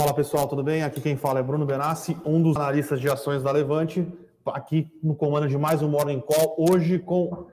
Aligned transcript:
Fala 0.00 0.14
pessoal, 0.14 0.48
tudo 0.48 0.62
bem? 0.62 0.82
Aqui 0.82 0.98
quem 0.98 1.14
fala 1.14 1.40
é 1.40 1.42
Bruno 1.42 1.66
Benassi, 1.66 2.16
um 2.24 2.42
dos 2.42 2.56
analistas 2.56 2.98
de 2.98 3.10
ações 3.10 3.42
da 3.42 3.52
Levante, 3.52 4.10
aqui 4.46 4.90
no 5.02 5.14
comando 5.14 5.46
de 5.46 5.58
mais 5.58 5.82
um 5.82 5.90
Morning 5.90 6.22
Call, 6.22 6.56
hoje 6.56 6.98
com 6.98 7.48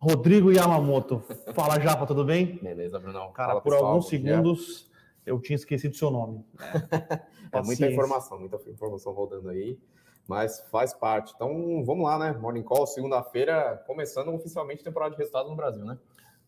Rodrigo 0.00 0.50
Yamamoto. 0.50 1.22
Fala 1.52 1.78
Japa, 1.78 2.06
tudo 2.06 2.24
bem? 2.24 2.58
Beleza, 2.62 2.98
Bruno. 2.98 3.30
Cara, 3.32 3.48
Fala, 3.48 3.60
por 3.60 3.72
pessoal. 3.72 3.90
alguns 3.90 4.08
dia. 4.08 4.18
segundos 4.18 4.90
eu 5.26 5.38
tinha 5.42 5.56
esquecido 5.56 5.94
seu 5.94 6.10
nome. 6.10 6.42
É 7.52 7.56
muita 7.56 7.68
Paciência. 7.68 7.92
informação, 7.92 8.38
muita 8.38 8.56
informação 8.70 9.12
rodando 9.12 9.50
aí, 9.50 9.78
mas 10.26 10.60
faz 10.70 10.94
parte. 10.94 11.34
Então 11.34 11.84
vamos 11.84 12.04
lá, 12.04 12.18
né? 12.18 12.32
Morning 12.32 12.62
Call, 12.62 12.86
segunda-feira, 12.86 13.82
começando 13.86 14.28
oficialmente 14.34 14.80
a 14.80 14.84
temporada 14.84 15.10
de 15.12 15.18
resultados 15.18 15.50
no 15.50 15.56
Brasil, 15.56 15.84
né? 15.84 15.98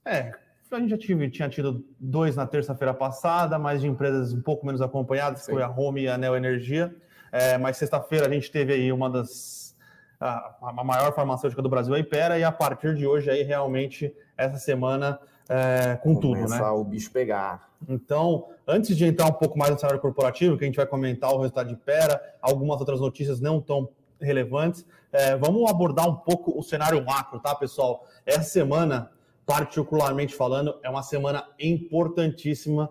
É, 0.02 0.32
a 0.76 0.80
gente 0.80 0.90
já 0.90 0.98
tive, 0.98 1.30
tinha 1.30 1.48
tido 1.48 1.84
dois 1.98 2.36
na 2.36 2.46
terça-feira 2.46 2.94
passada, 2.94 3.58
mas 3.58 3.80
de 3.80 3.88
empresas 3.88 4.32
um 4.32 4.40
pouco 4.40 4.64
menos 4.64 4.80
acompanhadas, 4.80 5.42
Sim. 5.42 5.52
foi 5.52 5.62
a 5.62 5.68
Home 5.68 6.02
e 6.02 6.08
a 6.08 6.16
Neo 6.16 6.36
Energia. 6.36 6.94
É, 7.32 7.56
mas 7.58 7.76
sexta-feira 7.76 8.26
a 8.26 8.30
gente 8.30 8.50
teve 8.50 8.72
aí 8.72 8.92
uma 8.92 9.08
das 9.08 9.76
a, 10.20 10.56
a 10.62 10.84
maior 10.84 11.14
farmacêutica 11.14 11.62
do 11.62 11.68
Brasil, 11.68 11.94
a 11.94 11.98
Ipera, 11.98 12.38
e 12.38 12.44
a 12.44 12.52
partir 12.52 12.94
de 12.94 13.06
hoje 13.06 13.30
aí 13.30 13.42
realmente 13.42 14.14
essa 14.36 14.58
semana 14.58 15.18
é, 15.48 15.96
com 15.96 16.14
tudo, 16.14 16.36
né? 16.36 16.44
Começa 16.44 16.72
o 16.72 16.84
bicho 16.84 17.10
pegar. 17.10 17.68
Então, 17.88 18.48
antes 18.66 18.96
de 18.96 19.04
entrar 19.06 19.26
um 19.26 19.32
pouco 19.32 19.58
mais 19.58 19.72
no 19.72 19.78
cenário 19.78 20.00
corporativo, 20.00 20.56
que 20.56 20.64
a 20.64 20.66
gente 20.66 20.76
vai 20.76 20.86
comentar 20.86 21.32
o 21.32 21.38
resultado 21.38 21.68
de 21.68 21.76
Pera, 21.76 22.22
algumas 22.40 22.78
outras 22.78 23.00
notícias 23.00 23.40
não 23.40 23.60
tão 23.60 23.88
relevantes, 24.20 24.86
é, 25.12 25.34
vamos 25.36 25.68
abordar 25.68 26.08
um 26.08 26.14
pouco 26.14 26.56
o 26.56 26.62
cenário 26.62 27.04
macro, 27.04 27.40
tá, 27.40 27.54
pessoal? 27.54 28.06
Essa 28.24 28.44
semana, 28.44 29.10
particularmente 29.54 30.32
falando, 30.32 30.78
é 30.80 30.88
uma 30.88 31.02
semana 31.02 31.44
importantíssima 31.58 32.88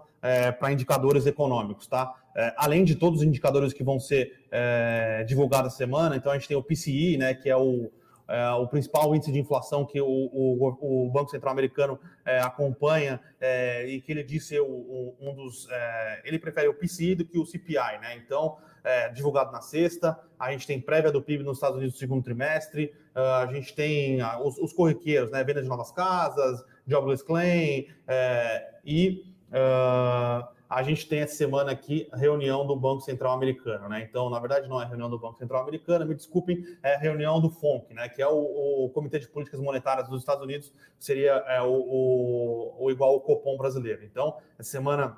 para 0.59 0.73
indicadores 0.73 1.25
econômicos, 1.25 1.87
tá? 1.87 2.13
É, 2.35 2.53
além 2.57 2.83
de 2.83 2.95
todos 2.95 3.21
os 3.21 3.25
indicadores 3.25 3.71
que 3.71 3.81
vão 3.81 3.97
ser 3.97 4.45
é, 4.51 5.23
divulgados 5.25 5.73
semana, 5.75 6.17
então 6.17 6.29
a 6.33 6.35
gente 6.37 6.49
tem 6.49 6.57
o 6.57 6.61
PCI, 6.61 7.15
né, 7.17 7.33
que 7.33 7.49
é 7.49 7.55
o, 7.55 7.89
é, 8.27 8.49
o 8.51 8.67
principal 8.67 9.15
índice 9.15 9.31
de 9.31 9.39
inflação 9.39 9.85
que 9.85 10.01
o, 10.01 10.05
o- 10.05 11.05
o 11.05 11.09
Banco 11.09 11.31
Central 11.31 11.53
Americano 11.53 11.97
é, 12.25 12.39
acompanha 12.41 13.21
é, 13.39 13.87
e 13.87 14.01
que 14.01 14.11
ele 14.11 14.23
disse 14.23 14.59
um 14.59 15.33
dos. 15.33 15.65
é, 15.71 16.21
ele 16.25 16.37
prefere 16.37 16.67
o 16.67 16.73
PCI 16.73 17.15
do 17.15 17.25
que 17.25 17.39
o 17.39 17.45
CPI, 17.45 17.99
né? 18.01 18.17
Então, 18.17 18.57
é, 18.83 19.09
divulgado 19.09 19.51
na 19.51 19.61
sexta, 19.61 20.19
a 20.39 20.51
gente 20.51 20.65
tem 20.67 20.79
prévia 20.79 21.11
do 21.11 21.21
PIB 21.21 21.43
nos 21.43 21.57
Estados 21.57 21.77
Unidos 21.77 21.95
no 21.95 21.99
segundo 21.99 22.23
trimestre, 22.23 22.93
ah, 23.13 23.39
a 23.41 23.45
gente 23.53 23.73
tem 23.75 24.21
ah, 24.21 24.39
os, 24.41 24.57
os 24.57 24.71
corriqueiros, 24.73 25.31
né? 25.31 25.43
Venda 25.43 25.61
de 25.61 25.67
novas 25.67 25.91
casas, 25.91 26.63
jobless 26.87 27.23
claim, 27.23 27.87
é, 28.07 28.69
e 28.85 29.23
ah, 29.51 30.49
a 30.69 30.83
gente 30.83 31.07
tem 31.09 31.21
essa 31.21 31.35
semana 31.35 31.71
aqui 31.71 32.07
reunião 32.13 32.65
do 32.65 32.75
Banco 32.75 33.01
Central 33.01 33.33
Americano, 33.33 33.89
né? 33.89 34.05
Então, 34.07 34.29
na 34.29 34.39
verdade, 34.39 34.69
não 34.69 34.79
é 34.79 34.85
reunião 34.85 35.09
do 35.09 35.17
Banco 35.17 35.39
Central 35.39 35.63
Americano, 35.63 36.05
me 36.05 36.13
desculpem, 36.13 36.63
é 36.83 36.95
reunião 36.95 37.41
do 37.41 37.49
FONC, 37.49 37.91
né? 37.93 38.07
Que 38.07 38.21
é 38.21 38.27
o, 38.27 38.85
o 38.85 38.89
Comitê 38.91 39.17
de 39.17 39.27
Políticas 39.27 39.59
Monetárias 39.59 40.07
dos 40.07 40.19
Estados 40.21 40.43
Unidos, 40.43 40.71
seria 40.99 41.43
é, 41.47 41.59
o, 41.61 41.71
o- 41.73 42.75
o 42.85 42.91
igual 42.91 43.13
ao 43.13 43.21
Copom 43.21 43.57
brasileiro. 43.57 44.03
Então, 44.05 44.37
essa 44.59 44.69
semana 44.69 45.17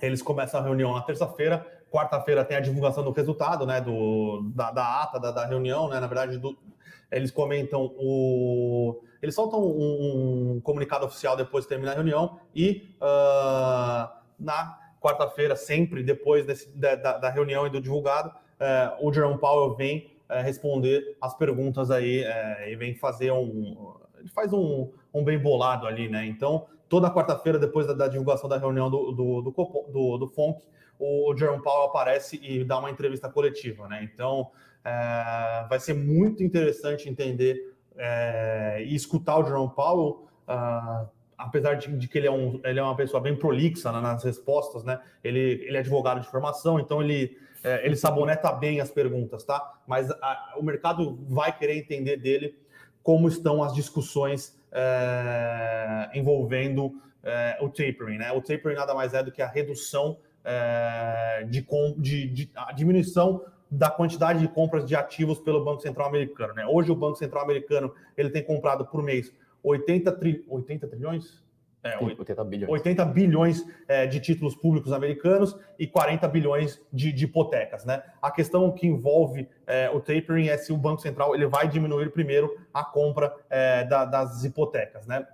eles 0.00 0.20
começam 0.20 0.58
a 0.58 0.62
reunião 0.62 0.92
na 0.94 1.02
terça-feira, 1.02 1.64
quarta-feira 1.92 2.44
tem 2.44 2.56
a 2.56 2.60
divulgação 2.60 3.04
do 3.04 3.10
resultado, 3.12 3.66
né? 3.66 3.80
Do, 3.80 4.50
da, 4.54 4.70
da 4.70 5.02
ata 5.02 5.20
da, 5.20 5.30
da 5.30 5.46
reunião, 5.46 5.88
né? 5.88 6.00
Na 6.00 6.06
verdade, 6.06 6.38
do- 6.38 6.56
eles 7.10 7.30
comentam 7.30 7.92
o. 7.98 9.02
Eles 9.20 9.34
soltam 9.34 9.60
um, 9.62 10.54
um 10.56 10.60
comunicado 10.62 11.04
oficial 11.04 11.36
depois 11.36 11.64
de 11.64 11.68
terminar 11.68 11.92
a 11.92 11.94
reunião 11.94 12.40
e 12.56 12.96
ah, 13.00 14.20
na 14.40 14.78
quarta-feira, 15.00 15.54
sempre 15.54 16.02
depois 16.02 16.46
desse- 16.46 16.68
da, 16.76 16.94
da- 16.94 17.28
reunião 17.30 17.66
e 17.66 17.70
do 17.70 17.80
divulgado, 17.80 18.32
eh, 18.58 18.92
o 19.00 19.12
Jerome 19.12 19.38
Powell 19.38 19.74
vem 19.76 20.10
eh, 20.28 20.40
responder 20.42 21.16
as 21.20 21.34
perguntas 21.36 21.90
aí 21.90 22.22
eh, 22.24 22.72
e 22.72 22.76
vem 22.76 22.94
fazer 22.94 23.30
um. 23.32 23.94
Ele 24.18 24.28
faz 24.28 24.52
um, 24.52 24.90
um 25.12 25.22
bem 25.24 25.38
bolado 25.38 25.86
ali, 25.86 26.08
né? 26.08 26.24
Então, 26.26 26.66
toda 26.88 27.10
quarta-feira, 27.10 27.58
depois 27.58 27.86
da, 27.86 27.92
da 27.94 28.08
divulgação 28.08 28.48
da 28.48 28.56
reunião 28.56 28.88
do, 28.90 29.12
do, 29.12 29.42
do, 29.42 29.50
do, 29.92 30.18
do 30.18 30.28
FONC, 30.28 30.62
o 30.98 31.34
Jerome 31.36 31.62
Powell 31.62 31.84
aparece 31.84 32.38
e 32.42 32.64
dá 32.64 32.78
uma 32.78 32.90
entrevista 32.90 33.28
coletiva, 33.28 33.88
né? 33.88 34.02
Então, 34.12 34.50
eh, 34.84 35.66
vai 35.68 35.80
ser 35.80 35.94
muito 35.94 36.42
interessante 36.42 37.08
entender 37.08 37.74
eh, 37.96 38.84
e 38.86 38.94
escutar 38.94 39.38
o 39.38 39.44
Jerome 39.44 39.70
Powell. 39.74 40.26
ah, 40.46 41.06
apesar 41.38 41.74
de, 41.74 41.88
de 41.96 42.06
que 42.06 42.18
ele 42.18 42.28
é, 42.28 42.30
um, 42.30 42.60
ele 42.62 42.78
é 42.78 42.82
uma 42.82 42.94
pessoa 42.94 43.20
bem 43.20 43.34
prolixa 43.36 43.90
né, 43.90 44.00
nas 44.00 44.22
respostas, 44.22 44.84
né? 44.84 45.00
Ele, 45.24 45.64
ele 45.66 45.76
é 45.76 45.80
advogado 45.80 46.20
de 46.20 46.28
formação, 46.28 46.78
então 46.78 47.02
ele, 47.02 47.36
é, 47.64 47.84
ele 47.84 47.96
saboneta 47.96 48.52
bem 48.52 48.80
as 48.80 48.90
perguntas, 48.92 49.42
tá? 49.42 49.80
Mas 49.86 50.08
a- 50.10 50.54
o 50.56 50.62
mercado 50.62 51.18
vai 51.28 51.56
querer 51.56 51.76
entender 51.76 52.16
dele 52.16 52.56
como 53.02 53.26
estão 53.26 53.60
as 53.62 53.74
discussões 53.74 54.56
é, 54.70 56.10
envolvendo 56.14 56.92
é, 57.24 57.58
o 57.60 57.68
tapering, 57.68 58.18
né? 58.18 58.30
O 58.32 58.40
tapering 58.40 58.76
nada 58.76 58.94
mais 58.94 59.12
é 59.14 59.22
do 59.22 59.32
que 59.32 59.42
a 59.42 59.48
redução 59.48 60.18
é, 60.44 61.46
de, 61.48 61.66
de, 61.98 62.26
de 62.28 62.50
a 62.54 62.72
diminuição 62.72 63.44
da 63.70 63.88
quantidade 63.90 64.40
de 64.40 64.48
compras 64.48 64.84
de 64.84 64.94
ativos 64.94 65.38
pelo 65.38 65.64
Banco 65.64 65.80
Central 65.80 66.08
Americano, 66.08 66.52
né? 66.54 66.66
Hoje 66.66 66.90
o 66.90 66.94
Banco 66.94 67.16
Central 67.16 67.42
Americano 67.44 67.94
ele 68.16 68.30
tem 68.30 68.42
comprado 68.42 68.84
por 68.86 69.02
mês 69.02 69.32
80, 69.62 70.12
tri, 70.12 70.44
80 70.48 70.88
trilhões? 70.88 71.42
É, 71.84 71.98
80 71.98 72.44
bilhões. 72.44 72.70
80 72.70 73.04
bilhões 73.06 73.66
é, 73.88 74.06
de 74.06 74.20
títulos 74.20 74.54
públicos 74.54 74.92
americanos 74.92 75.58
e 75.76 75.86
40 75.86 76.28
bilhões 76.28 76.80
de, 76.92 77.12
de 77.12 77.24
hipotecas, 77.24 77.84
né? 77.84 78.02
A 78.20 78.30
questão 78.30 78.70
que 78.70 78.86
envolve 78.86 79.48
é, 79.66 79.90
o 79.90 79.98
tapering 79.98 80.48
é 80.48 80.56
se 80.56 80.72
o 80.72 80.76
Banco 80.76 81.00
Central 81.00 81.34
ele 81.34 81.46
vai 81.46 81.66
diminuir 81.66 82.10
primeiro 82.12 82.56
a 82.72 82.84
compra 82.84 83.34
é, 83.50 83.84
da- 83.84 84.04
das 84.04 84.44
hipotecas, 84.44 85.06
né? 85.06 85.26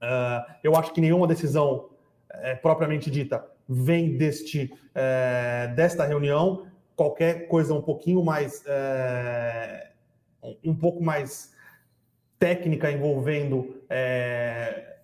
Ah, 0.00 0.56
eu 0.62 0.76
acho 0.76 0.92
que 0.92 1.00
nenhuma 1.00 1.26
decisão 1.26 1.88
é, 2.42 2.54
propriamente 2.54 3.10
dita 3.10 3.44
vem 3.68 4.16
deste 4.16 4.72
é, 4.94 5.72
desta 5.74 6.04
reunião. 6.04 6.66
Qualquer 6.94 7.48
coisa 7.48 7.74
um 7.74 7.82
pouquinho 7.82 8.24
mais 8.24 8.64
é, 8.66 9.90
um 10.64 10.74
pouco 10.74 11.02
mais 11.02 11.54
técnica 12.38 12.90
envolvendo 12.90 13.82
é, 13.88 14.96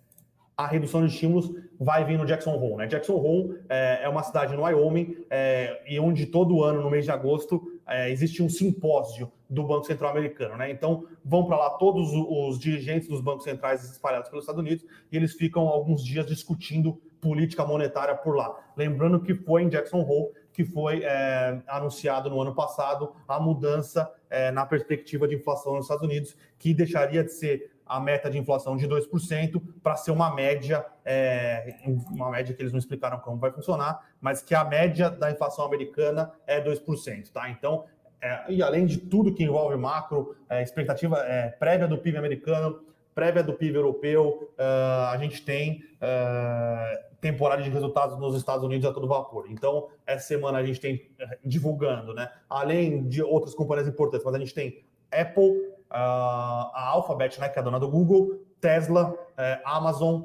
a 0.55 0.67
redução 0.67 1.05
de 1.05 1.11
estímulos 1.11 1.51
vai 1.79 2.05
vir 2.05 2.17
no 2.17 2.25
Jackson 2.25 2.55
Hole. 2.55 2.75
Né? 2.77 2.87
Jackson 2.87 3.15
Hole 3.15 3.59
é, 3.67 4.01
é 4.03 4.09
uma 4.09 4.23
cidade 4.23 4.55
no 4.55 4.63
Wyoming 4.63 5.25
é, 5.29 5.81
e 5.87 5.99
onde 5.99 6.27
todo 6.27 6.63
ano, 6.63 6.81
no 6.81 6.89
mês 6.89 7.05
de 7.05 7.11
agosto, 7.11 7.61
é, 7.87 8.09
existe 8.11 8.41
um 8.41 8.49
simpósio 8.49 9.31
do 9.49 9.63
Banco 9.63 9.85
Central 9.85 10.11
Americano. 10.11 10.55
Né? 10.55 10.71
Então, 10.71 11.05
vão 11.25 11.45
para 11.45 11.57
lá 11.57 11.69
todos 11.71 12.11
os 12.13 12.59
dirigentes 12.59 13.07
dos 13.07 13.19
bancos 13.19 13.43
centrais 13.43 13.83
espalhados 13.83 14.29
pelos 14.29 14.43
Estados 14.43 14.61
Unidos 14.61 14.85
e 15.11 15.17
eles 15.17 15.33
ficam 15.33 15.67
alguns 15.67 16.03
dias 16.03 16.25
discutindo 16.25 17.01
política 17.23 17.65
monetária 17.65 18.13
por 18.13 18.35
lá. 18.35 18.53
Lembrando 18.75 19.21
que 19.21 19.33
foi 19.33 19.63
em 19.63 19.69
Jackson 19.69 20.01
Hole 20.01 20.33
que 20.53 20.63
foi 20.63 21.01
é, 21.03 21.59
anunciado 21.67 22.29
no 22.29 22.39
ano 22.39 22.53
passado 22.53 23.13
a 23.27 23.39
mudança 23.39 24.09
é, 24.29 24.51
na 24.51 24.65
perspectiva 24.65 25.27
de 25.27 25.35
inflação 25.35 25.73
nos 25.73 25.85
Estados 25.85 26.03
Unidos, 26.03 26.37
que 26.59 26.73
deixaria 26.73 27.23
de 27.23 27.31
ser 27.31 27.71
a 27.85 27.99
meta 27.99 28.29
de 28.29 28.37
inflação 28.37 28.77
de 28.77 28.87
2% 28.87 29.61
para 29.81 29.95
ser 29.95 30.11
uma 30.11 30.33
média, 30.33 30.85
é, 31.03 31.75
uma 32.11 32.29
média 32.29 32.53
que 32.55 32.61
eles 32.61 32.71
não 32.71 32.79
explicaram 32.79 33.19
como 33.19 33.37
vai 33.37 33.51
funcionar, 33.51 34.07
mas 34.21 34.41
que 34.41 34.55
a 34.55 34.63
média 34.63 35.09
da 35.09 35.31
inflação 35.31 35.65
americana 35.65 36.31
é 36.45 36.63
2%, 36.63 37.31
tá? 37.31 37.49
Então, 37.49 37.85
é, 38.21 38.45
e 38.49 38.63
além 38.63 38.85
de 38.85 38.99
tudo 38.99 39.33
que 39.33 39.43
envolve 39.43 39.75
macro, 39.75 40.35
é, 40.49 40.63
expectativa 40.63 41.17
é, 41.25 41.49
prévia 41.49 41.87
do 41.87 41.97
PIB 41.97 42.17
americano, 42.17 42.79
prévia 43.13 43.43
do 43.43 43.53
PIB 43.53 43.75
europeu, 43.75 44.53
uh, 44.57 45.09
a 45.11 45.17
gente 45.17 45.43
tem 45.43 45.83
uh, 46.01 47.13
temporada 47.21 47.61
de 47.61 47.69
resultados 47.69 48.17
nos 48.19 48.35
Estados 48.35 48.63
Unidos 48.63 48.89
a 48.89 48.93
todo 48.93 49.07
vapor. 49.07 49.45
Então, 49.49 49.87
essa 50.05 50.27
semana 50.27 50.57
a 50.57 50.65
gente 50.65 50.79
tem 50.79 50.95
uh, 50.95 51.47
divulgando, 51.47 52.13
né? 52.13 52.31
Além 52.49 53.07
de 53.07 53.21
outras 53.21 53.53
companhias 53.53 53.87
importantes, 53.87 54.25
mas 54.25 54.35
a 54.35 54.39
gente 54.39 54.53
tem 54.53 54.83
Apple, 55.11 55.73
a 55.89 56.89
Alphabet, 56.89 57.39
né, 57.39 57.47
que 57.49 57.59
é 57.59 57.61
a 57.61 57.63
dona 57.63 57.79
do 57.79 57.87
Google, 57.87 58.39
Tesla, 58.59 59.15
eh, 59.37 59.61
Amazon, 59.63 60.23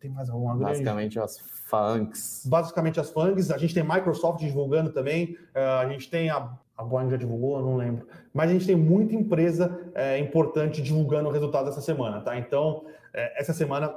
tem 0.00 0.10
mais 0.10 0.30
alguma 0.30 0.56
grande? 0.56 0.72
Basicamente 0.72 1.20
as 1.20 1.38
FANGs. 1.38 2.46
Basicamente 2.46 2.98
as 2.98 3.10
FANGs. 3.10 3.50
A 3.50 3.58
gente 3.58 3.74
tem 3.74 3.82
Microsoft 3.82 4.40
divulgando 4.40 4.90
também. 4.90 5.36
a 5.54 5.86
gente 5.86 6.08
tem 6.08 6.30
a 6.30 6.56
a 6.76 6.84
Boeing 6.84 7.10
já 7.10 7.16
divulgou, 7.16 7.60
não 7.62 7.76
lembro. 7.76 8.06
Mas 8.32 8.50
a 8.50 8.52
gente 8.52 8.66
tem 8.66 8.76
muita 8.76 9.14
empresa 9.14 9.90
é, 9.94 10.18
importante 10.18 10.82
divulgando 10.82 11.28
o 11.28 11.32
resultado 11.32 11.64
dessa 11.64 11.80
semana, 11.80 12.20
tá? 12.20 12.38
Então, 12.38 12.84
é, 13.14 13.40
essa 13.40 13.52
semana 13.52 13.94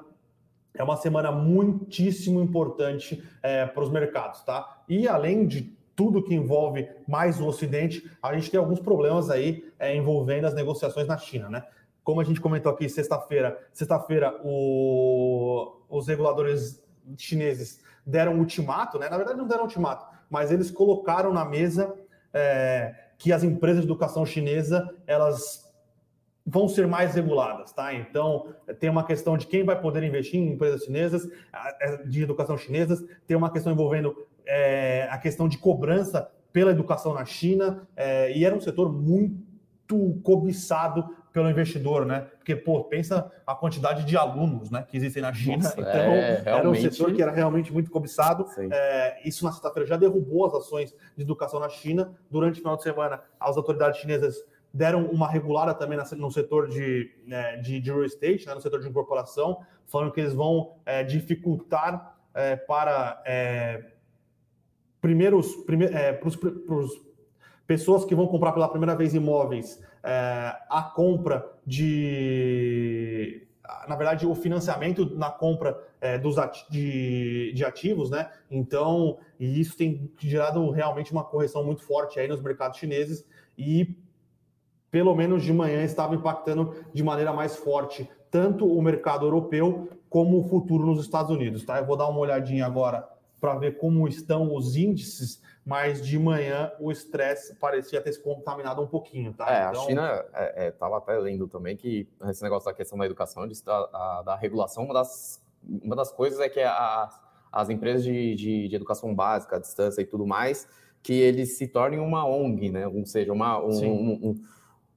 é 0.73 0.83
uma 0.83 0.95
semana 0.95 1.31
muitíssimo 1.31 2.41
importante 2.41 3.21
é, 3.43 3.65
para 3.65 3.83
os 3.83 3.89
mercados, 3.89 4.43
tá? 4.43 4.81
E 4.87 5.07
além 5.07 5.45
de 5.45 5.77
tudo 5.93 6.23
que 6.23 6.33
envolve 6.33 6.87
mais 7.05 7.41
o 7.41 7.47
Ocidente, 7.47 8.09
a 8.23 8.33
gente 8.33 8.49
tem 8.49 8.57
alguns 8.57 8.79
problemas 8.79 9.29
aí 9.29 9.65
envolvendo 9.93 10.45
as 10.45 10.53
negociações 10.53 11.05
na 11.05 11.17
China, 11.17 11.49
né? 11.49 11.65
Como 12.01 12.21
a 12.21 12.23
gente 12.23 12.39
comentou 12.39 12.71
aqui 12.71 12.87
sexta-feira, 12.87 13.59
sexta-feira 13.73 14.39
os 14.41 16.07
reguladores 16.07 16.81
chineses 17.17 17.83
deram 18.05 18.39
ultimato, 18.39 18.97
né? 18.97 19.09
Na 19.09 19.17
verdade, 19.17 19.37
não 19.37 19.47
deram 19.47 19.63
ultimato, 19.63 20.05
mas 20.29 20.49
eles 20.49 20.71
colocaram 20.71 21.33
na 21.33 21.43
mesa 21.43 21.93
é, 22.33 22.95
que 23.17 23.31
as 23.31 23.43
empresas 23.43 23.81
de 23.81 23.87
educação 23.87 24.25
chinesa 24.25 24.89
elas 25.05 25.69
vão 26.45 26.67
ser 26.67 26.87
mais 26.87 27.13
reguladas, 27.13 27.71
tá? 27.71 27.93
Então, 27.93 28.53
tem 28.79 28.89
uma 28.89 29.05
questão 29.05 29.37
de 29.37 29.45
quem 29.45 29.63
vai 29.63 29.79
poder 29.79 30.03
investir 30.03 30.39
em 30.39 30.53
empresas 30.53 30.83
chinesas, 30.83 31.29
é, 31.79 31.97
de 32.03 32.23
educação 32.23 32.57
chinesas, 32.57 33.03
tem 33.27 33.37
uma 33.37 33.51
questão 33.51 33.71
envolvendo 33.71 34.15
é, 34.45 35.07
a 35.11 35.17
questão 35.19 35.47
de 35.47 35.59
cobrança 35.59 36.29
pela 36.51 36.71
educação 36.71 37.13
na 37.13 37.23
China, 37.23 37.87
é, 37.95 38.35
e 38.35 38.43
era 38.43 38.55
um 38.55 38.59
setor 38.59 38.91
muito 38.91 40.19
cobiçado 40.23 41.15
pelo 41.39 41.49
investidor, 41.49 42.05
né? 42.05 42.27
Porque, 42.37 42.53
pô, 42.53 42.83
pensa 42.83 43.31
a 43.47 43.55
quantidade 43.55 44.03
de 44.03 44.17
alunos 44.17 44.69
né, 44.69 44.85
que 44.85 44.97
existem 44.97 45.21
na 45.21 45.33
China. 45.33 45.63
Nossa, 45.63 45.79
então, 45.79 45.91
é, 45.93 46.43
era 46.45 46.69
um 46.69 46.75
setor 46.75 47.13
que 47.13 47.21
era 47.21 47.31
realmente 47.31 47.71
muito 47.71 47.89
cobiçado. 47.89 48.45
É, 48.69 49.25
isso 49.25 49.45
na 49.45 49.51
sexta-feira 49.53 49.87
já 49.87 49.95
derrubou 49.95 50.45
as 50.45 50.53
ações 50.53 50.93
de 51.15 51.23
educação 51.23 51.57
na 51.57 51.69
China. 51.69 52.13
Durante 52.29 52.55
o 52.55 52.57
final 52.57 52.75
de 52.75 52.83
semana, 52.83 53.21
as 53.39 53.55
autoridades 53.55 54.01
chinesas 54.01 54.35
deram 54.73 55.05
uma 55.05 55.29
regulada 55.29 55.73
também 55.73 55.97
no 56.17 56.29
setor 56.29 56.67
de, 56.67 57.09
né, 57.25 57.55
de, 57.57 57.79
de 57.79 57.89
real 57.89 58.03
estate, 58.03 58.45
né, 58.45 58.53
no 58.53 58.59
setor 58.59 58.81
de 58.81 58.89
incorporação, 58.89 59.61
falando 59.87 60.11
que 60.11 60.19
eles 60.19 60.33
vão 60.33 60.73
é, 60.85 61.05
dificultar 61.05 62.17
é, 62.33 62.57
para 62.57 63.23
é, 63.25 63.85
primeiros, 64.99 65.55
prime, 65.65 65.85
é, 65.85 66.11
para 66.11 66.27
os 66.27 66.37
pessoas 67.65 68.03
que 68.03 68.13
vão 68.13 68.27
comprar 68.27 68.51
pela 68.51 68.67
primeira 68.67 68.95
vez 68.95 69.13
imóveis, 69.13 69.81
é, 70.03 70.55
a 70.69 70.91
compra 70.95 71.45
de. 71.65 73.47
Na 73.87 73.95
verdade, 73.95 74.25
o 74.25 74.33
financiamento 74.33 75.15
na 75.15 75.29
compra 75.29 75.79
é, 76.01 76.17
dos 76.17 76.37
ati 76.37 76.65
de, 76.71 77.53
de, 77.53 77.63
ativos, 77.63 78.09
né? 78.09 78.31
Então, 78.49 79.19
e 79.39 79.59
isso 79.59 79.77
tem 79.77 80.11
gerado 80.17 80.69
realmente 80.71 81.11
uma 81.11 81.23
correção 81.23 81.63
muito 81.63 81.83
forte 81.83 82.19
aí 82.19 82.27
nos 82.27 82.41
mercados 82.41 82.79
chineses 82.79 83.25
e, 83.57 83.95
pelo 84.89 85.15
menos 85.15 85.43
de 85.43 85.53
manhã, 85.53 85.83
estava 85.83 86.15
impactando 86.15 86.75
de 86.93 87.03
maneira 87.03 87.31
mais 87.31 87.55
forte 87.55 88.09
tanto 88.31 88.67
o 88.67 88.81
mercado 88.81 89.25
europeu 89.25 89.89
como 90.09 90.39
o 90.39 90.43
futuro 90.43 90.85
nos 90.85 91.01
Estados 91.01 91.31
Unidos, 91.31 91.63
tá? 91.63 91.77
Eu 91.77 91.85
vou 91.85 91.97
dar 91.97 92.07
uma 92.07 92.19
olhadinha 92.19 92.65
agora 92.65 93.07
para 93.39 93.55
ver 93.55 93.77
como 93.77 94.07
estão 94.07 94.53
os 94.55 94.75
índices 94.75 95.41
mas 95.69 96.03
de 96.03 96.17
manhã 96.17 96.71
o 96.79 96.91
estresse 96.91 97.53
parecia 97.53 98.01
ter 98.01 98.11
se 98.11 98.19
contaminado 98.23 98.81
um 98.81 98.87
pouquinho, 98.87 99.31
tá? 99.33 99.45
É, 99.53 99.69
então... 99.69 99.83
a 99.83 99.85
China 99.85 100.25
estava 100.67 100.95
é, 100.95 100.97
é, 100.97 100.97
até 100.97 101.19
lendo 101.19 101.47
também 101.47 101.77
que 101.77 102.09
esse 102.27 102.41
negócio 102.41 102.65
da 102.65 102.73
questão 102.73 102.97
da 102.97 103.05
educação, 103.05 103.47
da, 103.63 104.21
da 104.23 104.35
regulação, 104.35 104.85
uma 104.85 104.95
das, 104.95 105.39
uma 105.63 105.95
das 105.95 106.11
coisas 106.11 106.39
é 106.39 106.49
que 106.49 106.59
a, 106.59 107.07
as 107.51 107.69
empresas 107.69 108.03
de, 108.03 108.33
de, 108.33 108.67
de, 108.67 108.75
educação 108.75 109.13
básica, 109.13 109.57
à 109.57 109.59
distância 109.59 110.01
e 110.01 110.05
tudo 110.05 110.25
mais, 110.25 110.67
que 111.03 111.13
eles 111.13 111.55
se 111.55 111.67
tornem 111.67 111.99
uma 111.99 112.25
ONG, 112.25 112.71
né? 112.71 112.87
Ou 112.87 113.05
seja, 113.05 113.31
uma, 113.31 113.63
um, 113.63 113.85
um, 113.85 114.29
um 114.29 114.35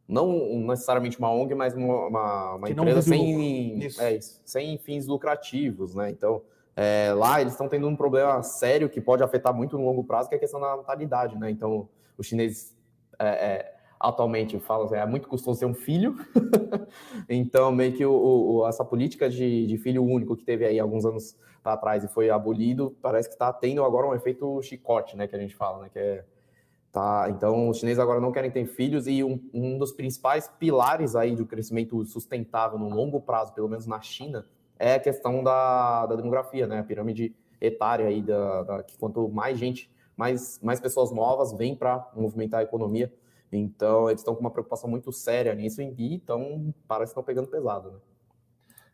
não 0.08 0.68
necessariamente 0.68 1.18
uma 1.18 1.30
ONG, 1.30 1.54
mas 1.54 1.74
uma, 1.74 2.06
uma, 2.06 2.54
uma 2.54 2.70
empresa 2.70 3.02
sem, 3.02 3.88
é, 3.98 4.18
sem 4.20 4.78
fins 4.78 5.06
lucrativos, 5.06 5.94
né? 5.94 6.08
Então, 6.08 6.40
é, 6.74 7.12
lá 7.14 7.40
eles 7.40 7.52
estão 7.52 7.69
tendo 7.69 7.86
um 7.86 7.94
problema 7.94 8.42
sério 8.42 8.88
que 8.88 9.00
pode 9.00 9.22
afetar 9.22 9.54
muito 9.54 9.76
no 9.76 9.84
longo 9.84 10.04
prazo, 10.04 10.28
que 10.28 10.34
é 10.34 10.38
a 10.38 10.40
questão 10.40 10.60
da 10.60 10.76
natalidade, 10.76 11.36
né? 11.38 11.50
Então, 11.50 11.88
os 12.16 12.26
chineses 12.26 12.74
é, 13.19 13.28
é, 13.28 13.74
atualmente 14.00 14.58
falam 14.58 14.86
assim, 14.86 14.96
é 14.96 15.06
muito 15.06 15.28
custoso 15.28 15.60
ter 15.60 15.66
um 15.66 15.74
filho, 15.74 16.16
então 17.28 17.70
meio 17.70 17.92
que 17.92 18.04
o, 18.04 18.12
o, 18.12 18.66
essa 18.66 18.84
política 18.84 19.28
de, 19.28 19.66
de, 19.66 19.78
filho 19.78 20.02
único 20.02 20.36
que 20.36 20.44
teve 20.44 20.64
aí 20.64 20.80
alguns 20.80 21.04
anos 21.04 21.36
atrás 21.62 22.02
e 22.02 22.08
foi 22.08 22.30
abolido, 22.30 22.96
parece 23.02 23.28
que 23.28 23.34
está 23.34 23.52
tendo 23.52 23.84
agora 23.84 24.06
um 24.06 24.14
efeito 24.14 24.60
chicote, 24.62 25.16
né? 25.16 25.28
Que 25.28 25.36
a 25.36 25.38
gente 25.38 25.54
fala, 25.54 25.82
né? 25.82 25.90
Que 25.92 25.98
é, 25.98 26.25
tá, 26.90 27.26
então, 27.28 27.68
os 27.68 27.78
chineses 27.78 27.98
agora 27.98 28.18
não 28.18 28.32
querem 28.32 28.50
ter 28.50 28.64
filhos 28.64 29.06
e 29.06 29.22
um, 29.22 29.38
um 29.52 29.78
dos 29.78 29.92
principais 29.92 30.48
pilares 30.58 31.14
aí 31.14 31.36
do 31.36 31.44
crescimento 31.44 32.02
sustentável 32.06 32.78
no 32.78 32.88
longo 32.88 33.20
prazo, 33.20 33.52
pelo 33.52 33.68
menos 33.68 33.86
na 33.86 34.00
China, 34.00 34.46
é 34.82 34.94
a 34.94 34.99
questão 34.99 35.44
da, 35.44 36.06
da 36.06 36.17
demografia, 36.17 36.67
né? 36.67 36.81
A 36.81 36.82
pirâmide 36.82 37.32
etária 37.61 38.08
aí, 38.08 38.20
da, 38.20 38.62
da 38.64 38.82
que 38.82 38.99
quanto 38.99 39.29
mais 39.29 39.56
gente, 39.56 39.88
mais, 40.17 40.58
mais 40.61 40.81
pessoas 40.81 41.12
novas 41.12 41.52
vêm 41.52 41.76
para 41.76 42.11
movimentar 42.17 42.61
a 42.61 42.62
economia. 42.64 43.12
Então, 43.52 44.08
eles 44.08 44.23
estão 44.23 44.34
com 44.34 44.40
uma 44.40 44.50
preocupação 44.50 44.90
muito 44.90 45.12
séria 45.12 45.55
nisso 45.55 45.81
e 45.81 46.14
então 46.14 46.75
parece 46.88 47.11
que 47.11 47.20
estão 47.20 47.23
pegando 47.23 47.46
pesado, 47.46 47.93
né? 47.93 47.99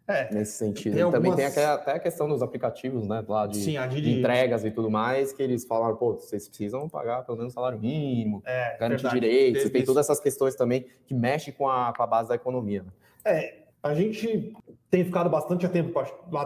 É, 0.08 0.34
nesse 0.34 0.52
sentido. 0.52 0.94
Tem 0.94 1.02
algumas... 1.02 1.22
Também 1.22 1.52
tem 1.52 1.64
até 1.64 1.92
a 1.92 1.98
questão 1.98 2.28
dos 2.28 2.42
aplicativos, 2.42 3.06
né? 3.06 3.24
Lá 3.26 3.46
de, 3.46 3.58
Sim, 3.58 3.76
de... 3.88 4.00
de, 4.00 4.18
entregas 4.18 4.64
e 4.64 4.70
tudo 4.70 4.90
mais, 4.90 5.32
que 5.32 5.42
eles 5.42 5.64
falaram, 5.64 5.96
pô, 5.96 6.14
vocês 6.14 6.48
precisam 6.48 6.88
pagar 6.88 7.24
pelo 7.24 7.38
menos 7.38 7.52
salário 7.52 7.78
mínimo, 7.78 8.42
é, 8.44 8.76
garantir 8.78 9.08
direitos, 9.10 9.62
tem, 9.64 9.72
tem 9.72 9.84
todas 9.84 10.06
essas 10.06 10.18
questões 10.18 10.54
também 10.54 10.86
que 11.06 11.14
mexem 11.14 11.52
com 11.52 11.68
a, 11.68 11.94
com 11.94 12.02
a 12.02 12.06
base 12.06 12.28
da 12.28 12.34
economia. 12.34 12.82
Né? 12.82 12.90
É, 13.24 13.57
a 13.82 13.94
gente 13.94 14.54
tem 14.90 15.04
ficado 15.04 15.28
bastante 15.28 15.66
atento, 15.66 15.92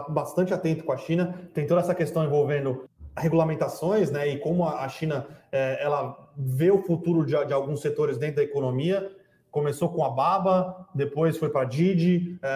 bastante 0.09 0.53
atento 0.53 0.83
com 0.83 0.91
a 0.91 0.97
China, 0.97 1.49
tem 1.53 1.65
toda 1.65 1.81
essa 1.81 1.95
questão 1.95 2.23
envolvendo 2.25 2.87
regulamentações, 3.17 4.11
né, 4.11 4.27
e 4.27 4.39
como 4.39 4.67
a 4.67 4.87
China 4.89 5.27
é, 5.51 5.83
ela 5.83 6.31
vê 6.35 6.71
o 6.71 6.81
futuro 6.81 7.25
de, 7.25 7.45
de, 7.45 7.53
alguns 7.53 7.81
setores 7.81 8.17
dentro 8.17 8.37
da 8.37 8.43
economia. 8.43 9.11
Começou 9.51 9.87
com 9.89 10.03
a 10.03 10.09
Baba, 10.09 10.87
depois 10.95 11.37
foi 11.37 11.47
para 11.47 11.61
a 11.61 11.65
Didi, 11.65 12.39
é, 12.41 12.47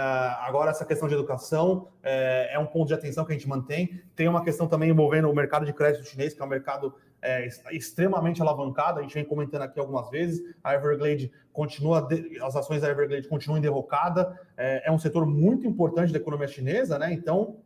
agora 0.42 0.72
essa 0.72 0.84
questão 0.84 1.08
de 1.08 1.14
educação 1.14 1.90
é, 2.02 2.56
é 2.56 2.60
um 2.60 2.66
ponto 2.66 2.88
de 2.88 2.96
atenção 2.96 3.24
que 3.24 3.32
a 3.32 3.36
gente 3.36 3.48
mantém. 3.48 4.02
Tem 4.16 4.28
uma 4.28 4.44
questão 4.44 4.68
também 4.68 4.90
envolvendo 4.90 5.30
o 5.30 5.36
mercado 5.36 5.64
de 5.64 5.74
crédito 5.74 6.06
chinês, 6.06 6.34
que 6.34 6.42
é 6.42 6.46
um 6.46 6.50
mercado 6.50 6.96
é, 7.22 7.48
extremamente 7.72 8.42
alavancada, 8.42 9.00
a 9.00 9.04
gente 9.04 9.16
vem 9.16 9.26
comentando 9.26 9.64
aqui 9.64 9.80
algumas 9.80 10.10
vezes, 10.10 10.42
a 10.64 10.76
Everglade 10.76 11.32
continua, 11.52 12.08
as 12.44 12.56
ações 12.56 12.82
da 12.82 12.90
Everglade 12.90 13.28
continuam 13.28 13.58
em 13.58 13.62
derrocada, 13.62 14.40
é, 14.56 14.88
é 14.88 14.92
um 14.92 15.00
setor 15.00 15.26
muito 15.26 15.66
importante 15.66 16.12
da 16.14 16.20
economia 16.20 16.48
chinesa, 16.48 17.00
né? 17.00 17.12
Então. 17.12 17.58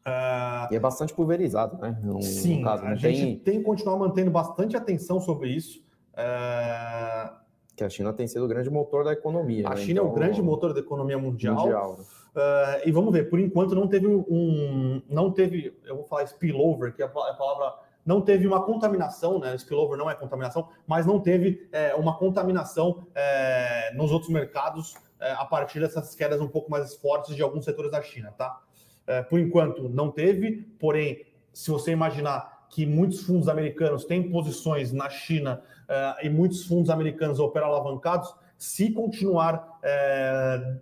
Uh... 0.00 0.72
E 0.72 0.76
é 0.76 0.80
bastante 0.80 1.12
pulverizado, 1.12 1.76
né? 1.78 1.98
No, 2.02 2.22
sim, 2.22 2.58
no 2.58 2.64
caso, 2.64 2.84
a 2.84 2.94
gente 2.94 3.20
tem... 3.20 3.38
tem 3.38 3.58
que 3.58 3.64
continuar 3.64 3.98
mantendo 3.98 4.30
bastante 4.30 4.76
atenção 4.76 5.20
sobre 5.20 5.50
isso. 5.50 5.84
Uh... 6.14 7.38
Que 7.76 7.84
a 7.84 7.88
China 7.88 8.12
tem 8.12 8.26
sido 8.26 8.44
o 8.44 8.48
grande 8.48 8.70
motor 8.70 9.04
da 9.04 9.12
economia. 9.12 9.66
A 9.66 9.70
né? 9.70 9.76
China 9.76 9.92
então... 9.92 10.04
é 10.04 10.06
o 10.06 10.10
então, 10.10 10.22
grande 10.22 10.42
motor 10.42 10.72
da 10.72 10.80
economia 10.80 11.18
mundial. 11.18 11.56
mundial 11.56 11.96
né? 11.98 12.04
uh, 12.34 12.88
e 12.88 12.90
vamos 12.90 13.12
ver, 13.12 13.28
por 13.28 13.38
enquanto 13.38 13.74
não 13.74 13.86
teve 13.86 14.06
um. 14.06 15.02
Não 15.08 15.30
teve, 15.30 15.78
eu 15.84 15.96
vou 15.96 16.04
falar 16.04 16.24
spillover, 16.24 16.94
que 16.94 17.02
é 17.02 17.04
a 17.04 17.08
palavra 17.08 17.74
não 18.10 18.20
teve 18.20 18.44
uma 18.44 18.60
contaminação, 18.64 19.38
né? 19.38 19.56
Spillover 19.56 19.96
não 19.96 20.10
é 20.10 20.16
contaminação, 20.16 20.68
mas 20.84 21.06
não 21.06 21.20
teve 21.20 21.68
é, 21.70 21.94
uma 21.94 22.18
contaminação 22.18 23.06
é, 23.14 23.92
nos 23.94 24.10
outros 24.10 24.32
mercados 24.32 24.96
é, 25.20 25.30
a 25.30 25.44
partir 25.44 25.78
dessas 25.78 26.12
quedas 26.16 26.40
um 26.40 26.48
pouco 26.48 26.68
mais 26.68 26.96
fortes 26.96 27.36
de 27.36 27.40
alguns 27.40 27.64
setores 27.64 27.88
da 27.88 28.02
China, 28.02 28.34
tá? 28.36 28.60
É, 29.06 29.22
por 29.22 29.38
enquanto 29.38 29.88
não 29.88 30.10
teve, 30.10 30.66
porém, 30.80 31.24
se 31.52 31.70
você 31.70 31.92
imaginar 31.92 32.66
que 32.68 32.84
muitos 32.84 33.22
fundos 33.22 33.48
americanos 33.48 34.04
têm 34.04 34.28
posições 34.28 34.92
na 34.92 35.08
China 35.08 35.62
é, 35.88 36.26
e 36.26 36.28
muitos 36.28 36.66
fundos 36.66 36.90
americanos 36.90 37.38
operam 37.38 37.68
alavancados, 37.68 38.34
se 38.58 38.90
continuar 38.90 39.78
é, 39.84 40.78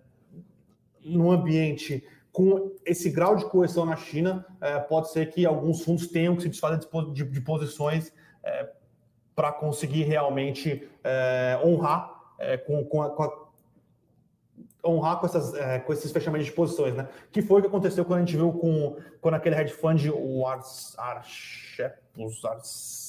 no 1.05 1.31
ambiente 1.31 2.03
com 2.39 2.71
esse 2.87 3.11
grau 3.11 3.35
de 3.35 3.45
coerção 3.47 3.85
na 3.85 3.97
China, 3.97 4.47
é, 4.61 4.79
pode 4.79 5.11
ser 5.11 5.29
que 5.29 5.45
alguns 5.45 5.83
fundos 5.83 6.07
tenham 6.07 6.37
que 6.37 6.43
se 6.43 6.49
desfazer 6.49 6.79
de, 7.13 7.41
posições 7.41 8.13
é, 8.45 8.71
para 9.35 9.51
conseguir 9.51 10.05
realmente 10.05 10.89
é, 11.03 11.61
honrar 11.65 12.17
com, 12.65 12.85
com, 12.85 13.03
a, 13.03 13.11
com 13.11 13.23
a, 13.25 14.89
honrar 14.89 15.19
com, 15.19 15.27
essas, 15.27 15.53
com 15.85 15.93
esses 15.93 16.13
fechamentos 16.13 16.47
de 16.47 16.53
posições, 16.53 16.95
né? 16.95 17.09
Que 17.33 17.43
foi 17.43 17.59
o 17.59 17.63
que 17.63 17.67
aconteceu 17.67 18.05
quando 18.05 18.19
a 18.19 18.25
gente 18.25 18.37
viu 18.37 18.53
com 18.53 18.97
quando 19.21 19.35
aquele 19.35 19.57
hedge 19.57 19.73
fund, 19.73 20.09
o 20.09 20.47
Ars, 20.47 20.95
Archepus, 20.97 22.45
Ars, 22.45 23.08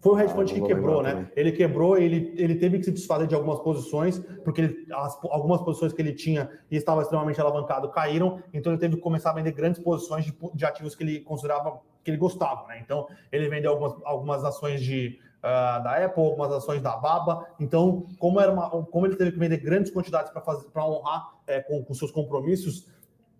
foi 0.00 0.12
o 0.12 0.20
hedge 0.20 0.32
fund 0.32 0.50
ah, 0.50 0.54
que 0.54 0.60
quebrou, 0.60 1.02
né? 1.02 1.10
Também. 1.10 1.28
Ele 1.34 1.52
quebrou, 1.52 1.98
ele, 1.98 2.32
ele 2.36 2.54
teve 2.54 2.78
que 2.78 2.84
se 2.84 2.92
desfazer 2.92 3.26
de 3.26 3.34
algumas 3.34 3.58
posições, 3.58 4.18
porque 4.44 4.60
ele, 4.60 4.86
as, 4.92 5.18
algumas 5.24 5.60
posições 5.62 5.92
que 5.92 6.00
ele 6.00 6.12
tinha 6.12 6.48
e 6.70 6.76
estava 6.76 7.02
extremamente 7.02 7.40
alavancado 7.40 7.90
caíram, 7.90 8.40
então 8.52 8.72
ele 8.72 8.80
teve 8.80 8.96
que 8.96 9.02
começar 9.02 9.30
a 9.30 9.34
vender 9.34 9.52
grandes 9.52 9.80
posições 9.80 10.24
de, 10.24 10.36
de 10.54 10.64
ativos 10.64 10.94
que 10.94 11.02
ele 11.02 11.20
considerava 11.20 11.80
que 12.04 12.10
ele 12.10 12.18
gostava, 12.18 12.66
né? 12.68 12.80
Então 12.82 13.08
ele 13.32 13.48
vendeu 13.48 13.72
algumas, 13.72 13.94
algumas 14.04 14.44
ações 14.44 14.80
de, 14.80 15.18
uh, 15.38 15.82
da 15.82 16.04
Apple, 16.04 16.24
algumas 16.24 16.52
ações 16.52 16.80
da 16.80 16.96
Baba. 16.96 17.46
Então, 17.58 18.06
como, 18.18 18.40
era 18.40 18.52
uma, 18.52 18.70
como 18.70 19.06
ele 19.06 19.16
teve 19.16 19.32
que 19.32 19.38
vender 19.38 19.58
grandes 19.58 19.92
quantidades 19.92 20.32
para 20.32 20.86
honrar 20.86 21.34
é, 21.46 21.60
com, 21.60 21.82
com 21.82 21.92
seus 21.92 22.12
compromissos, 22.12 22.86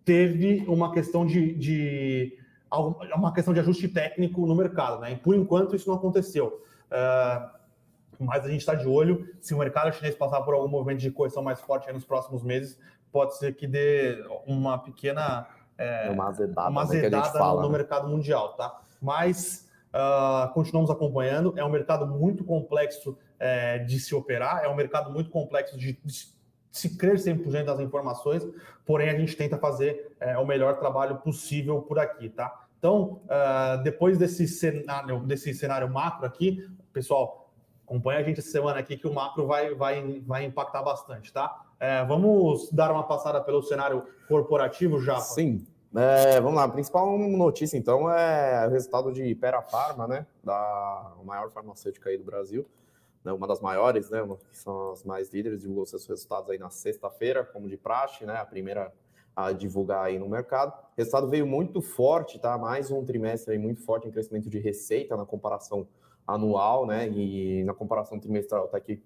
teve 0.05 0.65
uma 0.67 0.93
questão 0.93 1.25
de, 1.25 1.55
de 1.55 2.37
uma 2.71 3.33
questão 3.33 3.55
de 3.55 3.61
ajuste 3.61 3.89
técnico 3.89 4.47
no 4.47 4.55
mercado, 4.55 5.01
né? 5.01 5.13
E 5.13 5.17
por 5.17 5.35
enquanto 5.35 5.75
isso 5.75 5.89
não 5.89 5.97
aconteceu. 5.97 6.63
Uh, 6.91 7.59
mas 8.19 8.45
a 8.45 8.49
gente 8.49 8.61
está 8.61 8.75
de 8.75 8.87
olho. 8.87 9.29
Se 9.41 9.55
o 9.55 9.59
mercado 9.59 9.93
chinês 9.95 10.15
passar 10.15 10.41
por 10.43 10.55
algum 10.55 10.69
movimento 10.69 10.99
de 10.99 11.11
correção 11.11 11.43
mais 11.43 11.61
forte 11.61 11.91
nos 11.93 12.05
próximos 12.05 12.43
meses, 12.43 12.79
pode 13.13 13.37
ser 13.39 13.55
que 13.55 13.67
dê 13.67 14.23
uma 14.47 14.79
pequena 14.79 15.47
é, 15.79 16.11
uma 16.11 16.29
azedada, 16.29 16.69
uma 16.69 16.83
azedada 16.83 17.33
né, 17.33 17.39
fala, 17.39 17.63
no, 17.63 17.69
né? 17.69 17.79
mercado 17.79 18.09
mundial, 18.09 18.55
tá? 18.55 18.81
Mas 19.01 19.69
uh, 19.95 20.53
continuamos 20.53 20.91
acompanhando. 20.91 21.55
É 21.57 21.65
um 21.65 21.71
mercado 21.71 22.07
muito 22.07 22.45
complexo 22.45 23.17
é, 23.39 23.79
de 23.79 24.01
se 24.01 24.15
operar, 24.15 24.65
é 24.65 24.69
um 24.69 24.75
mercado 24.75 25.13
muito 25.13 25.31
complexo 25.31 25.79
de, 25.79 25.93
de 26.05 26.38
se 26.71 26.97
crer 26.97 27.17
100% 27.17 27.65
das 27.65 27.81
informações, 27.81 28.47
porém 28.85 29.09
a 29.09 29.19
gente 29.19 29.37
tenta 29.37 29.59
fazer 29.59 30.13
é, 30.21 30.37
o 30.39 30.47
melhor 30.47 30.79
trabalho 30.79 31.17
possível 31.17 31.83
por 31.83 31.99
aqui, 31.99 32.29
tá? 32.29 32.67
Então, 32.79 33.21
uh, 33.25 33.83
depois 33.83 34.17
desse 34.17 34.47
cenário, 34.47 35.19
desse 35.21 35.53
cenário 35.53 35.91
macro 35.91 36.25
aqui, 36.25 36.65
pessoal, 36.93 37.51
acompanha 37.85 38.21
a 38.21 38.23
gente 38.23 38.39
essa 38.39 38.51
semana 38.51 38.79
aqui 38.79 38.97
que 38.97 39.07
o 39.07 39.13
macro 39.13 39.47
vai, 39.47 39.75
vai, 39.75 40.23
vai 40.25 40.45
impactar 40.45 40.83
bastante, 40.83 41.33
tá? 41.33 41.65
É, 41.81 42.05
vamos 42.05 42.71
dar 42.71 42.93
uma 42.93 43.03
passada 43.03 43.41
pelo 43.41 43.63
cenário 43.63 44.05
corporativo 44.29 45.01
já? 45.01 45.19
Sim. 45.21 45.67
É, 45.97 46.41
vamos 46.41 46.57
lá, 46.57 46.65
a 46.65 46.69
principal 46.69 47.19
notícia 47.19 47.79
então 47.79 48.11
é 48.11 48.67
o 48.67 48.71
resultado 48.71 49.11
de 49.11 49.35
Pera 49.35 49.63
Pharma, 49.63 50.07
né, 50.07 50.27
da 50.45 51.13
maior 51.25 51.51
farmacêutica 51.51 52.11
aí 52.11 52.19
do 52.19 52.25
Brasil, 52.25 52.69
né, 53.29 53.33
uma 53.33 53.47
das 53.47 53.61
maiores, 53.61 54.09
né, 54.09 54.27
que 54.51 54.57
são 54.57 54.93
as 54.93 55.05
mais 55.05 55.31
líderes, 55.31 55.61
divulgou 55.61 55.85
seus 55.85 56.07
resultados 56.07 56.51
aí 56.51 56.59
na 56.59 56.71
sexta-feira, 56.71 57.45
como 57.45 57.69
de 57.69 57.77
praxe, 57.77 58.25
né, 58.25 58.37
a 58.37 58.45
primeira 58.45 58.93
a 59.37 59.53
divulgar 59.53 60.07
aí 60.07 60.19
no 60.19 60.29
mercado. 60.29 60.73
O 60.73 60.97
resultado 60.97 61.29
veio 61.29 61.47
muito 61.47 61.81
forte, 61.81 62.41
tá, 62.41 62.59
mais 62.59 62.91
um 62.91 63.05
trimestre 63.05 63.53
aí 63.53 63.59
muito 63.59 63.81
forte 63.85 64.09
em 64.09 64.11
crescimento 64.11 64.49
de 64.49 64.59
receita 64.59 65.17
na 65.17 65.25
comparação 65.25 65.87
anual, 66.27 66.87
né, 66.87 67.09
e 67.09 67.63
na 67.65 67.75
comparação 67.75 68.19
trimestral 68.19 68.67
tá 68.69 68.79
aqui 68.79 69.01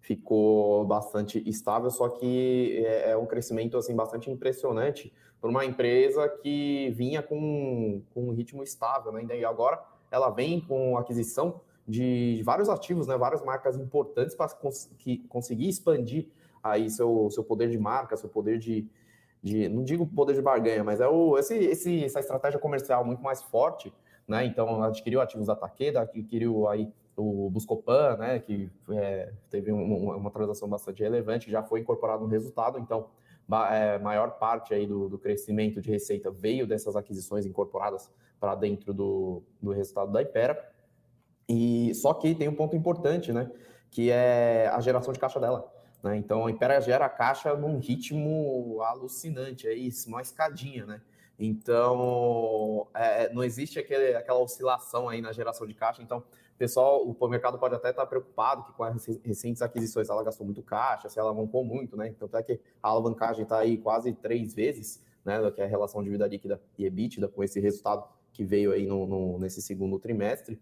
ficou 0.00 0.84
bastante 0.84 1.42
estável, 1.48 1.90
só 1.90 2.08
que 2.08 2.84
é, 2.86 3.10
é 3.10 3.16
um 3.16 3.26
crescimento 3.26 3.76
assim 3.76 3.96
bastante 3.96 4.30
impressionante 4.30 5.12
para 5.40 5.50
uma 5.50 5.64
empresa 5.64 6.28
que 6.28 6.90
vinha 6.90 7.20
com, 7.20 8.00
com 8.14 8.28
um 8.28 8.32
ritmo 8.32 8.62
estável, 8.62 9.10
né? 9.10 9.24
E 9.36 9.44
agora 9.44 9.82
ela 10.08 10.30
vem 10.30 10.60
com 10.60 10.96
aquisição 10.96 11.60
de, 11.92 12.42
vários 12.42 12.68
ativos, 12.68 13.06
né? 13.06 13.16
Várias 13.16 13.42
marcas 13.42 13.76
importantes 13.76 14.34
para 14.34 14.48
cons 14.48 14.90
conseguir 15.28 15.68
expandir 15.68 16.28
aí 16.62 16.88
seu, 16.88 17.28
seu 17.30 17.44
poder 17.44 17.68
de 17.68 17.78
marca, 17.78 18.16
seu 18.16 18.28
poder 18.28 18.58
de, 18.58 18.88
de 19.42 19.68
não 19.68 19.84
digo 19.84 20.06
poder 20.06 20.34
de 20.34 20.40
barganha, 20.40 20.82
mas 20.82 21.00
é 21.00 21.08
o, 21.08 21.36
esse, 21.36 21.54
esse, 21.54 22.04
essa 22.04 22.20
estratégia 22.20 22.58
comercial 22.58 23.04
muito 23.04 23.22
mais 23.22 23.42
forte, 23.42 23.92
né? 24.26 24.46
Então 24.46 24.82
adquiriu 24.82 25.20
ativos 25.20 25.48
da 25.48 25.54
Takeda, 25.54 26.00
adquiriu 26.00 26.66
aí 26.66 26.90
o 27.14 27.50
Buscopan, 27.50 28.16
né, 28.16 28.38
que 28.38 28.70
é, 28.90 29.30
teve 29.50 29.70
um, 29.70 30.16
uma 30.16 30.30
transação 30.30 30.66
bastante 30.66 31.02
relevante, 31.02 31.50
já 31.50 31.62
foi 31.62 31.80
incorporado 31.80 32.22
no 32.24 32.28
resultado, 32.28 32.78
então 32.78 33.08
é, 33.70 33.98
maior 33.98 34.38
parte 34.38 34.72
aí 34.72 34.86
do, 34.86 35.10
do, 35.10 35.18
crescimento 35.18 35.78
de 35.78 35.90
receita 35.90 36.30
veio 36.30 36.66
dessas 36.66 36.96
aquisições 36.96 37.44
incorporadas 37.44 38.10
para 38.40 38.54
dentro 38.54 38.94
do, 38.94 39.42
do 39.60 39.72
resultado 39.72 40.10
da 40.10 40.22
Ipera. 40.22 40.71
E 41.52 41.94
só 41.94 42.14
que 42.14 42.34
tem 42.34 42.48
um 42.48 42.54
ponto 42.54 42.74
importante, 42.74 43.30
né, 43.30 43.50
que 43.90 44.10
é 44.10 44.68
a 44.72 44.80
geração 44.80 45.12
de 45.12 45.18
caixa 45.18 45.38
dela. 45.38 45.70
Né? 46.02 46.16
Então 46.16 46.46
a 46.46 46.50
Ipera 46.50 46.80
gera 46.80 47.08
caixa 47.10 47.54
num 47.54 47.78
ritmo 47.78 48.80
alucinante, 48.80 49.68
é 49.68 49.74
isso, 49.74 50.08
uma 50.08 50.22
escadinha, 50.22 50.86
né? 50.86 51.00
Então, 51.38 52.86
é, 52.94 53.32
não 53.32 53.42
existe 53.42 53.78
aquele, 53.78 54.14
aquela 54.14 54.38
oscilação 54.38 55.08
aí 55.08 55.20
na 55.20 55.32
geração 55.32 55.66
de 55.66 55.74
caixa. 55.74 56.00
Então, 56.00 56.22
pessoal, 56.56 57.02
o 57.02 57.28
mercado 57.28 57.58
pode 57.58 57.74
até 57.74 57.90
estar 57.90 58.06
preocupado 58.06 58.64
que 58.64 58.72
com 58.74 58.84
as 58.84 59.06
recentes 59.24 59.60
aquisições 59.60 60.08
ela 60.08 60.22
gastou 60.22 60.46
muito 60.46 60.62
caixa, 60.62 61.08
se 61.08 61.18
ela 61.18 61.30
alavancou 61.30 61.64
muito, 61.64 61.96
né? 61.96 62.08
Então, 62.08 62.28
até 62.28 62.42
que 62.42 62.60
a 62.80 62.88
alavancagem 62.88 63.42
está 63.42 63.58
aí 63.58 63.76
quase 63.76 64.12
três 64.12 64.54
vezes, 64.54 65.02
né? 65.24 65.50
Que 65.50 65.62
é 65.62 65.64
a 65.64 65.68
relação 65.68 66.02
de 66.02 66.10
vida 66.10 66.26
líquida 66.28 66.62
e 66.78 66.84
EBITDA 66.84 67.26
com 67.26 67.42
esse 67.42 67.58
resultado 67.58 68.06
que 68.32 68.44
veio 68.44 68.70
aí 68.70 68.86
no, 68.86 69.06
no, 69.06 69.38
nesse 69.38 69.60
segundo 69.60 69.98
trimestre. 69.98 70.60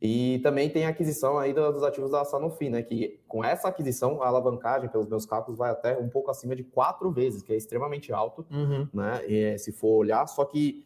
E 0.00 0.40
também 0.40 0.68
tem 0.68 0.84
a 0.84 0.90
aquisição 0.90 1.38
aí 1.38 1.54
dos 1.54 1.82
ativos 1.82 2.10
da 2.10 2.24
Sanofi, 2.24 2.68
né? 2.68 2.82
Que 2.82 3.18
com 3.26 3.42
essa 3.42 3.68
aquisição, 3.68 4.22
a 4.22 4.28
alavancagem, 4.28 4.90
pelos 4.90 5.08
meus 5.08 5.24
cálculos, 5.24 5.58
vai 5.58 5.70
até 5.70 5.96
um 5.96 6.08
pouco 6.08 6.30
acima 6.30 6.54
de 6.54 6.62
quatro 6.62 7.10
vezes, 7.10 7.42
que 7.42 7.52
é 7.52 7.56
extremamente 7.56 8.12
alto, 8.12 8.46
uhum. 8.50 8.86
né? 8.92 9.24
E, 9.26 9.58
se 9.58 9.72
for 9.72 9.96
olhar, 9.96 10.26
só 10.26 10.44
que 10.44 10.84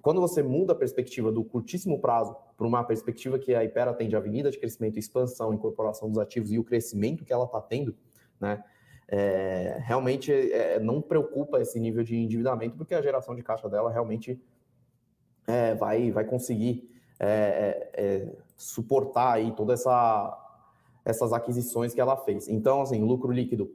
quando 0.00 0.20
você 0.20 0.42
muda 0.42 0.72
a 0.72 0.76
perspectiva 0.76 1.32
do 1.32 1.42
curtíssimo 1.42 2.00
prazo 2.00 2.36
para 2.56 2.66
uma 2.66 2.84
perspectiva 2.84 3.36
que 3.40 3.52
a 3.52 3.64
Ipera 3.64 3.92
tem 3.92 4.08
de 4.08 4.14
avenida 4.14 4.50
de 4.52 4.58
crescimento, 4.58 4.96
expansão, 4.96 5.52
incorporação 5.52 6.08
dos 6.08 6.18
ativos 6.18 6.52
e 6.52 6.58
o 6.58 6.62
crescimento 6.62 7.24
que 7.24 7.32
ela 7.32 7.44
está 7.44 7.60
tendo, 7.60 7.96
né? 8.40 8.62
É, 9.08 9.78
realmente 9.80 10.32
é, 10.32 10.80
não 10.80 11.00
preocupa 11.00 11.60
esse 11.60 11.78
nível 11.78 12.04
de 12.04 12.16
endividamento, 12.16 12.76
porque 12.76 12.94
a 12.94 13.02
geração 13.02 13.34
de 13.34 13.42
caixa 13.42 13.68
dela 13.68 13.90
realmente 13.90 14.40
é, 15.46 15.74
vai, 15.74 16.10
vai 16.10 16.24
conseguir 16.24 16.95
é, 17.18 17.90
é, 17.94 18.04
é, 18.04 18.28
suportar 18.56 19.34
aí 19.34 19.52
todas 19.52 19.80
essa, 19.80 20.62
essas 21.04 21.32
aquisições 21.32 21.94
que 21.94 22.00
ela 22.00 22.16
fez. 22.16 22.48
Então, 22.48 22.82
assim, 22.82 23.02
lucro 23.02 23.32
líquido 23.32 23.70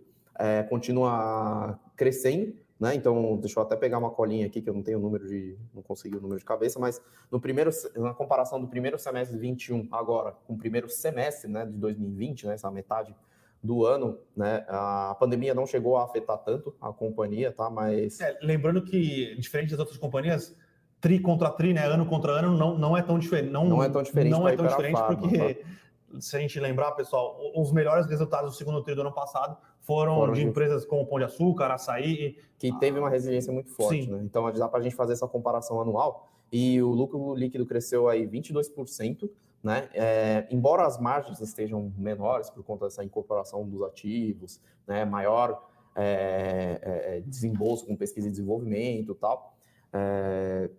continua 0.69 1.79
crescendo, 1.95 2.55
né? 2.81 2.95
Então, 2.95 3.37
deixa 3.37 3.59
eu 3.59 3.63
até 3.63 3.75
pegar 3.75 3.99
uma 3.99 4.09
colinha 4.09 4.47
aqui, 4.47 4.59
que 4.59 4.67
eu 4.67 4.73
não 4.73 4.81
tenho 4.81 4.97
o 4.97 5.01
número 5.01 5.27
de. 5.27 5.55
não 5.71 5.83
consegui 5.83 6.17
o 6.17 6.21
número 6.21 6.39
de 6.39 6.45
cabeça, 6.45 6.79
mas 6.79 6.99
no 7.29 7.39
primeiro, 7.39 7.69
na 7.95 8.11
comparação 8.11 8.59
do 8.59 8.67
primeiro 8.67 8.97
semestre 8.97 9.37
de 9.37 9.41
21 9.41 9.87
agora 9.91 10.31
com 10.47 10.53
o 10.53 10.57
primeiro 10.57 10.89
semestre 10.89 11.47
né, 11.47 11.63
de 11.63 11.73
2020, 11.73 12.47
né, 12.47 12.55
essa 12.55 12.71
metade 12.71 13.15
do 13.63 13.85
ano, 13.85 14.17
né? 14.35 14.65
A 14.67 15.15
pandemia 15.19 15.53
não 15.53 15.67
chegou 15.67 15.95
a 15.95 16.05
afetar 16.05 16.39
tanto 16.39 16.75
a 16.81 16.91
companhia, 16.91 17.51
tá? 17.51 17.69
Mas. 17.69 18.19
É, 18.19 18.39
lembrando 18.41 18.81
que, 18.81 19.35
diferente 19.35 19.69
das 19.69 19.79
outras 19.79 19.99
companhias, 19.99 20.57
tri 21.01 21.19
contra 21.19 21.49
tri, 21.49 21.73
né? 21.73 21.85
Ano 21.85 22.05
contra 22.05 22.31
ano, 22.33 22.55
não, 22.55 22.77
não 22.77 22.95
é 22.95 23.01
tão 23.01 23.19
diferente. 23.19 23.51
Não, 23.51 23.65
não 23.65 23.83
é 23.83 23.89
tão 23.89 24.03
diferente. 24.03 24.31
Não 24.31 24.47
é 24.47 24.55
tão 24.55 24.67
diferente, 24.67 25.01
porque. 25.03 25.55
Tá? 25.55 25.81
se 26.19 26.35
a 26.35 26.39
gente 26.39 26.59
lembrar, 26.59 26.91
pessoal, 26.91 27.37
os 27.55 27.71
melhores 27.71 28.05
resultados 28.05 28.51
do 28.51 28.57
segundo 28.57 28.81
tri 28.83 28.93
do 28.93 29.01
ano 29.01 29.13
passado 29.13 29.57
foram, 29.81 30.15
foram 30.15 30.33
de, 30.33 30.41
de 30.41 30.47
empresas 30.47 30.85
como 30.85 31.05
Pão 31.05 31.19
de 31.19 31.25
Açúcar, 31.25 31.71
Açaí. 31.71 32.37
Que 32.57 32.71
teve 32.79 32.99
uma 32.99 33.09
resiliência 33.09 33.51
muito 33.51 33.71
forte, 33.71 34.03
Sim. 34.03 34.11
né? 34.11 34.21
Então 34.23 34.51
dá 34.51 34.67
para 34.67 34.79
a 34.79 34.83
gente 34.83 34.95
fazer 34.95 35.13
essa 35.13 35.27
comparação 35.27 35.81
anual. 35.81 36.29
E 36.51 36.81
o 36.81 36.89
lucro 36.89 37.33
líquido 37.33 37.65
cresceu 37.65 38.07
aí 38.07 38.27
22%, 38.27 39.29
né? 39.63 39.89
É, 39.93 40.47
embora 40.51 40.85
as 40.85 40.99
margens 40.99 41.39
estejam 41.39 41.91
menores 41.97 42.49
por 42.49 42.63
conta 42.63 42.85
dessa 42.85 43.03
incorporação 43.03 43.67
dos 43.67 43.81
ativos, 43.83 44.59
né? 44.85 45.05
Maior 45.05 45.65
é, 45.95 46.79
é, 46.81 47.17
é 47.17 47.21
desembolso 47.21 47.85
com 47.85 47.95
pesquisa 47.95 48.27
e 48.27 48.31
desenvolvimento 48.31 49.13
e 49.13 49.15
tal. 49.15 49.55
É, 49.93 50.69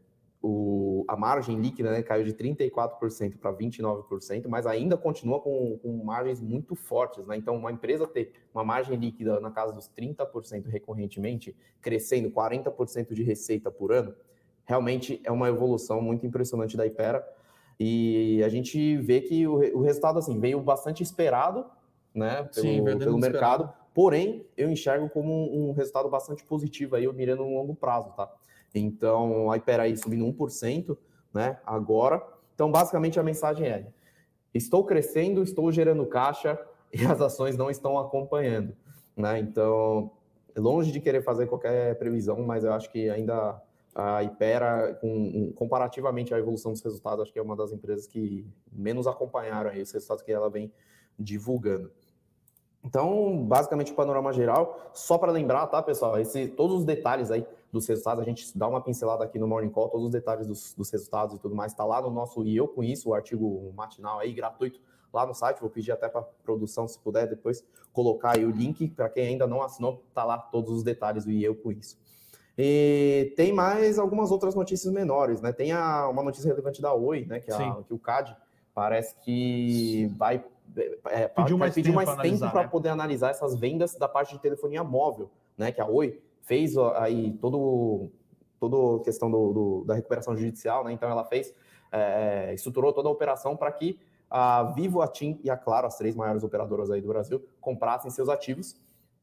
o, 0.43 1.05
a 1.07 1.17
margem 1.17 1.61
líquida 1.61 1.93
né, 1.93 2.03
caiu 2.03 2.25
de 2.25 2.35
34% 2.35 3.39
para 3.39 3.53
29%, 3.53 4.49
mas 4.49 4.67
ainda 4.67 4.97
continua 4.97 5.41
com, 5.41 5.79
com, 5.79 6.05
margens 6.05 6.41
muito 6.41 6.75
fortes. 6.75 7.25
Né? 7.27 7.37
Então, 7.37 7.57
uma 7.57 7.71
empresa 7.71 8.09
ter 8.09 8.33
uma 8.53 8.65
margem 8.65 8.97
líquida 8.97 9.39
na 9.39 9.53
casa 9.53 9.73
dos 9.73 9.89
30% 9.89 10.67
recorrentemente, 10.67 11.55
crescendo 11.81 12.29
40% 12.31 13.15
de 13.15 13.23
receita 13.23 13.71
por 13.71 13.93
ano, 13.93 14.15
realmente 14.65 15.21
é 15.25 15.31
uma 15.31 15.49
evolução 15.49 16.03
muito 16.03 16.27
impressionante 16.27 16.77
da 16.77 16.85
Ipera. 16.85 17.25
E 17.79 18.43
a 18.45 18.49
gente 18.49 18.97
vê 18.99 19.21
que 19.21 19.47
o, 19.47 19.79
o 19.79 19.81
resultado 19.81 20.19
assim 20.19 20.41
veio 20.41 20.61
bastante 20.61 21.05
esperado 21.05 21.65
né, 22.13 22.49
pelo, 22.55 22.67
Sim, 22.67 22.85
pelo 22.99 23.19
mercado, 23.19 23.73
porém 23.95 24.45
eu 24.57 24.69
enxergo 24.69 25.09
como 25.09 25.33
um, 25.33 25.69
um 25.69 25.73
resultado 25.73 26.09
bastante 26.09 26.45
positivo 26.45 26.97
aí, 26.97 27.11
mirando 27.13 27.45
no 27.45 27.55
longo 27.55 27.75
prazo, 27.77 28.13
tá? 28.17 28.31
Então, 28.75 29.51
a 29.51 29.57
Iperaí 29.57 29.97
subindo 29.97 30.25
1%, 30.25 30.97
né, 31.33 31.59
agora. 31.67 32.23
Então, 32.55 32.71
basicamente, 32.71 33.19
a 33.19 33.23
mensagem 33.23 33.67
é: 33.67 33.87
estou 34.53 34.85
crescendo, 34.85 35.43
estou 35.43 35.71
gerando 35.71 36.07
caixa 36.07 36.59
e 36.93 37.05
as 37.05 37.21
ações 37.21 37.57
não 37.57 37.71
estão 37.71 37.99
acompanhando, 37.99 38.75
né? 39.17 39.39
Então, 39.39 40.13
longe 40.57 40.93
de 40.93 41.01
querer 41.01 41.23
fazer 41.23 41.47
qualquer 41.47 41.99
previsão, 41.99 42.43
mas 42.43 42.65
eu 42.65 42.73
acho 42.73 42.91
que 42.91 43.09
ainda 43.09 43.61
a 43.95 44.23
Ipera, 44.23 44.95
com, 45.01 45.53
comparativamente 45.53 46.33
à 46.33 46.39
evolução 46.39 46.73
dos 46.73 46.83
resultados, 46.83 47.23
acho 47.23 47.33
que 47.33 47.39
é 47.39 47.43
uma 47.43 47.57
das 47.57 47.73
empresas 47.73 48.07
que 48.07 48.47
menos 48.71 49.07
acompanharam 49.07 49.71
aí 49.71 49.83
os 49.83 49.93
resultados 49.93 50.23
que 50.23 50.33
ela 50.33 50.49
vem 50.49 50.73
divulgando. 51.19 51.91
Então, 52.85 53.45
basicamente, 53.45 53.93
o 53.93 53.95
panorama 53.95 54.33
geral, 54.33 54.91
só 54.93 55.17
para 55.17 55.31
lembrar, 55.31 55.67
tá, 55.69 55.81
pessoal? 55.81 56.19
Esse, 56.19 56.49
todos 56.49 56.79
os 56.79 56.85
detalhes 56.85 57.31
aí 57.31 57.47
dos 57.71 57.87
resultados, 57.87 58.21
a 58.21 58.25
gente 58.25 58.57
dá 58.59 58.67
uma 58.67 58.81
pincelada 58.81 59.25
aqui 59.25 59.39
no 59.39 59.47
Morning 59.47 59.71
Call, 59.71 59.89
todos 59.89 60.07
os 60.07 60.13
detalhes 60.13 60.47
dos, 60.47 60.75
dos 60.75 60.91
resultados 60.91 61.37
e 61.37 61.39
tudo 61.39 61.55
mais, 61.55 61.73
está 61.73 61.85
lá 61.85 62.03
no 62.03 62.11
nosso 62.11 62.45
E 62.45 62.57
Eu 62.57 62.67
Com 62.67 62.83
Isso, 62.83 63.11
o 63.11 63.15
artigo 63.15 63.73
matinal 63.77 64.19
aí, 64.19 64.33
gratuito, 64.33 64.81
lá 65.13 65.25
no 65.25 65.33
site. 65.33 65.61
Vou 65.61 65.71
pedir 65.71 65.93
até 65.93 66.09
para 66.09 66.23
produção, 66.23 66.89
se 66.89 66.99
puder, 66.99 67.29
depois 67.29 67.65
colocar 67.93 68.37
aí 68.37 68.45
o 68.45 68.51
link. 68.51 68.89
Para 68.89 69.09
quem 69.09 69.29
ainda 69.29 69.47
não 69.47 69.63
assinou, 69.63 70.03
tá 70.13 70.25
lá 70.25 70.37
todos 70.37 70.73
os 70.73 70.83
detalhes 70.83 71.25
do 71.25 71.31
E 71.31 71.45
Eu 71.45 71.55
Com 71.55 71.71
Isso. 71.71 71.97
E 72.59 73.33
tem 73.37 73.53
mais 73.53 73.99
algumas 73.99 74.31
outras 74.31 74.55
notícias 74.55 74.93
menores, 74.93 75.41
né? 75.41 75.53
Tem 75.53 75.73
a, 75.73 76.09
uma 76.09 76.23
notícia 76.23 76.49
relevante 76.49 76.83
da 76.83 76.93
Oi, 76.93 77.25
né? 77.25 77.41
Que, 77.41 77.51
a, 77.51 77.83
que 77.83 77.95
o 77.95 77.99
CAD 77.99 78.37
parece 78.75 79.15
que 79.21 80.13
vai 80.19 80.45
é, 81.07 81.29
pediu 81.29 81.59
mais 81.59 81.75
tempo, 81.75 81.93
mais 81.93 82.17
tempo 82.17 82.51
para 82.51 82.63
né? 82.63 82.69
poder 82.69 82.89
analisar 82.89 83.31
essas 83.31 83.55
vendas 83.55 83.95
da 83.95 84.09
parte 84.09 84.35
de 84.35 84.41
telefonia 84.41 84.83
móvel, 84.83 85.31
né? 85.57 85.73
Que 85.73 85.81
a 85.81 85.87
Oi 85.87 86.21
fez 86.43 86.77
aí 86.77 87.33
todo 87.41 88.11
toda 88.59 89.01
a 89.01 89.05
questão 89.05 89.29
do, 89.31 89.53
do, 89.53 89.85
da 89.85 89.95
recuperação 89.95 90.37
judicial, 90.37 90.85
né? 90.85 90.93
Então 90.93 91.11
ela 91.11 91.25
fez, 91.25 91.53
é, 91.91 92.55
estruturou 92.55 92.93
toda 92.93 93.09
a 93.09 93.13
operação 93.13 93.57
para 93.57 93.73
que 93.73 93.99
a 94.31 94.63
Vivo, 94.63 95.03
a 95.03 95.09
TIM 95.09 95.39
e 95.43 95.51
a 95.51 95.57
Claro, 95.57 95.87
as 95.87 95.99
três 95.99 96.15
maiores 96.15 96.43
operadoras 96.43 96.91
aí 96.91 97.01
do 97.01 97.09
Brasil, 97.09 97.45
comprassem 97.61 98.11
seus 98.11 98.29
ativos 98.29 98.77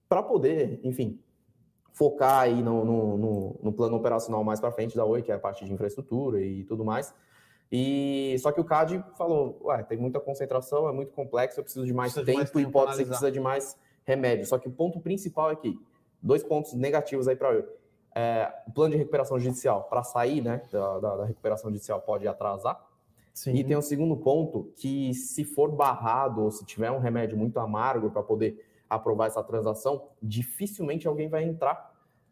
para 0.08 0.22
poder, 0.22 0.80
enfim, 0.84 1.20
focar 1.94 2.42
aí 2.42 2.62
no, 2.62 2.86
no, 2.86 3.18
no, 3.18 3.60
no 3.64 3.74
plano 3.74 3.96
operacional 3.96 4.44
mais 4.44 4.60
para 4.60 4.72
frente 4.72 4.96
da 4.96 5.06
Oi, 5.06 5.22
que 5.22 5.32
é 5.32 5.36
a 5.36 5.40
parte 5.40 5.66
de 5.66 5.74
infraestrutura 5.74 6.42
e 6.42 6.64
tudo 6.66 6.84
mais. 6.84 7.14
E 7.72 8.36
só 8.40 8.52
que 8.52 8.60
o 8.60 8.64
CAD 8.64 9.04
falou, 9.16 9.60
ué, 9.66 9.84
tem 9.84 9.98
muita 9.98 10.20
concentração, 10.20 10.90
é 10.90 10.92
muito 10.92 11.14
complexo, 11.14 11.60
eu 11.60 11.64
preciso 11.64 11.86
de 11.86 11.94
mais 11.94 12.14
tempo, 12.14 12.26
de 12.26 12.34
mais 12.34 12.50
tempo 12.50 12.68
e 12.68 12.72
pode 12.72 12.96
ser 12.96 13.04
que 13.04 13.10
precisa 13.10 13.32
de 13.32 13.40
mais 13.40 13.78
remédio. 14.04 14.46
Só 14.46 14.58
que 14.58 14.68
o 14.68 14.72
ponto 14.72 15.00
principal 15.00 15.52
é 15.52 15.56
que 15.56 15.80
dois 16.22 16.44
pontos 16.44 16.74
negativos 16.74 17.28
aí 17.28 17.36
para 17.36 17.50
Oi. 17.50 17.66
É, 18.16 18.52
o 18.68 18.72
plano 18.72 18.92
de 18.92 18.98
recuperação 18.98 19.40
judicial 19.40 19.84
para 19.84 20.02
sair, 20.02 20.42
né, 20.42 20.64
da, 20.72 21.00
da, 21.00 21.16
da 21.18 21.26
recuperação 21.26 21.70
judicial 21.70 22.02
pode 22.02 22.28
atrasar, 22.28 22.84
Sim. 23.40 23.54
E 23.56 23.64
tem 23.64 23.78
um 23.78 23.82
segundo 23.82 24.18
ponto 24.18 24.74
que 24.76 25.14
se 25.14 25.46
for 25.46 25.72
barrado 25.72 26.42
ou 26.42 26.52
se 26.52 26.66
tiver 26.66 26.92
um 26.92 27.00
remédio 27.00 27.38
muito 27.38 27.58
amargo 27.58 28.10
para 28.10 28.22
poder 28.22 28.66
aprovar 28.90 29.28
essa 29.28 29.42
transação, 29.42 30.10
dificilmente 30.22 31.08
alguém 31.08 31.30
vai 31.30 31.46
entrar 31.46 31.89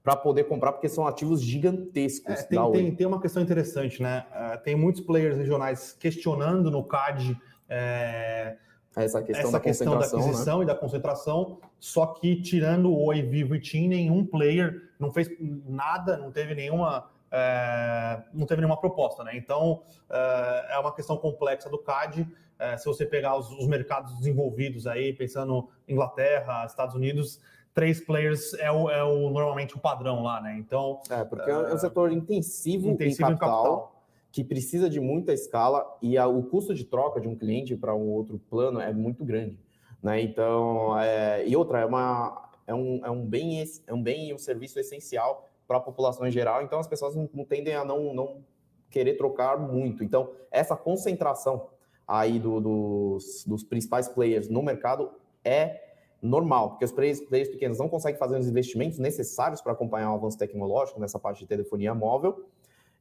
para 0.08 0.16
poder 0.16 0.46
comprar, 0.46 0.72
porque 0.72 0.88
são 0.88 1.06
ativos 1.06 1.42
gigantescos. 1.42 2.34
É, 2.34 2.44
tem, 2.44 2.72
tem, 2.72 2.96
tem, 2.96 3.06
uma 3.06 3.20
questão 3.20 3.44
interessante, 3.44 4.02
né? 4.02 4.26
Uh, 4.32 4.64
tem 4.64 4.74
muitos 4.74 5.02
players 5.02 5.36
regionais 5.36 5.98
questionando 6.00 6.72
no 6.72 6.82
CAD 6.82 7.38
é, 7.68 8.56
essa 8.96 9.22
questão, 9.22 9.50
essa 9.50 9.52
da, 9.52 9.60
questão 9.60 9.92
da 9.92 10.00
né? 10.00 10.06
aquisição 10.06 10.60
né? 10.60 10.64
e 10.64 10.68
da 10.68 10.74
concentração, 10.74 11.60
só 11.78 12.06
que 12.06 12.42
tirando 12.42 12.90
o 12.90 13.04
Oi, 13.08 13.22
Vivo 13.22 13.54
e 13.54 13.60
TIM, 13.60 13.90
nenhum 13.90 14.26
player 14.26 14.82
não 14.98 15.12
fez 15.12 15.30
nada, 15.68 16.16
não 16.16 16.32
teve 16.32 16.56
nenhuma 16.56 17.10
é, 17.30 18.24
não 18.34 18.46
teve 18.46 18.62
nenhuma 18.62 18.80
proposta, 18.80 19.26
né? 19.26 19.36
Então 19.36 19.84
é, 20.10 20.76
é 20.76 20.80
uma 20.80 20.96
questão 20.96 21.18
complexa 21.18 21.70
do 21.70 21.80
CAD. 21.80 22.26
É, 22.58 22.78
se 22.78 22.86
você 22.86 23.06
pegar 23.06 23.36
os, 23.36 23.52
os, 23.52 23.68
mercados 23.68 24.18
desenvolvidos 24.18 24.88
aí, 24.88 25.12
pensando 25.12 25.68
Inglaterra, 25.86 26.66
Estados 26.66 26.96
Unidos, 26.96 27.42
três 27.78 28.02
players 28.02 28.56
é 28.56 28.72
o, 28.72 28.90
é 28.90 29.04
o 29.04 29.30
normalmente 29.30 29.76
o 29.76 29.80
padrão 29.80 30.24
lá, 30.24 30.42
né? 30.42 30.58
Então 30.58 31.00
é 31.12 31.24
porque 31.24 31.48
é 31.48 31.56
um 31.56 31.68
é, 31.68 31.78
setor 31.78 32.12
intensivo, 32.12 32.90
intensivo 32.90 33.30
em, 33.30 33.36
capital, 33.36 33.52
em 33.52 33.66
capital. 33.66 34.04
Que 34.32 34.44
precisa 34.44 34.90
de 34.90 35.00
muita 35.00 35.32
escala 35.32 35.86
e 36.02 36.18
a, 36.18 36.28
o 36.28 36.42
custo 36.42 36.74
de 36.74 36.84
troca 36.84 37.22
de 37.22 37.28
um 37.28 37.36
cliente 37.36 37.76
para 37.76 37.96
um 37.96 38.10
outro 38.10 38.40
plano 38.50 38.80
é 38.80 38.92
muito 38.92 39.24
grande. 39.24 39.60
Né? 40.02 40.22
Então, 40.24 41.00
é, 41.00 41.48
e 41.48 41.56
outra, 41.56 41.82
é, 41.82 41.86
uma, 41.86 42.50
é, 42.66 42.74
um, 42.74 43.06
é, 43.06 43.12
um 43.12 43.24
bem, 43.24 43.64
é 43.86 43.94
um 43.94 44.02
bem 44.02 44.30
e 44.30 44.34
um 44.34 44.40
serviço 44.40 44.80
essencial 44.80 45.48
para 45.68 45.78
a 45.78 45.80
população 45.80 46.26
em 46.26 46.32
geral, 46.32 46.64
então 46.64 46.80
as 46.80 46.88
pessoas 46.88 47.16
não, 47.16 47.30
não 47.32 47.46
tendem 47.46 47.76
a 47.76 47.86
não, 47.86 48.12
não 48.12 48.44
querer 48.90 49.18
trocar 49.18 49.56
muito. 49.60 50.04
Então, 50.04 50.32
essa 50.50 50.76
concentração 50.76 51.70
aí 52.08 52.40
do, 52.40 52.60
dos, 52.60 53.44
dos 53.46 53.64
principais 53.64 54.08
players 54.08 54.50
no 54.50 54.64
mercado 54.64 55.12
é 55.44 55.87
normal, 56.22 56.72
porque 56.72 56.86
os 56.86 56.92
players, 56.92 57.22
players 57.22 57.50
pequenos 57.50 57.78
não 57.78 57.88
conseguem 57.88 58.18
fazer 58.18 58.38
os 58.38 58.48
investimentos 58.48 58.98
necessários 58.98 59.62
para 59.62 59.72
acompanhar 59.72 60.12
o 60.12 60.16
avanço 60.16 60.38
tecnológico 60.38 61.00
nessa 61.00 61.20
parte 61.20 61.40
de 61.40 61.48
telefonia 61.48 61.94
móvel, 61.94 62.46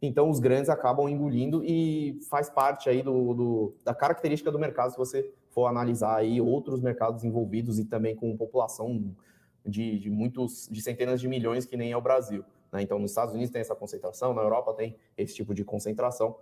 então 0.00 0.28
os 0.28 0.38
grandes 0.38 0.68
acabam 0.68 1.08
engolindo 1.08 1.64
e 1.64 2.18
faz 2.28 2.50
parte 2.50 2.88
aí 2.88 3.02
do, 3.02 3.34
do, 3.34 3.74
da 3.82 3.94
característica 3.94 4.50
do 4.50 4.58
mercado 4.58 4.90
se 4.90 4.96
você 4.98 5.32
for 5.50 5.66
analisar 5.66 6.16
aí 6.16 6.40
outros 6.40 6.82
mercados 6.82 7.24
envolvidos 7.24 7.78
e 7.78 7.84
também 7.84 8.14
com 8.14 8.36
população 8.36 9.14
de, 9.64 9.98
de 9.98 10.10
muitos, 10.10 10.68
de 10.70 10.82
centenas 10.82 11.20
de 11.20 11.28
milhões 11.28 11.64
que 11.64 11.76
nem 11.76 11.92
é 11.92 11.96
o 11.96 12.00
Brasil. 12.00 12.44
Né? 12.70 12.82
Então, 12.82 12.98
nos 12.98 13.10
Estados 13.10 13.34
Unidos 13.34 13.50
tem 13.50 13.60
essa 13.60 13.74
concentração, 13.74 14.34
na 14.34 14.42
Europa 14.42 14.74
tem 14.74 14.96
esse 15.16 15.34
tipo 15.34 15.54
de 15.54 15.64
concentração. 15.64 16.36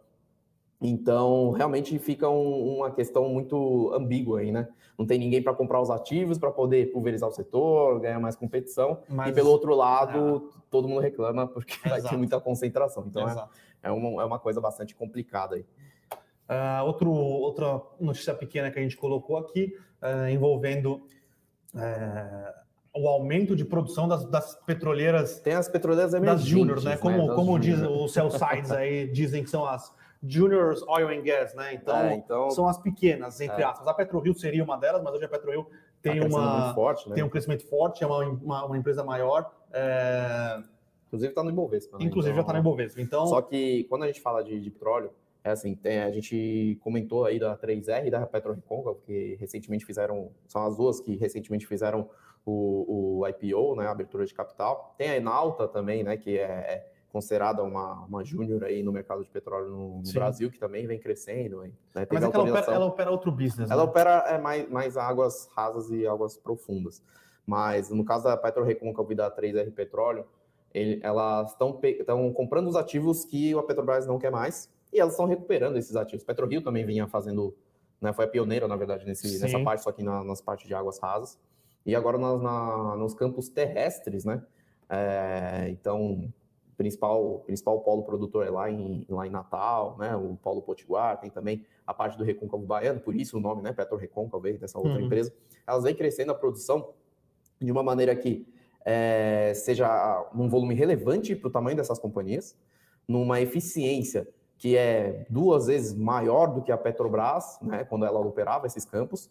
Então, 0.86 1.50
realmente 1.52 1.98
fica 1.98 2.28
um, 2.28 2.76
uma 2.76 2.90
questão 2.90 3.26
muito 3.26 3.90
ambígua 3.94 4.40
aí, 4.40 4.52
né? 4.52 4.68
Não 4.98 5.06
tem 5.06 5.18
ninguém 5.18 5.42
para 5.42 5.54
comprar 5.54 5.80
os 5.80 5.88
ativos, 5.88 6.36
para 6.36 6.50
poder 6.50 6.92
pulverizar 6.92 7.26
o 7.26 7.32
setor, 7.32 8.00
ganhar 8.00 8.20
mais 8.20 8.36
competição. 8.36 8.98
Mas, 9.08 9.30
e 9.30 9.32
pelo 9.32 9.48
outro 9.48 9.74
lado, 9.74 10.50
é. 10.54 10.60
todo 10.70 10.86
mundo 10.86 11.00
reclama 11.00 11.46
porque 11.48 11.72
Exato. 11.72 11.88
vai 11.88 12.02
ter 12.02 12.16
muita 12.18 12.38
concentração. 12.38 13.06
Então, 13.06 13.26
é, 13.26 13.48
é, 13.84 13.90
uma, 13.90 14.22
é 14.22 14.26
uma 14.26 14.38
coisa 14.38 14.60
bastante 14.60 14.94
complicada 14.94 15.56
aí. 15.56 15.64
Uh, 16.46 16.84
outro, 16.84 17.10
outra 17.10 17.80
notícia 17.98 18.34
pequena 18.34 18.70
que 18.70 18.78
a 18.78 18.82
gente 18.82 18.98
colocou 18.98 19.38
aqui, 19.38 19.74
uh, 20.02 20.28
envolvendo 20.28 21.02
uh, 21.74 22.64
o 22.94 23.08
aumento 23.08 23.56
de 23.56 23.64
produção 23.64 24.06
das, 24.06 24.26
das 24.26 24.54
petroleiras. 24.66 25.40
Tem 25.40 25.54
as 25.54 25.66
petroleiras 25.66 26.12
emergentes, 26.12 26.44
das 26.44 26.50
juniors, 26.50 26.84
né? 26.84 26.98
Como, 26.98 27.28
né? 27.28 27.34
como 27.34 27.58
diz 27.58 27.80
os 27.80 28.12
sell 28.12 28.30
sides 28.30 28.70
aí 28.70 29.08
dizem 29.08 29.42
que 29.42 29.48
são 29.48 29.64
as 29.64 29.90
juniors 30.26 30.82
oil 30.88 31.08
and 31.08 31.22
gas, 31.22 31.54
né? 31.54 31.74
Então, 31.74 31.96
é, 31.96 32.14
então 32.14 32.50
são 32.50 32.66
as 32.66 32.78
pequenas, 32.78 33.40
entre 33.40 33.62
é. 33.62 33.64
aspas. 33.64 33.86
A 33.86 33.94
PetroRio 33.94 34.34
seria 34.34 34.64
uma 34.64 34.76
delas, 34.76 35.02
mas 35.02 35.14
hoje 35.14 35.24
a 35.24 35.28
PetroRio 35.28 35.66
tem 36.02 36.20
tá 36.20 36.26
uma 36.26 36.74
forte, 36.74 37.08
né? 37.08 37.14
tem 37.14 37.24
um 37.24 37.28
crescimento 37.28 37.66
forte, 37.66 38.04
é 38.04 38.06
uma, 38.06 38.18
uma, 38.24 38.66
uma 38.66 38.78
empresa 38.78 39.02
maior. 39.02 39.50
É... 39.72 40.62
Inclusive 41.06 41.30
está 41.30 41.42
no 41.42 41.50
Ibovespa. 41.50 41.98
Né? 41.98 42.04
Inclusive 42.04 42.32
então, 42.32 42.36
já 42.36 42.40
está 42.42 42.52
no 42.52 42.58
Ibovespa. 42.58 43.00
Então, 43.00 43.26
só 43.26 43.40
que 43.40 43.84
quando 43.84 44.02
a 44.02 44.06
gente 44.06 44.20
fala 44.20 44.42
de, 44.42 44.60
de 44.60 44.70
petróleo, 44.70 45.12
é 45.44 45.50
assim, 45.50 45.74
tem, 45.74 46.00
a 46.00 46.10
gente 46.10 46.78
comentou 46.82 47.24
aí 47.24 47.38
da 47.38 47.56
3R 47.56 48.06
e 48.06 48.10
da 48.10 48.26
PetroRecôncavo, 48.26 49.00
que 49.04 49.36
recentemente 49.38 49.84
fizeram, 49.84 50.30
são 50.46 50.64
as 50.64 50.76
duas 50.76 51.00
que 51.00 51.16
recentemente 51.16 51.66
fizeram 51.66 52.08
o, 52.44 53.20
o 53.20 53.28
IPO, 53.28 53.76
né, 53.76 53.86
a 53.86 53.90
abertura 53.90 54.24
de 54.24 54.34
capital. 54.34 54.94
Tem 54.98 55.10
a 55.10 55.16
Enalta 55.16 55.68
também, 55.68 56.02
né, 56.02 56.16
que 56.16 56.38
é, 56.38 56.42
é 56.42 56.93
considerada 57.14 57.62
uma, 57.62 58.04
uma 58.06 58.24
júnior 58.24 58.64
aí 58.64 58.82
no 58.82 58.90
mercado 58.90 59.22
de 59.22 59.30
petróleo 59.30 59.70
no, 59.70 60.02
no 60.04 60.12
Brasil, 60.12 60.50
que 60.50 60.58
também 60.58 60.84
vem 60.84 60.98
crescendo. 60.98 61.60
Né? 61.60 61.70
Mas 61.94 62.24
é 62.24 62.26
ela 62.26 62.42
opera, 62.42 62.72
ela 62.72 62.86
opera, 62.86 63.10
outro 63.12 63.30
business, 63.30 63.70
Ela 63.70 63.84
né? 63.84 63.88
opera 63.88 64.24
é, 64.26 64.36
mais, 64.36 64.68
mais 64.68 64.96
águas 64.96 65.48
rasas 65.54 65.92
e 65.92 66.04
águas 66.08 66.36
profundas. 66.36 67.00
Mas 67.46 67.88
no 67.88 68.04
caso 68.04 68.24
da 68.24 68.36
PetroRecôncavo 68.36 69.12
e 69.12 69.14
da 69.14 69.30
3R 69.30 69.72
Petróleo, 69.72 70.26
ele, 70.74 70.98
elas 71.04 71.52
estão 71.52 71.80
comprando 72.34 72.66
os 72.66 72.74
ativos 72.74 73.24
que 73.24 73.56
a 73.56 73.62
Petrobras 73.62 74.08
não 74.08 74.18
quer 74.18 74.32
mais 74.32 74.68
e 74.92 74.98
elas 74.98 75.12
estão 75.12 75.26
recuperando 75.26 75.76
esses 75.76 75.94
ativos. 75.94 76.24
PetroRio 76.24 76.62
também 76.62 76.84
vinha 76.84 77.06
fazendo, 77.06 77.54
né, 78.00 78.12
foi 78.12 78.24
a 78.24 78.28
pioneira, 78.28 78.66
na 78.66 78.74
verdade, 78.74 79.06
nesse, 79.06 79.40
nessa 79.40 79.60
parte, 79.60 79.84
só 79.84 79.92
que 79.92 80.02
na, 80.02 80.24
nas 80.24 80.40
partes 80.40 80.66
de 80.66 80.74
águas 80.74 80.98
rasas. 80.98 81.38
E 81.86 81.94
agora 81.94 82.18
nas, 82.18 82.42
na, 82.42 82.96
nos 82.96 83.14
campos 83.14 83.48
terrestres, 83.48 84.24
né? 84.24 84.42
É, 84.88 85.68
então, 85.68 86.32
principal 86.76 87.40
principal 87.46 87.80
polo 87.80 88.02
produtor 88.02 88.46
é 88.46 88.50
lá 88.50 88.70
em, 88.70 89.06
lá 89.08 89.26
em 89.26 89.30
Natal, 89.30 89.96
né? 89.98 90.14
O 90.16 90.36
polo 90.36 90.62
Potiguar, 90.62 91.20
tem 91.20 91.30
também 91.30 91.64
a 91.86 91.92
parte 91.92 92.16
do 92.16 92.24
Recôncavo 92.24 92.64
Baiano, 92.64 93.00
por 93.00 93.14
isso 93.14 93.36
o 93.36 93.40
nome, 93.40 93.62
né? 93.62 93.72
Petro 93.72 93.96
Recôncavo 93.96 94.42
veio 94.42 94.58
dessa 94.58 94.78
outra 94.78 94.94
uhum. 94.94 95.06
empresa. 95.06 95.32
Elas 95.66 95.84
vêm 95.84 95.94
crescendo 95.94 96.32
a 96.32 96.34
produção 96.34 96.90
de 97.60 97.70
uma 97.70 97.82
maneira 97.82 98.14
que 98.14 98.46
é, 98.84 99.52
seja 99.54 100.28
num 100.34 100.48
volume 100.48 100.74
relevante 100.74 101.34
para 101.34 101.48
o 101.48 101.50
tamanho 101.50 101.76
dessas 101.76 101.98
companhias, 101.98 102.56
numa 103.08 103.40
eficiência 103.40 104.28
que 104.58 104.76
é 104.76 105.26
duas 105.28 105.66
vezes 105.66 105.94
maior 105.94 106.46
do 106.46 106.62
que 106.62 106.72
a 106.72 106.76
Petrobras, 106.78 107.58
né? 107.60 107.84
Quando 107.84 108.04
ela 108.04 108.18
operava 108.20 108.66
esses 108.66 108.84
campos 108.84 109.30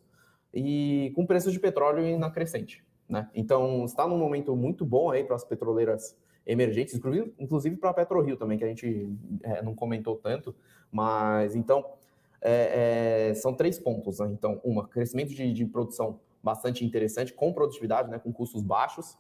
e 0.54 1.12
com 1.16 1.26
preços 1.26 1.52
de 1.52 1.60
petróleo 1.60 2.18
na 2.20 2.30
crescente. 2.30 2.84
Né? 3.10 3.30
Então, 3.34 3.84
está 3.86 4.08
num 4.08 4.18
momento 4.18 4.56
muito 4.56 4.86
bom 4.86 5.12
aí 5.12 5.24
para 5.24 5.36
as 5.36 5.44
petroleiras 5.44 6.16
emergentes, 6.46 7.00
inclusive, 7.40 7.78
para 7.78 7.92
a 7.92 7.94
PetroRio 7.94 8.38
também, 8.38 8.58
que 8.58 8.64
a 8.64 8.68
gente 8.68 9.18
é, 9.44 9.62
não 9.62 9.74
comentou 9.74 10.16
tanto, 10.16 10.54
mas 10.92 11.56
então 11.56 11.86
é, 12.42 13.30
é, 13.30 13.34
são 13.34 13.54
três 13.54 13.80
pontos. 13.80 14.20
Né? 14.20 14.30
Então, 14.32 14.60
uma, 14.64 14.88
crescimento 14.88 15.34
de, 15.34 15.54
de, 15.54 15.66
produção 15.66 16.20
bastante 16.44 16.86
interessante, 16.86 17.34
com 17.34 17.54
produtividade, 17.54 18.10
né? 18.10 18.20
com 18.20 18.32
custos 18.34 18.62
baixos. 18.62 19.18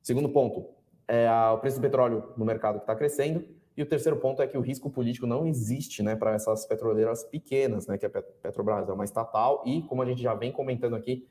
Segundo 0.00 0.28
ponto, 0.28 0.68
é 1.08 1.28
o 1.52 1.58
preço 1.58 1.78
do 1.78 1.82
petróleo 1.82 2.32
no 2.36 2.44
mercado 2.44 2.76
que 2.76 2.84
está 2.84 2.94
crescendo. 2.94 3.44
E 3.76 3.82
o 3.82 3.86
terceiro 3.86 4.16
ponto 4.16 4.40
é 4.40 4.46
que 4.46 4.56
o 4.56 4.60
risco 4.60 4.88
político 4.88 5.26
não 5.26 5.46
existe 5.46 6.02
né, 6.02 6.16
para 6.16 6.32
essas 6.32 6.64
petroleiras 6.64 7.24
pequenas, 7.24 7.86
né, 7.86 7.98
que 7.98 8.06
a 8.06 8.10
Petrobras 8.10 8.88
é 8.88 8.92
uma 8.92 9.04
estatal, 9.04 9.62
e 9.66 9.82
como 9.82 10.00
a 10.00 10.06
gente 10.06 10.22
já 10.22 10.32
vem 10.32 10.50
comentando 10.50 10.96
aqui, 10.96 11.26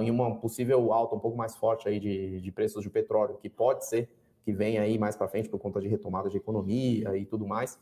em 0.00 0.10
uma 0.10 0.36
possível 0.36 0.92
alta 0.92 1.16
um 1.16 1.18
pouco 1.18 1.36
mais 1.36 1.56
forte 1.56 1.88
aí 1.88 1.98
de, 1.98 2.40
de 2.40 2.52
preços 2.52 2.82
de 2.82 2.90
petróleo, 2.90 3.36
que 3.36 3.48
pode 3.48 3.86
ser 3.86 4.08
que 4.44 4.52
venha 4.52 4.82
aí 4.82 4.98
mais 4.98 5.16
para 5.16 5.28
frente 5.28 5.48
por 5.48 5.58
conta 5.58 5.80
de 5.80 5.88
retomada 5.88 6.28
de 6.28 6.36
economia 6.36 7.16
e 7.16 7.24
tudo 7.24 7.46
mais, 7.46 7.78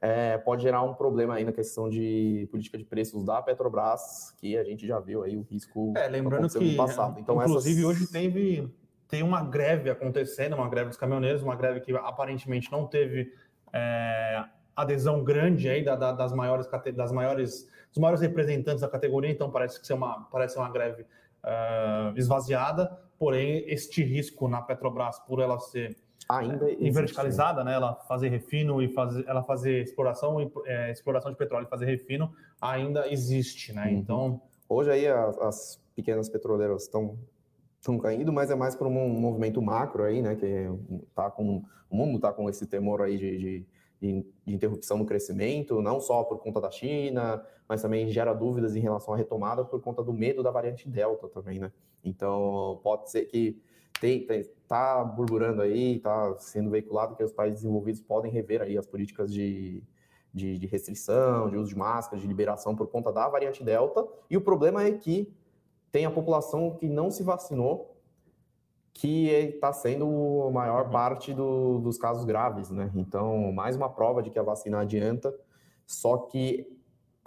é, 0.00 0.36
pode 0.38 0.62
gerar 0.62 0.82
um 0.82 0.94
problema 0.94 1.34
aí 1.34 1.44
na 1.44 1.52
questão 1.52 1.88
de 1.88 2.46
política 2.50 2.76
de 2.76 2.84
preços 2.84 3.24
da 3.24 3.40
Petrobras, 3.40 4.34
que 4.38 4.56
a 4.56 4.62
gente 4.62 4.86
já 4.86 5.00
viu 5.00 5.22
aí 5.22 5.36
o 5.36 5.42
risco 5.42 5.94
é, 5.96 6.08
lembrando 6.08 6.48
que, 6.48 6.72
no 6.72 6.76
passado. 6.76 7.18
Então, 7.18 7.40
inclusive, 7.40 7.80
essas... 7.80 7.90
hoje 7.90 8.06
teve 8.12 8.68
tem 9.08 9.22
uma 9.22 9.44
greve 9.44 9.90
acontecendo, 9.90 10.54
uma 10.54 10.68
greve 10.68 10.88
dos 10.88 10.96
caminhoneiros, 10.96 11.42
uma 11.42 11.54
greve 11.54 11.80
que 11.80 11.92
aparentemente 11.92 12.70
não 12.72 12.86
teve 12.86 13.32
é, 13.72 14.44
adesão 14.74 15.22
grande 15.22 15.68
aí 15.68 15.84
da, 15.84 15.94
da, 15.94 16.12
das 16.12 16.32
maiores 16.32 16.66
das 16.94 17.12
maiores 17.12 17.68
dos 17.90 18.00
maiores 18.00 18.20
representantes 18.20 18.80
da 18.80 18.88
categoria, 18.88 19.30
então 19.30 19.50
parece 19.50 19.80
que 19.80 19.92
é 19.92 19.94
uma 19.94 20.24
parece 20.24 20.58
uma 20.58 20.68
greve 20.68 21.02
uh, 21.02 22.16
esvaziada. 22.16 22.98
Porém, 23.24 23.64
este 23.68 24.04
risco 24.04 24.46
na 24.48 24.60
Petrobras 24.60 25.18
por 25.20 25.40
ela 25.40 25.58
ser 25.58 25.96
ainda 26.28 26.70
em 26.70 26.90
verticalizada, 26.90 27.64
né? 27.64 27.72
Ela 27.72 27.94
fazer 28.06 28.28
refino 28.28 28.82
e 28.82 28.88
fazer, 28.90 29.24
ela 29.26 29.42
fazer 29.42 29.80
exploração 29.80 30.42
e 30.42 30.52
é, 30.66 30.92
exploração 30.92 31.30
de 31.30 31.38
petróleo 31.38 31.64
e 31.64 31.70
fazer 31.70 31.86
refino 31.86 32.30
ainda 32.60 33.10
existe, 33.10 33.72
né? 33.72 33.86
Uhum. 33.86 33.92
Então 33.92 34.42
hoje 34.68 34.90
aí 34.90 35.08
as, 35.08 35.38
as 35.38 35.80
pequenas 35.96 36.28
petroleiras 36.28 36.82
estão 36.82 37.18
estão 37.80 37.98
caindo, 37.98 38.30
mas 38.30 38.50
é 38.50 38.54
mais 38.54 38.76
por 38.76 38.86
um 38.88 38.90
movimento 38.90 39.62
macro 39.62 40.04
aí, 40.04 40.20
né? 40.20 40.34
Que 40.34 40.68
tá 41.14 41.30
com 41.30 41.64
o 41.88 41.96
mundo 41.96 42.16
está 42.16 42.30
com 42.30 42.46
esse 42.50 42.66
temor 42.66 43.00
aí 43.00 43.16
de, 43.16 43.38
de, 43.38 43.66
de, 44.02 44.54
interrupção 44.54 44.98
no 44.98 45.06
crescimento, 45.06 45.80
não 45.80 45.98
só 45.98 46.24
por 46.24 46.40
conta 46.40 46.60
da 46.60 46.70
China, 46.70 47.42
mas 47.66 47.80
também 47.80 48.06
gera 48.10 48.34
dúvidas 48.34 48.76
em 48.76 48.80
relação 48.80 49.14
à 49.14 49.16
retomada 49.16 49.64
por 49.64 49.80
conta 49.80 50.02
do 50.02 50.12
medo 50.12 50.42
da 50.42 50.50
variante 50.50 50.86
Delta 50.86 51.26
também, 51.26 51.58
né? 51.58 51.72
Então 52.04 52.80
pode 52.82 53.10
ser 53.10 53.24
que 53.26 53.60
tem, 54.00 54.26
tem, 54.26 54.44
tá 54.68 55.02
burburando 55.04 55.62
aí, 55.62 55.98
tá 55.98 56.36
sendo 56.38 56.70
veiculado 56.70 57.16
que 57.16 57.24
os 57.24 57.32
países 57.32 57.60
desenvolvidos 57.60 58.00
podem 58.00 58.30
rever 58.30 58.60
aí 58.60 58.76
as 58.76 58.86
políticas 58.86 59.32
de, 59.32 59.82
de, 60.32 60.58
de, 60.58 60.66
restrição, 60.66 61.48
de 61.48 61.56
uso 61.56 61.70
de 61.70 61.78
máscaras, 61.78 62.20
de 62.20 62.26
liberação 62.26 62.74
por 62.74 62.88
conta 62.88 63.12
da 63.12 63.28
variante 63.28 63.62
Delta. 63.62 64.06
E 64.28 64.36
o 64.36 64.40
problema 64.40 64.82
é 64.84 64.92
que 64.92 65.32
tem 65.90 66.04
a 66.04 66.10
população 66.10 66.72
que 66.72 66.88
não 66.88 67.10
se 67.10 67.22
vacinou, 67.22 67.96
que 68.92 69.28
está 69.28 69.72
sendo 69.72 70.44
a 70.48 70.50
maior 70.50 70.86
uhum. 70.86 70.90
parte 70.90 71.32
do, 71.32 71.78
dos 71.78 71.96
casos 71.96 72.24
graves, 72.24 72.70
né? 72.70 72.90
Então, 72.94 73.52
mais 73.52 73.76
uma 73.76 73.88
prova 73.88 74.22
de 74.22 74.30
que 74.30 74.38
a 74.38 74.42
vacina 74.42 74.80
adianta, 74.80 75.34
só 75.86 76.16
que 76.16 76.66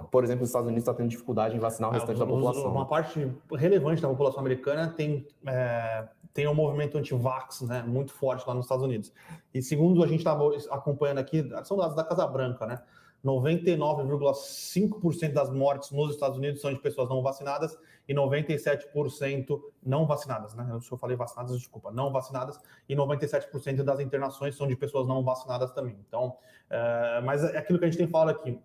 por 0.05 0.23
exemplo, 0.23 0.43
os 0.43 0.49
Estados 0.49 0.67
Unidos 0.67 0.83
está 0.83 0.93
tendo 0.93 1.09
dificuldade 1.09 1.55
em 1.55 1.59
vacinar 1.59 1.89
o 1.89 1.93
é, 1.93 1.95
restante 1.97 2.17
é, 2.17 2.19
da 2.19 2.25
população. 2.25 2.71
Uma 2.71 2.85
parte 2.85 3.29
relevante 3.51 4.01
da 4.01 4.07
população 4.07 4.39
americana 4.39 4.87
tem, 4.89 5.27
é, 5.45 6.07
tem 6.33 6.47
um 6.47 6.53
movimento 6.53 6.97
anti-vax 6.97 7.59
né, 7.61 7.81
muito 7.81 8.13
forte 8.13 8.47
lá 8.47 8.53
nos 8.53 8.63
Estados 8.65 8.85
Unidos. 8.85 9.11
E 9.53 9.61
segundo 9.61 10.01
a 10.03 10.07
gente 10.07 10.19
estava 10.19 10.43
acompanhando 10.69 11.17
aqui, 11.17 11.49
são 11.63 11.75
dados 11.77 11.95
da 11.95 12.03
Casa 12.03 12.27
Branca, 12.27 12.67
né? 12.67 12.81
99,5% 13.25 15.33
das 15.33 15.49
mortes 15.49 15.89
nos 15.91 16.13
Estados 16.13 16.37
Unidos 16.37 16.61
são 16.61 16.71
de 16.71 16.79
pessoas 16.79 17.09
não 17.09 17.23
vacinadas 17.23 17.75
e 18.07 18.13
97% 18.13 19.59
não 19.83 20.05
vacinadas, 20.05 20.53
né? 20.53 20.77
Se 20.79 20.91
eu 20.91 20.97
falei 20.99 21.17
vacinadas, 21.17 21.57
desculpa, 21.57 21.89
não 21.91 22.11
vacinadas, 22.11 22.59
e 22.87 22.95
97% 22.95 23.81
das 23.83 23.99
internações 23.99 24.55
são 24.55 24.67
de 24.67 24.75
pessoas 24.75 25.07
não 25.07 25.23
vacinadas 25.23 25.71
também. 25.71 25.97
Então, 26.07 26.37
é, 26.69 27.19
mas 27.21 27.43
é 27.43 27.57
aquilo 27.57 27.79
que 27.79 27.85
a 27.85 27.87
gente 27.87 27.97
tem 27.97 28.07
falado 28.07 28.29
aqui 28.29 28.61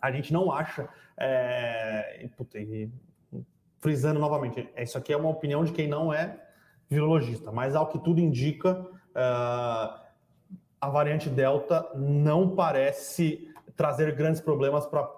a 0.00 0.10
gente 0.10 0.32
não 0.32 0.52
acha. 0.52 0.88
É, 1.18 2.28
puta, 2.36 2.58
frisando 3.78 4.20
novamente, 4.20 4.68
isso 4.76 4.96
aqui 4.96 5.12
é 5.12 5.16
uma 5.16 5.28
opinião 5.28 5.64
de 5.64 5.72
quem 5.72 5.88
não 5.88 6.12
é 6.12 6.40
virologista, 6.88 7.50
mas 7.50 7.74
ao 7.74 7.88
que 7.88 7.98
tudo 7.98 8.20
indica, 8.20 8.80
uh, 8.80 10.00
a 10.80 10.88
variante 10.88 11.28
Delta 11.28 11.90
não 11.94 12.54
parece 12.54 13.52
trazer 13.76 14.14
grandes 14.14 14.40
problemas 14.40 14.86
para 14.86 15.10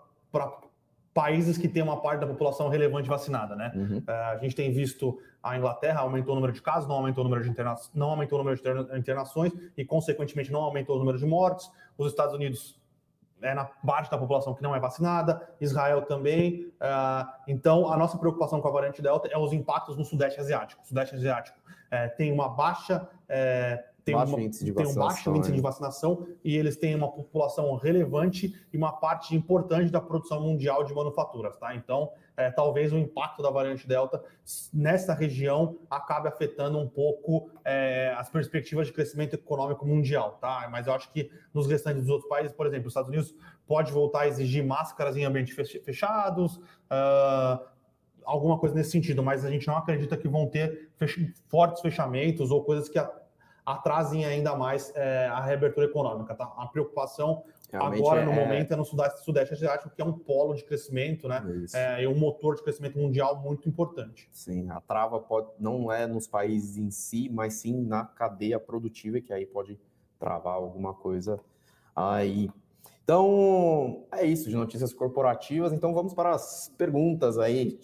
países 1.13 1.59
que 1.59 1.69
têm 1.69 1.83
uma 1.83 2.01
parte 2.01 2.21
da 2.21 2.27
população 2.27 2.69
relevante 2.69 3.09
vacinada, 3.09 3.55
né? 3.55 3.71
Uhum. 3.75 3.99
Uh, 3.99 4.11
a 4.11 4.39
gente 4.39 4.57
tem 4.57 4.73
visto 4.73 5.19
a 5.43 5.59
Inglaterra 5.59 6.01
aumentou 6.01 6.33
o 6.33 6.35
número 6.37 6.55
de 6.55 6.63
casos, 6.63 6.89
não 6.89 6.97
aumentou 6.97 7.23
o 7.23 7.25
número 7.25 7.45
de 7.45 7.51
interna 7.51 7.75
não 7.95 8.09
aumentou 8.09 8.41
o 8.41 8.43
número 8.43 8.61
de 8.61 8.99
internações 8.99 9.53
e 9.77 9.85
consequentemente 9.85 10.51
não 10.51 10.61
aumentou 10.63 10.97
o 10.97 10.99
número 10.99 11.19
de 11.19 11.27
mortes. 11.27 11.71
Os 11.99 12.09
Estados 12.09 12.35
Unidos 12.35 12.81
é 13.45 13.55
na 13.55 13.65
parte 13.65 14.11
da 14.11 14.19
população 14.19 14.55
que 14.55 14.63
não 14.63 14.75
é 14.75 14.81
vacinada, 14.81 15.49
Israel 15.61 16.03
também. 16.03 16.73
Uh, 16.81 17.29
então, 17.47 17.93
a 17.93 17.97
nossa 17.97 18.19
preocupação 18.19 18.61
com 18.61 18.69
a 18.69 18.71
variante 18.71 19.03
Delta 19.03 19.29
é 19.29 19.39
os 19.39 19.53
impactos 19.53 19.97
no 19.97 20.05
Sudeste 20.05 20.41
Asiático. 20.41 20.83
O 20.83 20.87
Sudeste 20.87 21.15
Asiático 21.15 21.59
é, 21.91 22.09
tem 22.09 22.33
uma 22.33 22.49
baixa. 22.49 23.07
É, 23.29 23.85
tem, 24.05 24.15
uma, 24.15 24.41
índice 24.41 24.65
de 24.65 24.73
tem 24.73 24.87
um 24.87 24.95
baixo 24.95 25.35
índice 25.35 25.53
de 25.53 25.61
vacinação 25.61 26.27
e 26.45 26.57
eles 26.57 26.77
têm 26.77 26.95
uma 26.95 27.11
população 27.11 27.75
relevante 27.77 28.55
e 28.73 28.77
uma 28.77 28.93
parte 28.93 29.35
importante 29.35 29.91
da 29.91 30.01
produção 30.01 30.43
mundial 30.43 30.85
de 30.85 30.93
manufaturas, 30.93 31.57
tá? 31.57 31.75
Então, 31.75 32.11
é, 32.37 32.51
talvez 32.51 32.93
o 32.93 32.99
impacto 32.99 33.43
da 33.43 33.51
variante 33.51 33.87
Delta 33.87 34.23
nessa 34.73 35.15
região 35.15 35.79
acabe 35.89 36.29
afetando 36.29 36.79
um 36.79 36.89
pouco 36.89 37.51
é, 37.65 38.15
as 38.17 38.29
perspectivas 38.29 38.89
de 38.89 38.93
crescimento 38.93 39.35
econômico 39.35 39.87
mundial, 39.87 40.39
tá? 40.41 40.69
Mas 40.71 40.87
eu 40.87 40.95
acho 40.95 41.11
que 41.13 41.31
nos 41.53 41.67
restantes 41.67 42.03
dos 42.03 42.11
outros 42.11 42.29
países, 42.29 42.53
por 42.53 42.67
exemplo, 42.67 42.87
os 42.87 42.91
Estados 42.91 43.09
Unidos 43.09 43.35
pode 43.67 43.93
voltar 43.93 44.23
a 44.23 44.29
exigir 44.29 44.65
máscaras 44.65 45.17
em 45.17 45.25
ambientes 45.25 45.55
fechados, 45.85 46.57
uh, 46.57 47.65
alguma 48.25 48.59
coisa 48.59 48.75
nesse 48.75 48.91
sentido, 48.91 49.23
mas 49.23 49.45
a 49.45 49.51
gente 49.51 49.67
não 49.67 49.77
acredita 49.77 50.17
que 50.17 50.29
vão 50.29 50.49
ter 50.49 50.91
fech 50.97 51.33
fortes 51.49 51.81
fechamentos 51.81 52.51
ou 52.51 52.65
coisas 52.65 52.89
que 52.89 52.99
atrasem 53.65 54.25
ainda 54.25 54.55
mais 54.55 54.93
é, 54.95 55.27
a 55.27 55.41
reabertura 55.41 55.87
econômica, 55.87 56.35
tá? 56.35 56.53
A 56.57 56.67
preocupação 56.67 57.45
Realmente 57.71 58.01
agora, 58.01 58.21
é... 58.21 58.25
no 58.25 58.33
momento, 58.33 58.73
é 58.73 58.77
no 58.77 58.85
Sudeste, 58.85 59.25
Sudeste 59.25 59.55
Asiático, 59.55 59.91
que 59.91 60.01
é 60.01 60.05
um 60.05 60.13
polo 60.13 60.55
de 60.55 60.65
crescimento, 60.65 61.27
né? 61.27 61.43
É, 61.75 62.03
e 62.03 62.07
um 62.07 62.17
motor 62.17 62.55
de 62.55 62.63
crescimento 62.63 62.99
mundial 62.99 63.41
muito 63.41 63.69
importante. 63.69 64.29
Sim, 64.33 64.71
a 64.71 64.81
trava 64.81 65.19
pode, 65.19 65.49
não 65.59 65.91
é 65.91 66.07
nos 66.07 66.27
países 66.27 66.77
em 66.77 66.91
si, 66.91 67.29
mas 67.29 67.55
sim 67.55 67.83
na 67.83 68.05
cadeia 68.05 68.61
produtiva, 68.61 69.21
que 69.21 69.33
aí 69.33 69.45
pode 69.45 69.79
travar 70.19 70.55
alguma 70.55 70.95
coisa 70.95 71.41
aí. 71.95 72.51
Então, 73.03 74.07
é 74.13 74.25
isso 74.25 74.49
de 74.49 74.57
notícias 74.57 74.95
corporativas. 74.95 75.73
Então, 75.73 75.93
vamos 75.93 76.15
para 76.15 76.31
as 76.31 76.73
perguntas 76.79 77.39
aí. 77.39 77.79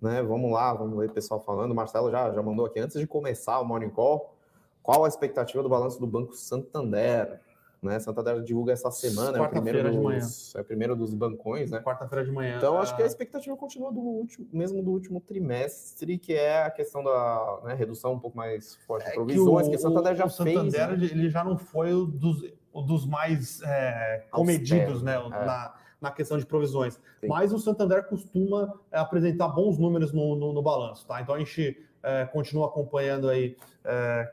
Né? 0.00 0.22
Vamos 0.22 0.50
lá, 0.50 0.74
vamos 0.74 0.98
ver 0.98 1.08
o 1.08 1.12
pessoal 1.12 1.40
falando. 1.40 1.70
O 1.70 1.74
Marcelo 1.74 2.10
já, 2.10 2.32
já 2.32 2.42
mandou 2.42 2.66
aqui 2.66 2.80
antes 2.80 2.98
de 2.98 3.06
começar 3.06 3.60
o 3.60 3.64
Morning 3.64 3.90
Call. 3.90 4.34
Qual 4.82 5.04
a 5.04 5.08
expectativa 5.08 5.62
do 5.62 5.68
balanço 5.68 6.00
do 6.00 6.06
Banco 6.06 6.34
Santander? 6.34 7.40
Né? 7.80 8.00
Santander 8.00 8.42
divulga 8.42 8.72
essa 8.72 8.90
semana, 8.90 9.38
é 9.38 9.40
o 9.40 9.48
primeiro 9.48 9.90
dos, 9.92 10.54
é 10.54 10.60
o 10.60 10.64
primeiro 10.64 10.96
dos 10.96 11.14
bancões, 11.14 11.70
né? 11.70 11.80
Quarta-feira 11.80 12.24
de 12.24 12.32
manhã. 12.32 12.56
Então, 12.56 12.76
acho 12.78 12.94
que 12.96 13.02
a 13.02 13.06
expectativa 13.06 13.56
continua 13.56 13.92
do 13.92 14.00
último, 14.00 14.48
mesmo 14.52 14.82
do 14.82 14.90
último 14.90 15.20
trimestre, 15.20 16.18
que 16.18 16.34
é 16.34 16.64
a 16.64 16.70
questão 16.70 17.04
da 17.04 17.60
né, 17.64 17.74
redução 17.74 18.14
um 18.14 18.18
pouco 18.18 18.36
mais 18.36 18.74
forte 18.84 19.06
de 19.06 19.12
provisões, 19.12 19.68
é 19.68 19.70
que, 19.70 19.76
o, 19.76 19.78
que 19.78 19.86
o 19.86 19.88
Santander 19.88 20.16
já 20.16 20.26
o 20.26 20.28
fez. 20.28 20.56
Santander, 20.56 20.98
né? 20.98 21.04
ele 21.04 21.30
já 21.30 21.44
não 21.44 21.56
foi 21.56 21.94
o 21.94 22.04
dos, 22.04 22.52
o 22.72 22.82
dos 22.82 23.06
mais 23.06 23.62
é, 23.62 24.24
comedidos, 24.28 25.00
né? 25.00 25.14
É. 25.14 25.28
Na, 25.28 25.74
na 26.00 26.10
questão 26.10 26.36
de 26.36 26.46
provisões. 26.46 26.94
Sim. 27.20 27.28
Mas 27.28 27.52
o 27.52 27.60
Santander 27.60 28.08
costuma 28.08 28.74
é, 28.90 28.98
apresentar 28.98 29.48
bons 29.48 29.78
números 29.78 30.12
no, 30.12 30.34
no, 30.34 30.52
no 30.52 30.62
balanço, 30.62 31.06
tá? 31.06 31.20
Então 31.20 31.32
a 31.32 31.38
gente 31.38 31.80
é, 32.02 32.24
continua 32.26 32.66
acompanhando 32.66 33.28
aí 33.28 33.56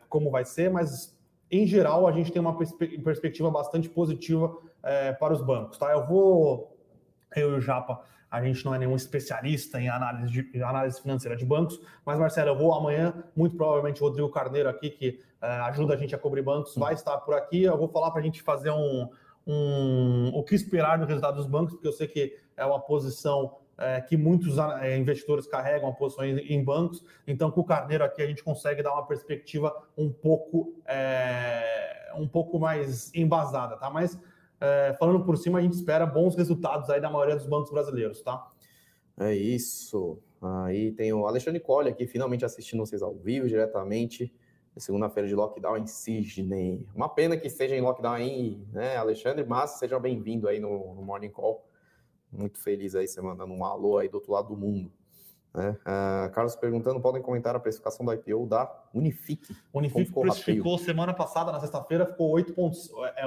como 0.10 0.29
vai 0.29 0.43
ser, 0.43 0.69
mas 0.69 1.14
em 1.51 1.65
geral, 1.67 2.08
a 2.08 2.12
gente 2.12 2.31
tem 2.31 2.41
uma 2.41 2.58
perspe 2.58 2.97
perspectiva 2.99 3.49
bastante 3.51 3.89
positiva 3.89 4.58
é, 4.84 5.13
para 5.13 5.34
os 5.34 5.41
bancos. 5.41 5.77
Tá? 5.77 5.91
Eu 5.91 6.05
vou, 6.05 6.77
eu 7.36 7.51
e 7.51 7.58
o 7.58 7.62
Japa, 7.62 8.01
a 8.29 8.43
gente 8.43 8.65
não 8.65 8.73
é 8.73 8.79
nenhum 8.79 8.95
especialista 8.95 9.79
em 9.79 9.88
análise, 9.88 10.31
de, 10.31 10.63
análise 10.63 11.01
financeira 11.01 11.36
de 11.36 11.45
bancos, 11.45 11.79
mas, 12.05 12.19
Marcelo, 12.19 12.49
eu 12.49 12.58
vou 12.58 12.73
amanhã, 12.73 13.23
muito 13.36 13.55
provavelmente, 13.55 14.01
o 14.01 14.08
Rodrigo 14.08 14.29
Carneiro 14.29 14.67
aqui, 14.67 14.89
que 14.89 15.21
é, 15.41 15.47
ajuda 15.47 15.93
a 15.93 15.97
gente 15.97 16.13
a 16.15 16.17
cobrir 16.17 16.41
bancos, 16.41 16.75
vai 16.75 16.93
estar 16.93 17.17
por 17.19 17.36
aqui. 17.36 17.63
Eu 17.63 17.77
vou 17.77 17.88
falar 17.88 18.12
para 18.12 18.21
a 18.21 18.23
gente 18.23 18.41
fazer 18.41 18.71
um, 18.71 19.10
um, 19.45 20.31
o 20.34 20.43
que 20.43 20.55
esperar 20.55 20.97
do 20.97 21.05
resultado 21.05 21.36
dos 21.36 21.45
bancos, 21.45 21.73
porque 21.73 21.88
eu 21.88 21.93
sei 21.93 22.08
que 22.08 22.38
é 22.58 22.65
uma 22.65 22.79
posição 22.79 23.58
é, 23.77 24.01
que 24.01 24.15
muitos 24.15 24.57
é, 24.57 24.97
investidores 24.97 25.47
carregam 25.47 25.89
a 25.89 25.93
posição 25.93 26.25
em, 26.25 26.63
bancos. 26.63 27.03
Então, 27.27 27.51
com 27.51 27.61
o 27.61 27.63
Carneiro 27.63 28.03
aqui, 28.03 28.21
a 28.21 28.27
gente 28.27 28.43
consegue 28.43 28.81
dar 28.81 28.93
uma 28.93 29.05
perspectiva 29.05 29.75
um 29.97 30.11
pouco, 30.11 30.73
é, 30.85 32.11
um 32.15 32.27
pouco 32.27 32.59
mais 32.59 33.13
embasada, 33.13 33.77
tá? 33.77 33.89
Mas, 33.89 34.19
é, 34.61 34.95
falando 34.97 35.23
por 35.23 35.38
cima, 35.38 35.59
a 35.59 35.61
gente 35.61 35.73
espera 35.73 36.05
bons 36.05 36.35
resultados 36.35 36.89
aí 36.89 37.01
da 37.01 37.09
maioria 37.09 37.35
dos 37.35 37.45
bancos 37.45 37.71
brasileiros, 37.71 38.21
tá? 38.21 38.47
É 39.19 39.33
isso. 39.33 40.19
Aí 40.41 40.91
tem 40.91 41.11
o 41.13 41.25
Alexandre 41.25 41.59
Colli 41.59 41.89
aqui, 41.89 42.05
finalmente 42.05 42.45
assistindo 42.45 42.85
vocês 42.85 43.01
ao 43.01 43.15
vivo, 43.15 43.47
diretamente. 43.47 44.33
Segunda-feira 44.77 45.27
de 45.27 45.33
lockdown 45.33 45.77
em 45.77 45.88
Sydney. 45.88 46.85
Uma 46.93 47.07
pena 47.07 47.38
que 47.38 47.47
esteja 47.47 47.77
em 47.77 47.81
lockdown 47.81 48.13
aí, 48.15 48.61
né, 48.73 48.97
Alexandre? 48.97 49.45
Mas 49.45 49.79
seja 49.79 49.97
bem-vindo 49.97 50.49
aí 50.49 50.59
no, 50.59 50.93
no 50.95 51.01
Morning 51.01 51.29
Call 51.29 51.65
muito 52.31 52.59
feliz 52.59 52.95
aí 52.95 53.07
você 53.07 53.21
mandando 53.21 53.53
um 53.53 53.63
alô 53.63 53.97
aí 53.97 54.09
do 54.09 54.15
outro 54.15 54.31
lado 54.31 54.49
do 54.49 54.57
mundo. 54.57 54.91
Né? 55.53 55.69
Uh, 55.69 56.31
Carlos 56.31 56.55
perguntando, 56.55 56.99
podem 56.99 57.21
comentar 57.21 57.55
a 57.55 57.59
precificação 57.59 58.05
da 58.05 58.13
IPO 58.13 58.45
da 58.45 58.69
Unifique. 58.93 59.55
Unifique 59.73 60.11
precificou 60.11 60.77
semana 60.77 61.13
passada, 61.13 61.51
na 61.51 61.59
sexta-feira, 61.61 62.05
ficou 62.05 62.33
8,60 62.33 63.15
é, 63.15 63.25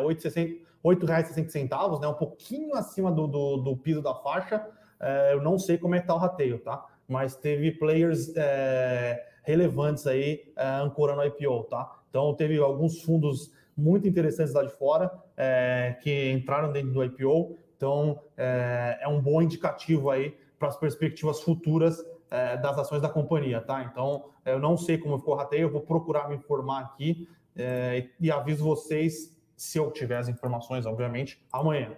8,60 0.84 2.00
né? 2.00 2.08
Um 2.08 2.14
pouquinho 2.14 2.74
acima 2.74 3.11
do, 3.11 3.26
do, 3.26 3.56
do 3.56 3.76
piso 3.76 4.02
da 4.02 4.14
faixa. 4.14 4.64
É, 5.00 5.32
eu 5.32 5.42
não 5.42 5.58
sei 5.58 5.78
como 5.78 5.94
é 5.94 6.00
que 6.00 6.06
tá 6.06 6.14
o 6.14 6.18
rateio, 6.18 6.58
tá? 6.58 6.84
Mas 7.06 7.34
teve 7.34 7.72
players 7.72 8.32
é, 8.37 9.26
relevantes 9.42 10.06
aí 10.06 10.52
é, 10.56 10.66
ancorando 10.66 11.22
a 11.22 11.26
IPO, 11.26 11.64
tá? 11.64 11.98
Então 12.11 12.34
teve 12.34 12.58
alguns 12.58 13.02
fundos 13.02 13.50
muito 13.76 14.06
interessantes 14.08 14.52
lá 14.52 14.62
de 14.62 14.70
fora 14.70 15.11
é, 15.37 15.96
que 16.02 16.30
entraram 16.30 16.72
dentro 16.72 16.92
do 16.92 17.04
IPO. 17.04 17.58
Então, 17.78 18.20
é, 18.36 18.98
é 19.00 19.08
um 19.08 19.20
bom 19.20 19.40
indicativo 19.40 20.10
aí 20.10 20.36
para 20.58 20.66
as 20.66 20.76
perspectivas 20.76 21.40
futuras 21.40 22.04
é, 22.28 22.56
das 22.56 22.76
ações 22.76 23.00
da 23.00 23.08
companhia, 23.08 23.60
tá? 23.60 23.84
Então, 23.84 24.24
eu 24.44 24.58
não 24.58 24.76
sei 24.76 24.98
como 24.98 25.16
ficou 25.16 25.34
o 25.34 25.36
rateio, 25.36 25.62
eu 25.62 25.70
vou 25.70 25.80
procurar 25.80 26.28
me 26.28 26.34
informar 26.34 26.80
aqui 26.80 27.28
é, 27.56 28.08
e 28.20 28.32
aviso 28.32 28.64
vocês, 28.64 29.38
se 29.56 29.78
eu 29.78 29.92
tiver 29.92 30.18
as 30.18 30.28
informações, 30.28 30.86
obviamente, 30.86 31.40
amanhã. 31.52 31.96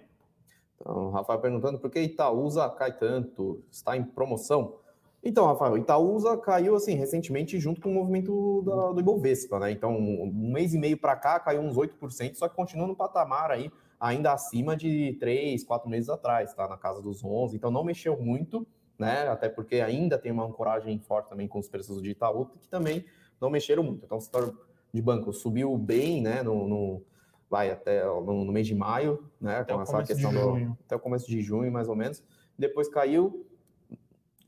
Então, 0.79 1.09
Rafael 1.09 1.39
perguntando 1.39 1.79
por 1.79 1.89
que 1.89 1.99
Itaúsa 1.99 2.69
cai 2.69 2.95
tanto? 2.95 3.63
Está 3.71 3.97
em 3.97 4.03
promoção? 4.03 4.75
Então, 5.23 5.47
Rafael, 5.47 5.77
Itaúsa 5.77 6.37
caiu 6.37 6.75
assim 6.75 6.93
recentemente 6.93 7.59
junto 7.59 7.81
com 7.81 7.91
o 7.91 7.93
movimento 7.93 8.63
da, 8.63 8.91
do 8.91 8.99
Ibovespa, 8.99 9.59
né? 9.59 9.71
Então, 9.71 9.95
um 9.95 10.51
mês 10.51 10.75
e 10.75 10.79
meio 10.79 10.97
para 10.97 11.15
cá 11.15 11.39
caiu 11.39 11.61
uns 11.61 11.75
8%, 11.75 12.35
só 12.35 12.47
que 12.47 12.55
continua 12.55 12.87
no 12.87 12.95
patamar 12.95 13.49
aí 13.49 13.71
ainda 14.01 14.33
acima 14.33 14.75
de 14.75 15.15
3, 15.19 15.63
4 15.63 15.89
meses 15.89 16.09
atrás, 16.09 16.53
tá? 16.53 16.67
Na 16.67 16.77
casa 16.77 17.01
dos 17.01 17.23
11, 17.23 17.55
então 17.55 17.69
não 17.69 17.83
mexeu 17.83 18.19
muito, 18.19 18.67
né? 18.97 19.27
Até 19.27 19.47
porque 19.47 19.75
ainda 19.75 20.17
tem 20.17 20.31
uma 20.31 20.45
ancoragem 20.45 20.99
forte 20.99 21.29
também 21.29 21.47
com 21.47 21.59
os 21.59 21.69
preços 21.69 22.01
de 22.01 22.09
Itaú, 22.09 22.47
que 22.47 22.67
também 22.67 23.05
não 23.39 23.49
mexeram 23.49 23.83
muito. 23.83 24.03
Então, 24.03 24.17
o 24.17 24.21
setor 24.21 24.59
de 24.91 25.01
banco 25.01 25.31
subiu 25.31 25.77
bem, 25.77 26.21
né? 26.21 26.41
No, 26.41 26.67
no 26.67 27.03
vai 27.49 27.69
até 27.69 28.03
no, 28.03 28.45
no, 28.45 28.51
mês 28.51 28.65
de 28.65 28.73
maio, 28.73 29.23
né? 29.39 29.57
Até 29.57 29.73
com 29.73 29.81
essa 29.81 30.03
questão 30.03 30.31
do 30.31 30.77
até 30.85 30.95
o 30.95 30.99
começo 30.99 31.27
de 31.27 31.39
junho, 31.41 31.71
mais 31.71 31.87
ou 31.87 31.95
menos. 31.95 32.23
Depois 32.57 32.89
caiu 32.89 33.45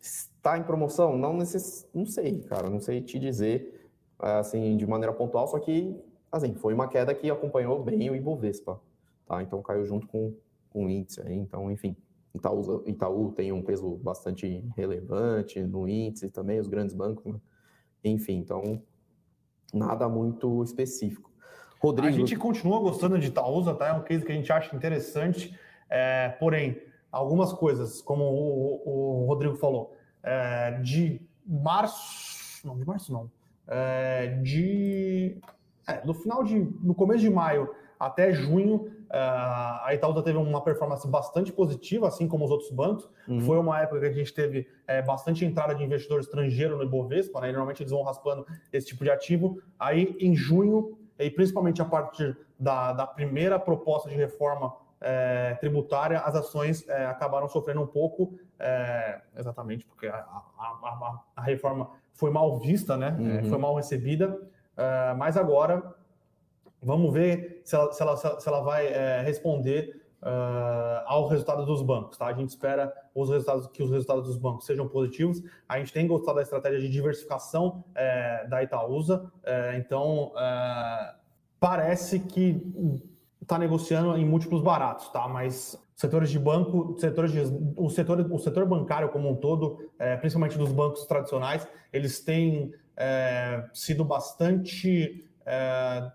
Está 0.04 0.58
em 0.58 0.64
promoção? 0.64 1.18
Não, 1.18 1.34
necess... 1.38 1.88
não 1.94 2.06
sei, 2.06 2.42
cara, 2.42 2.70
não 2.70 2.82
sei 2.82 3.02
te 3.02 3.18
dizer 3.18 3.90
assim 4.20 4.76
de 4.76 4.86
maneira 4.86 5.14
pontual, 5.14 5.48
só 5.48 5.58
que 5.58 5.98
assim, 6.30 6.54
foi 6.56 6.74
uma 6.74 6.90
queda 6.90 7.16
que 7.16 7.32
acompanhou 7.32 7.82
bem 7.82 8.10
o 8.10 8.16
Ibovespa, 8.16 8.82
tá? 9.26 9.42
Então 9.42 9.62
caiu 9.62 9.86
junto 9.86 10.08
com, 10.08 10.34
com 10.70 10.86
o 10.86 10.90
índice 10.90 11.22
aí, 11.22 11.36
então, 11.36 11.72
enfim. 11.72 11.96
Itaú, 12.34 12.84
Itaú 12.88 13.32
tem 13.32 13.52
um 13.52 13.62
peso 13.62 13.96
bastante 13.98 14.66
relevante 14.76 15.62
no 15.62 15.88
índice 15.88 16.32
também, 16.32 16.60
os 16.60 16.68
grandes 16.68 16.96
bancos, 16.96 17.32
né? 17.32 17.40
enfim, 18.04 18.38
então 18.38 18.82
nada 19.72 20.10
muito 20.10 20.64
específico. 20.64 21.32
Rodrigo... 21.80 22.08
A 22.08 22.12
gente 22.12 22.36
continua 22.36 22.80
gostando 22.80 23.20
de 23.20 23.28
Itaúsa, 23.28 23.76
tá? 23.76 23.90
É 23.90 23.94
um 23.94 24.02
case 24.02 24.26
que 24.26 24.32
a 24.32 24.36
gente 24.36 24.52
acha 24.52 24.76
interessante, 24.76 25.58
é, 25.90 26.30
porém, 26.40 26.82
algumas 27.12 27.54
coisas, 27.54 28.02
como 28.02 28.24
o, 28.24 29.22
o 29.22 29.26
Rodrigo 29.26 29.56
falou, 29.56 29.96
é, 30.24 30.80
de 30.82 31.22
março, 31.46 32.66
não, 32.66 32.78
de 32.78 32.86
março 32.86 33.12
não, 33.12 33.30
é, 33.68 34.40
de 34.42 35.38
é, 35.88 36.06
no 36.06 36.14
final 36.14 36.44
de, 36.44 36.58
no 36.82 36.96
começo 36.96 37.22
de 37.22 37.30
maio 37.30 37.70
até 38.00 38.34
junho, 38.34 38.92
é, 39.03 39.03
a 39.16 39.94
Itaúsa 39.94 40.24
teve 40.24 40.38
uma 40.38 40.62
performance 40.62 41.08
bastante 41.08 41.52
positiva, 41.52 42.08
assim 42.08 42.28
como 42.28 42.46
os 42.46 42.52
outros 42.52 42.72
bancos. 42.72 43.08
Uhum. 43.28 43.42
Foi 43.42 43.60
uma 43.60 43.80
época 43.80 44.00
que 44.00 44.06
a 44.08 44.12
gente 44.12 44.34
teve 44.34 44.68
é, 44.88 45.04
bastante 45.04 45.46
entrada 45.46 45.76
de 45.76 45.84
investidor 45.84 46.20
estrangeiro 46.20 46.78
no 46.78 46.84
Ibovespa, 46.84 47.40
né? 47.40 47.50
E 47.50 47.52
normalmente 47.52 47.84
eles 47.84 47.92
vão 47.92 48.02
raspando 48.02 48.46
esse 48.72 48.88
tipo 48.88 49.04
de 49.04 49.12
ativo. 49.12 49.62
Aí, 49.78 50.18
em 50.20 50.36
junho, 50.36 50.98
e 51.20 51.30
principalmente 51.30 51.80
a 51.80 51.86
partir 51.86 52.36
da, 52.60 52.92
da 52.94 53.06
primeira 53.06 53.60
proposta 53.60 54.10
de 54.10 54.16
reforma 54.16 54.74
é, 55.00 55.56
tributária, 55.60 56.20
as 56.20 56.34
ações 56.34 56.88
é, 56.90 57.06
acabaram 57.06 57.48
sofrendo 57.48 57.82
um 57.82 57.88
pouco, 57.88 58.34
exatamente 59.38 59.86
porque 59.86 60.08
a, 60.08 60.16
a, 60.16 60.44
a, 60.58 61.20
a, 61.36 61.42
reforma 61.42 61.90
foi 62.14 62.32
mal 62.32 62.58
vista, 62.60 62.96
né? 62.96 63.16
Uhum. 63.20 63.50
foi 63.50 63.58
mal 63.58 63.76
recebida, 63.76 64.40
é, 64.78 65.14
mas 65.16 65.36
agora 65.36 65.84
vamos 66.84 67.14
ver 67.14 67.62
se 67.64 67.76
ela, 67.76 67.92
se 67.92 68.02
ela, 68.02 68.18
se 68.18 68.48
ela 68.48 68.62
vai 68.62 68.88
é, 68.88 69.22
responder 69.22 70.02
ao 71.06 71.28
resultado 71.28 71.66
dos 71.66 71.82
bancos, 71.82 72.18
tá? 72.18 72.28
A 72.28 72.34
gente 72.34 72.48
espera 72.48 72.94
os 73.14 73.30
resultados 73.30 73.68
que 73.68 73.84
os 73.84 73.92
resultados 73.92 74.26
dos 74.26 74.38
bancos 74.38 74.66
sejam 74.66 74.88
positivos. 74.88 75.44
A 75.68 75.78
gente 75.80 75.92
tem 75.92 76.08
gostado 76.08 76.38
da 76.38 76.42
estratégia 76.42 76.80
de 76.80 76.88
diversificação 76.88 77.84
da 78.50 78.64
Itaúsa, 78.64 79.30
então 79.78 80.32
parece 81.60 82.22
que 82.22 82.74
está 83.42 83.60
negociando 83.60 84.18
em 84.18 84.26
múltiplos 84.26 84.62
baratos, 84.62 85.10
tá? 85.10 85.28
Mas 85.28 85.78
setores 85.96 86.30
de 86.30 86.40
banco, 86.40 86.96
setores 87.00 87.32
de, 87.32 87.42
o, 87.78 87.90
setor, 87.90 88.20
o 88.32 88.40
setor 88.40 88.66
bancário 88.66 89.10
como 89.10 89.30
um 89.30 89.36
todo, 89.36 89.90
é, 90.00 90.18
principalmente 90.18 90.58
dos 90.58 90.72
bancos 90.72 91.06
tradicionais, 91.06 91.68
eles 91.92 92.20
têm 92.20 92.74
é, 92.98 93.66
sido 93.74 94.04
bastante 94.04 95.26
é, 95.46 96.12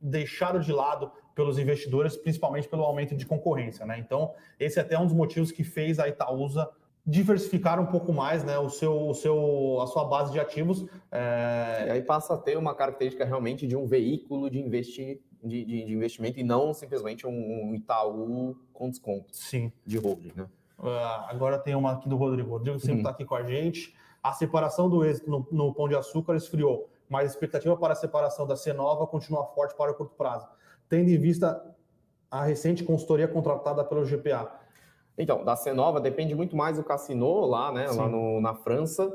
deixado 0.00 0.60
de 0.60 0.72
lado 0.72 1.10
pelos 1.34 1.58
investidores, 1.58 2.16
principalmente 2.16 2.68
pelo 2.68 2.82
aumento 2.82 3.14
de 3.14 3.26
concorrência, 3.26 3.84
né? 3.84 3.98
Então, 3.98 4.32
esse 4.58 4.78
é 4.78 4.82
até 4.82 4.98
um 4.98 5.04
dos 5.04 5.14
motivos 5.14 5.52
que 5.52 5.62
fez 5.62 5.98
a 5.98 6.08
Itaúsa 6.08 6.68
diversificar 7.06 7.80
um 7.80 7.86
pouco 7.86 8.12
mais 8.12 8.42
né, 8.42 8.58
o 8.58 8.68
seu, 8.68 9.08
o 9.08 9.14
seu, 9.14 9.78
a 9.80 9.86
sua 9.86 10.04
base 10.04 10.32
de 10.32 10.40
ativos. 10.40 10.84
É... 11.12 11.84
E 11.86 11.90
aí 11.90 12.02
passa 12.02 12.34
a 12.34 12.36
ter 12.36 12.58
uma 12.58 12.74
característica 12.74 13.24
realmente 13.24 13.66
de 13.66 13.76
um 13.76 13.86
veículo 13.86 14.50
de, 14.50 14.58
investi... 14.58 15.22
de, 15.42 15.64
de, 15.64 15.84
de 15.84 15.92
investimento 15.92 16.40
e 16.40 16.42
não 16.42 16.74
simplesmente 16.74 17.24
um, 17.24 17.74
Itaú 17.74 18.56
com 18.72 18.90
desconto 18.90 19.28
Sim. 19.30 19.70
de 19.84 19.98
holding. 19.98 20.32
Né? 20.34 20.48
Uh, 20.78 20.88
agora 21.28 21.58
tem 21.58 21.76
uma 21.76 21.92
aqui 21.92 22.08
do 22.08 22.16
Rodrigo. 22.16 22.50
Rodrigo 22.50 22.80
sempre 22.80 22.98
está 22.98 23.10
uhum. 23.10 23.14
aqui 23.14 23.24
com 23.24 23.36
a 23.36 23.44
gente. 23.44 23.94
A 24.20 24.32
separação 24.32 24.90
do 24.90 25.04
êxito 25.04 25.30
no, 25.30 25.46
no 25.52 25.72
Pão 25.72 25.88
de 25.88 25.94
Açúcar 25.94 26.34
esfriou, 26.34 26.90
mas 27.08 27.28
a 27.28 27.32
expectativa 27.32 27.76
para 27.76 27.92
a 27.92 27.96
separação 27.96 28.46
da 28.46 28.56
Cenova 28.56 29.06
continua 29.06 29.44
forte 29.46 29.74
para 29.76 29.92
o 29.92 29.94
curto 29.94 30.14
prazo, 30.14 30.48
tendo 30.88 31.08
em 31.08 31.18
vista 31.18 31.74
a 32.30 32.44
recente 32.44 32.84
consultoria 32.84 33.28
contratada 33.28 33.84
pelo 33.84 34.04
GPA 34.04 34.66
então, 35.18 35.44
da 35.44 35.56
Cenova 35.56 36.00
depende 36.00 36.34
muito 36.34 36.56
mais 36.56 36.76
do 36.76 36.84
Cassino 36.84 37.46
lá, 37.46 37.72
né, 37.72 37.88
Sim. 37.88 37.98
lá 37.98 38.08
no, 38.08 38.40
na 38.40 38.54
França, 38.54 39.10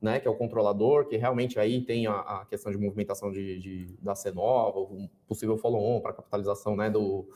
né, 0.00 0.18
que 0.18 0.26
é 0.26 0.30
o 0.30 0.34
controlador, 0.34 1.06
que 1.06 1.16
realmente 1.16 1.58
aí 1.58 1.80
tem 1.80 2.06
a, 2.06 2.18
a 2.18 2.46
questão 2.46 2.72
de 2.72 2.78
movimentação 2.78 3.30
de, 3.30 3.58
de 3.58 3.96
da 4.00 4.14
Cenova, 4.14 4.80
um 4.80 5.08
possível 5.26 5.56
follow-on 5.56 6.00
para 6.00 6.12
capitalização, 6.12 6.76
né, 6.76 6.90
do 6.90 7.28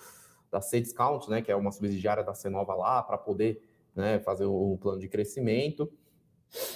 da 0.50 0.62
C-Discount, 0.62 1.28
né, 1.28 1.42
que 1.42 1.52
é 1.52 1.56
uma 1.56 1.70
subsidiária 1.70 2.24
da 2.24 2.34
Cenova 2.34 2.74
lá, 2.74 3.02
para 3.02 3.18
poder, 3.18 3.62
né, 3.94 4.18
fazer 4.20 4.46
o 4.46 4.78
plano 4.80 4.98
de 4.98 5.06
crescimento. 5.06 5.90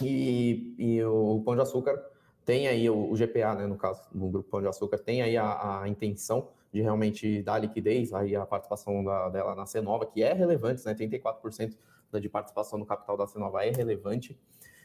E, 0.03 0.75
e 0.79 1.03
o 1.03 1.41
Pão 1.43 1.55
de 1.55 1.63
Açúcar 1.63 1.99
tem 2.45 2.69
aí 2.69 2.89
o, 2.89 3.11
o, 3.11 3.15
GPA, 3.15 3.55
né, 3.55 3.67
no 3.67 3.77
caso, 3.77 4.03
no 4.13 4.29
grupo 4.29 4.51
Pão 4.51 4.61
de 4.61 4.69
Açúcar, 4.69 4.99
tem 4.99 5.23
aí 5.23 5.37
a, 5.37 5.83
a 5.83 5.89
intenção 5.89 6.49
de 6.73 6.81
realmente 6.81 7.43
dar 7.43 7.59
liquidez, 7.59 8.13
aí 8.13 8.35
a 8.35 8.47
participação 8.47 9.05
da, 9.05 9.29
dela 9.29 9.55
na 9.55 9.67
Cenova, 9.67 10.07
que 10.07 10.23
é 10.23 10.33
relevante, 10.33 10.85
né? 10.87 10.95
34% 10.95 11.75
de 12.21 12.29
participação 12.29 12.79
no 12.79 12.87
capital 12.87 13.17
da 13.17 13.27
Cenova 13.27 13.65
é 13.65 13.71
relevante. 13.71 14.39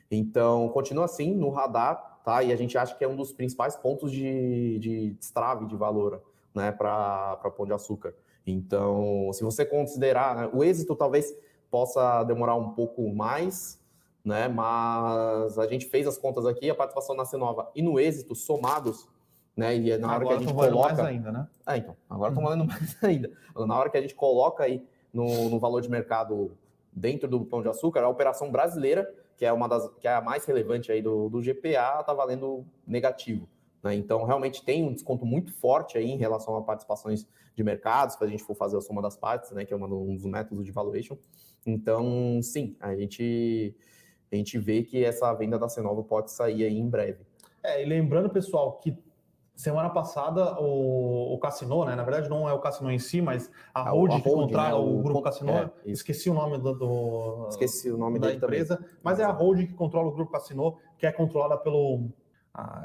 Então, 0.09 0.69
continua 0.69 1.05
assim 1.05 1.33
no 1.33 1.49
radar, 1.49 2.19
tá? 2.23 2.43
E 2.43 2.51
a 2.51 2.55
gente 2.55 2.77
acha 2.77 2.95
que 2.95 3.03
é 3.03 3.07
um 3.07 3.15
dos 3.15 3.31
principais 3.31 3.75
pontos 3.75 4.11
de, 4.11 4.79
de 4.79 5.11
destrave 5.11 5.65
de 5.65 5.75
valor, 5.75 6.21
né, 6.53 6.71
para 6.71 7.37
Pão 7.55 7.65
de 7.65 7.73
Açúcar. 7.73 8.13
Então, 8.45 9.31
se 9.33 9.43
você 9.43 9.65
considerar, 9.65 10.35
né, 10.35 10.49
o 10.53 10.63
êxito 10.63 10.95
talvez 10.95 11.35
possa 11.69 12.23
demorar 12.23 12.55
um 12.55 12.71
pouco 12.71 13.13
mais, 13.13 13.79
né? 14.27 14.47
Mas 14.47 15.57
a 15.57 15.65
gente 15.67 15.85
fez 15.85 16.05
as 16.05 16.17
contas 16.17 16.45
aqui, 16.45 16.69
a 16.69 16.75
participação 16.75 17.15
na 17.15 17.25
Cenova 17.25 17.71
e 17.73 17.81
no 17.81 17.99
êxito 17.99 18.35
somados 18.35 19.07
né? 19.57 19.75
E 19.75 19.89
é 19.89 19.97
na 19.97 20.07
hora 20.07 20.17
agora 20.17 20.37
que 20.37 20.43
a 20.43 20.47
gente 20.47 20.55
coloca. 20.55 20.93
Mais 20.93 20.99
ainda, 20.99 21.31
né? 21.31 21.47
Ah, 21.65 21.77
então. 21.77 21.97
Agora 22.07 22.29
estão 22.29 22.43
uhum. 22.43 22.49
valendo 22.49 22.67
mais 22.67 22.95
ainda. 23.03 23.31
Na 23.55 23.75
hora 23.75 23.89
que 23.89 23.97
a 23.97 24.01
gente 24.01 24.13
coloca 24.13 24.63
aí 24.63 24.85
no, 25.11 25.49
no 25.49 25.59
valor 25.59 25.81
de 25.81 25.89
mercado 25.89 26.55
dentro 26.93 27.27
do 27.27 27.43
Pão 27.43 27.63
de 27.63 27.67
Açúcar, 27.67 28.03
a 28.03 28.07
operação 28.07 28.51
brasileira, 28.51 29.11
que 29.35 29.43
é 29.43 29.51
uma 29.51 29.67
das 29.67 29.89
que 29.99 30.07
é 30.07 30.13
a 30.13 30.21
mais 30.21 30.45
relevante 30.45 30.91
aí 30.91 31.01
do, 31.01 31.27
do 31.27 31.41
GPA, 31.41 32.01
está 32.01 32.13
valendo 32.13 32.63
negativo. 32.85 33.49
Né? 33.81 33.95
Então, 33.95 34.25
realmente 34.25 34.63
tem 34.63 34.83
um 34.83 34.93
desconto 34.93 35.25
muito 35.25 35.51
forte 35.51 35.97
aí 35.97 36.09
em 36.09 36.17
relação 36.17 36.55
a 36.55 36.61
participações 36.61 37.25
de 37.55 37.63
mercados, 37.63 38.15
se 38.15 38.23
a 38.23 38.27
gente 38.27 38.43
for 38.43 38.55
fazer 38.55 38.77
a 38.77 38.81
soma 38.81 39.01
das 39.01 39.17
partes, 39.17 39.49
né? 39.51 39.65
Que 39.65 39.73
é 39.73 39.77
um 39.77 40.13
dos 40.13 40.25
métodos 40.25 40.63
de 40.63 40.71
valuation. 40.71 41.17
Então, 41.65 42.39
sim, 42.43 42.75
a 42.79 42.95
gente, 42.95 43.75
a 44.31 44.35
gente 44.35 44.57
vê 44.57 44.83
que 44.83 45.03
essa 45.03 45.33
venda 45.33 45.57
da 45.57 45.69
Cenova 45.69 46.03
pode 46.03 46.31
sair 46.31 46.63
aí 46.63 46.77
em 46.77 46.89
breve. 46.89 47.25
É, 47.63 47.81
e 47.81 47.85
lembrando, 47.85 48.29
pessoal, 48.29 48.73
que 48.73 48.97
Semana 49.57 49.89
passada, 49.89 50.55
o, 50.61 51.33
o 51.33 51.39
Cassino, 51.39 51.83
né? 51.83 51.95
Na 51.95 52.03
verdade, 52.03 52.29
não 52.29 52.47
é 52.47 52.53
o 52.53 52.59
Cassino 52.59 52.91
em 52.91 52.99
si, 52.99 53.19
mas 53.19 53.49
a 53.73 53.89
Hold 53.89 54.11
que 54.11 54.21
controla 54.21 54.69
né? 54.69 54.75
o, 54.75 54.99
o, 54.99 55.01
grupo 55.01 55.23
Cassino. 55.23 55.51
É, 55.51 55.71
esqueci 55.83 56.29
o 56.29 56.33
nome 56.35 56.59
do, 56.59 56.73
do 56.75 57.47
esqueci 57.49 57.89
o 57.89 57.97
nome 57.97 58.19
da 58.19 58.31
empresa, 58.31 58.77
também. 58.77 58.91
mas 59.01 59.19
é 59.19 59.23
a 59.23 59.31
Hold 59.31 59.65
que 59.65 59.73
controla 59.73 60.09
o 60.09 60.11
grupo 60.11 60.31
Cassino, 60.31 60.77
que 60.95 61.07
é 61.07 61.11
controlada 61.11 61.57
pelo. 61.57 62.07
Ah, 62.59 62.81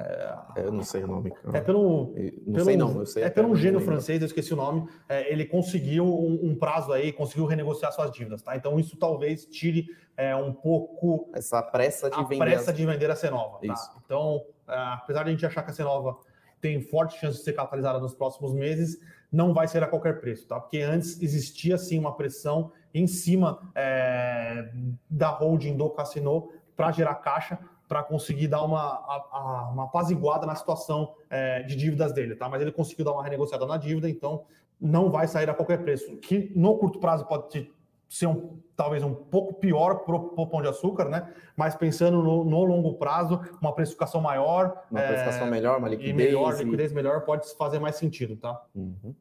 é, 0.55 0.67
eu 0.67 0.71
não 0.71 0.83
sei 0.83 1.03
o 1.03 1.07
nome. 1.07 1.33
É 1.51 1.61
pelo. 1.63 2.15
Não 2.47 2.53
pelo, 2.53 2.65
sei, 2.67 2.77
não. 2.77 2.99
Eu 2.99 3.07
sei 3.07 3.23
é 3.23 3.31
pelo 3.31 3.49
um 3.49 3.57
gênio 3.57 3.81
francês, 3.81 4.21
eu 4.21 4.27
esqueci 4.27 4.53
o 4.53 4.57
nome. 4.57 4.87
É, 5.09 5.33
ele 5.33 5.47
conseguiu 5.47 6.05
um, 6.05 6.51
um, 6.51 6.55
prazo 6.55 6.93
aí, 6.93 7.11
conseguiu 7.11 7.47
renegociar 7.47 7.91
suas 7.91 8.11
dívidas, 8.11 8.43
tá? 8.43 8.55
Então, 8.55 8.79
isso 8.79 8.99
talvez 8.99 9.47
tire 9.47 9.87
é, 10.15 10.37
um 10.37 10.53
pouco. 10.53 11.31
Essa 11.33 11.63
pressa 11.63 12.11
de 12.11 12.21
a 12.21 12.23
vender. 12.23 12.45
pressa 12.45 12.71
de 12.71 12.85
vender 12.85 13.11
a 13.11 13.17
Cenova. 13.17 13.61
Tá? 13.67 13.75
Então, 14.05 14.45
é, 14.69 14.75
apesar 14.77 15.23
de 15.23 15.31
a 15.31 15.33
gente 15.33 15.47
achar 15.47 15.63
que 15.63 15.71
a 15.71 15.75
Cenova 15.75 16.19
tem 16.61 16.79
forte 16.83 17.19
chance 17.19 17.39
de 17.39 17.45
ser 17.45 17.55
capitalizada 17.55 17.99
nos 17.99 18.15
próximos 18.15 18.53
meses, 18.53 19.01
não 19.33 19.55
vai 19.55 19.67
ser 19.67 19.83
a 19.83 19.87
qualquer 19.87 20.21
preço, 20.21 20.47
tá? 20.47 20.61
Porque 20.61 20.81
antes 20.81 21.21
existia 21.23 21.79
sim 21.79 21.99
uma 21.99 22.15
pressão 22.15 22.73
em 22.93 23.07
cima 23.07 23.73
é, 23.75 24.71
da 25.09 25.31
holding 25.31 25.79
do 25.79 25.89
Cassino 25.89 26.51
para 26.77 26.93
gerar 26.93 27.15
caixa, 27.17 27.59
para 27.93 28.03
conseguir 28.03 28.49
dar 28.49 28.63
uma, 28.63 28.81
a, 28.81 29.29
a, 29.31 29.71
uma 29.71 29.85
apaziguada 29.85 30.47
na 30.47 30.55
situação 30.55 31.13
é, 31.29 31.63
de 31.63 31.77
dívidas 31.77 32.11
dele, 32.11 32.35
tá? 32.35 32.49
Mas 32.49 32.63
ele 32.63 32.73
conseguiu 32.73 33.05
dar 33.05 33.13
uma 33.13 33.23
renegociada 33.23 33.67
na 33.67 33.77
dívida, 33.77 34.09
então 34.09 34.47
não 34.81 35.11
vai 35.11 35.29
sair 35.29 35.51
a 35.51 35.53
qualquer 35.53 35.83
preço. 35.83 36.17
Que 36.17 36.51
no 36.57 36.79
curto 36.79 36.99
prazo 36.99 37.27
pode 37.27 37.71
ser 38.09 38.29
um, 38.29 38.59
talvez 38.75 39.03
um 39.03 39.13
pouco 39.13 39.53
pior 39.53 40.07
para 40.07 40.17
o 40.17 40.47
pão 40.47 40.63
de 40.63 40.69
açúcar, 40.69 41.11
né? 41.11 41.35
Mas 41.55 41.75
pensando 41.75 42.23
no, 42.23 42.45
no, 42.45 42.65
longo 42.65 42.95
prazo, 42.95 43.39
uma 43.61 43.75
precificação 43.75 44.23
maior, 44.23 44.85
uma 44.91 45.03
precificação 45.03 45.49
é, 45.49 45.51
melhor, 45.51 45.79
uma 45.79 45.91
liquidez, 45.91 46.15
e 46.15 46.15
melhor, 46.15 46.57
liquidez 46.57 46.93
melhor 46.95 47.21
pode 47.27 47.55
fazer 47.57 47.79
mais 47.79 47.97
sentido, 47.97 48.37
tá? 48.37 48.65
Uhum. 48.75 49.15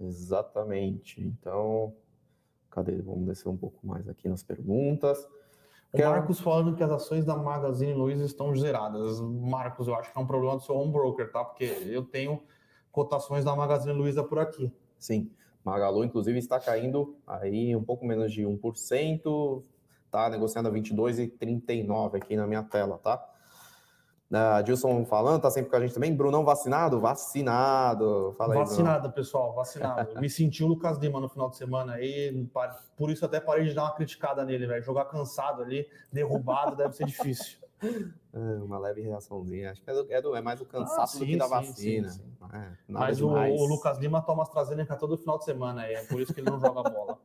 Exatamente. 0.00 1.20
Então, 1.20 1.92
cadê? 2.70 2.96
Vamos 2.96 3.26
descer 3.26 3.50
um 3.50 3.58
pouco 3.58 3.86
mais 3.86 4.08
aqui 4.08 4.26
nas 4.26 4.42
perguntas. 4.42 5.28
O 6.04 6.10
Marcos 6.10 6.40
falando 6.40 6.74
que 6.74 6.82
as 6.82 6.90
ações 6.90 7.24
da 7.24 7.36
Magazine 7.36 7.94
Luiza 7.94 8.24
estão 8.24 8.54
zeradas. 8.54 9.20
Marcos, 9.20 9.88
eu 9.88 9.94
acho 9.94 10.12
que 10.12 10.18
é 10.18 10.20
um 10.20 10.26
problema 10.26 10.56
do 10.56 10.62
seu 10.62 10.76
home 10.76 10.92
broker, 10.92 11.30
tá? 11.30 11.44
Porque 11.44 11.64
eu 11.86 12.02
tenho 12.02 12.42
cotações 12.92 13.44
da 13.44 13.54
Magazine 13.54 13.92
Luiza 13.92 14.22
por 14.24 14.38
aqui. 14.38 14.72
Sim. 14.98 15.30
Magalu, 15.64 16.04
inclusive, 16.04 16.38
está 16.38 16.60
caindo 16.60 17.16
aí 17.26 17.74
um 17.74 17.82
pouco 17.82 18.06
menos 18.06 18.32
de 18.32 18.42
1%, 18.44 19.62
tá 20.10 20.30
negociando 20.30 20.68
a 20.68 20.72
22,39 20.72 22.16
aqui 22.16 22.36
na 22.36 22.46
minha 22.46 22.62
tela, 22.62 22.98
tá? 22.98 23.22
Uh, 24.30 24.60
Dilson 24.64 25.04
falando, 25.04 25.40
tá 25.40 25.50
sempre 25.50 25.70
com 25.70 25.76
a 25.76 25.80
gente 25.80 25.94
também. 25.94 26.14
Brunão 26.14 26.44
vacinado? 26.44 27.00
Vacinado. 27.00 28.34
Fala 28.36 28.54
aí, 28.54 28.58
vacinado, 28.58 29.00
Bruno. 29.00 29.14
pessoal, 29.14 29.54
vacinado. 29.54 30.20
Me 30.20 30.28
senti 30.28 30.64
o 30.64 30.66
Lucas 30.66 30.98
Lima 30.98 31.20
no 31.20 31.28
final 31.28 31.48
de 31.48 31.56
semana 31.56 31.94
aí, 31.94 32.48
por 32.96 33.10
isso 33.10 33.24
até 33.24 33.38
parei 33.38 33.66
de 33.66 33.74
dar 33.74 33.84
uma 33.84 33.94
criticada 33.94 34.44
nele, 34.44 34.66
velho. 34.66 34.82
Jogar 34.82 35.04
cansado 35.04 35.62
ali, 35.62 35.88
derrubado, 36.12 36.74
deve 36.74 36.94
ser 36.94 37.06
difícil. 37.06 37.58
É, 38.32 38.38
uma 38.62 38.78
leve 38.78 39.02
reaçãozinha. 39.02 39.70
Acho 39.70 39.82
que 39.82 39.90
é, 39.90 39.94
do, 39.94 40.12
é, 40.12 40.22
do, 40.22 40.36
é 40.36 40.42
mais 40.42 40.60
o 40.60 40.66
cansaço 40.66 41.00
ah, 41.00 41.06
sim, 41.06 41.18
do 41.20 41.26
que 41.26 41.36
da 41.36 41.44
sim, 41.44 41.50
vacina. 41.50 42.08
Sim, 42.08 42.22
é, 42.52 42.68
Mas 42.88 43.20
o, 43.20 43.28
o, 43.28 43.66
Lucas 43.66 43.98
Lima 43.98 44.20
toma 44.20 44.42
AstraZeneca 44.42 44.96
todo 44.96 45.16
final 45.16 45.38
de 45.38 45.44
semana, 45.44 45.86
é 45.86 46.04
por 46.04 46.20
isso 46.20 46.34
que 46.34 46.40
ele 46.40 46.50
não 46.50 46.60
joga 46.60 46.82
bola. 46.82 47.18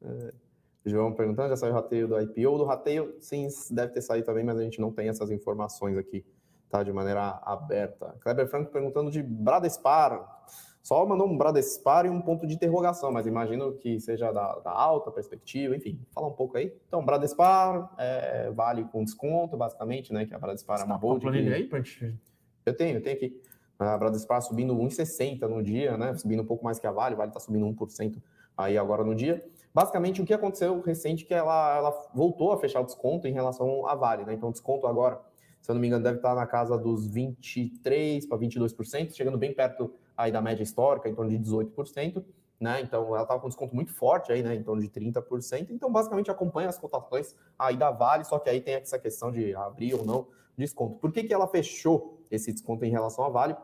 É. 0.88 0.90
João 0.90 1.12
perguntando, 1.12 1.50
já 1.50 1.56
saiu 1.56 1.72
o 1.72 1.74
rateio 1.74 2.08
do 2.08 2.20
IPO? 2.20 2.58
Do 2.58 2.64
rateio, 2.64 3.14
sim, 3.20 3.46
deve 3.70 3.92
ter 3.92 4.02
saído 4.02 4.26
também, 4.26 4.44
mas 4.44 4.58
a 4.58 4.62
gente 4.62 4.80
não 4.80 4.92
tem 4.92 5.08
essas 5.08 5.30
informações 5.30 5.96
aqui, 5.96 6.24
tá? 6.68 6.82
De 6.82 6.92
maneira 6.92 7.40
aberta. 7.44 8.16
Kleber 8.20 8.48
Franco 8.48 8.70
perguntando 8.70 9.10
de 9.10 9.22
Bradespar. 9.22 10.36
Só 10.82 11.04
mandou 11.04 11.28
um 11.28 11.36
Bradespar 11.36 12.06
e 12.06 12.08
um 12.08 12.20
ponto 12.20 12.46
de 12.46 12.54
interrogação, 12.54 13.12
mas 13.12 13.26
imagino 13.26 13.74
que 13.74 14.00
seja 14.00 14.32
da, 14.32 14.58
da 14.60 14.70
alta 14.70 15.10
perspectiva, 15.10 15.76
enfim, 15.76 16.00
fala 16.12 16.28
um 16.28 16.32
pouco 16.32 16.56
aí. 16.56 16.74
Então, 16.86 17.04
Bradespar 17.04 17.92
é, 17.98 18.50
vale 18.50 18.84
com 18.84 19.04
desconto, 19.04 19.56
basicamente, 19.56 20.12
né? 20.12 20.24
Que 20.24 20.34
a 20.34 20.38
Bradespar 20.38 20.78
Você 20.78 20.84
é 20.84 20.86
uma 20.86 20.94
tá 20.94 21.00
boa. 21.00 21.20
Que... 21.20 21.28
aí 21.28 21.64
pra 21.64 21.78
gente... 21.80 22.16
Eu 22.64 22.76
tenho, 22.76 22.98
eu 22.98 23.02
tenho 23.02 23.16
aqui. 23.16 23.40
A 23.78 23.96
Bradespar 23.96 24.42
subindo 24.42 24.74
1,60 24.74 25.42
no 25.42 25.62
dia, 25.62 25.96
né? 25.96 26.14
Subindo 26.14 26.42
um 26.42 26.46
pouco 26.46 26.64
mais 26.64 26.78
que 26.78 26.86
a 26.86 26.90
Vale, 26.90 27.14
Vale 27.14 27.30
está 27.30 27.40
subindo 27.40 27.66
1% 27.66 28.20
aí 28.56 28.76
agora 28.76 29.04
no 29.04 29.14
dia. 29.14 29.44
Basicamente, 29.78 30.20
o 30.20 30.24
que 30.24 30.34
aconteceu 30.34 30.80
recente 30.80 31.24
que 31.24 31.32
ela, 31.32 31.76
ela 31.76 32.08
voltou 32.12 32.50
a 32.50 32.58
fechar 32.58 32.80
o 32.80 32.84
desconto 32.84 33.28
em 33.28 33.32
relação 33.32 33.86
à 33.86 33.94
Vale, 33.94 34.24
né? 34.24 34.34
Então, 34.34 34.48
o 34.48 34.52
desconto 34.52 34.88
agora, 34.88 35.20
se 35.60 35.70
eu 35.70 35.74
não 35.74 35.80
me 35.80 35.86
engano, 35.86 36.02
deve 36.02 36.16
estar 36.16 36.34
na 36.34 36.44
casa 36.48 36.76
dos 36.76 37.08
23% 37.08 38.26
para 38.26 38.36
22%, 38.38 39.14
chegando 39.14 39.38
bem 39.38 39.54
perto 39.54 39.94
aí 40.16 40.32
da 40.32 40.42
média 40.42 40.64
histórica, 40.64 41.08
em 41.08 41.14
torno 41.14 41.30
de 41.30 41.38
18%, 41.38 42.24
né? 42.58 42.80
Então 42.80 43.06
ela 43.14 43.22
estava 43.22 43.38
com 43.38 43.46
desconto 43.46 43.72
muito 43.72 43.94
forte 43.94 44.32
aí, 44.32 44.42
né? 44.42 44.56
Em 44.56 44.64
torno 44.64 44.82
de 44.82 44.88
30%. 44.88 45.70
Então, 45.70 45.92
basicamente, 45.92 46.28
acompanha 46.28 46.68
as 46.68 46.76
cotações 46.76 47.36
aí 47.56 47.76
da 47.76 47.92
Vale, 47.92 48.24
só 48.24 48.36
que 48.40 48.50
aí 48.50 48.60
tem 48.60 48.74
essa 48.74 48.98
questão 48.98 49.30
de 49.30 49.54
abrir 49.54 49.94
ou 49.94 50.04
não 50.04 50.26
desconto. 50.56 50.96
Por 50.96 51.12
que, 51.12 51.22
que 51.22 51.32
ela 51.32 51.46
fechou 51.46 52.26
esse 52.32 52.52
desconto 52.52 52.84
em 52.84 52.90
relação 52.90 53.24
à 53.24 53.28
Vale? 53.28 53.54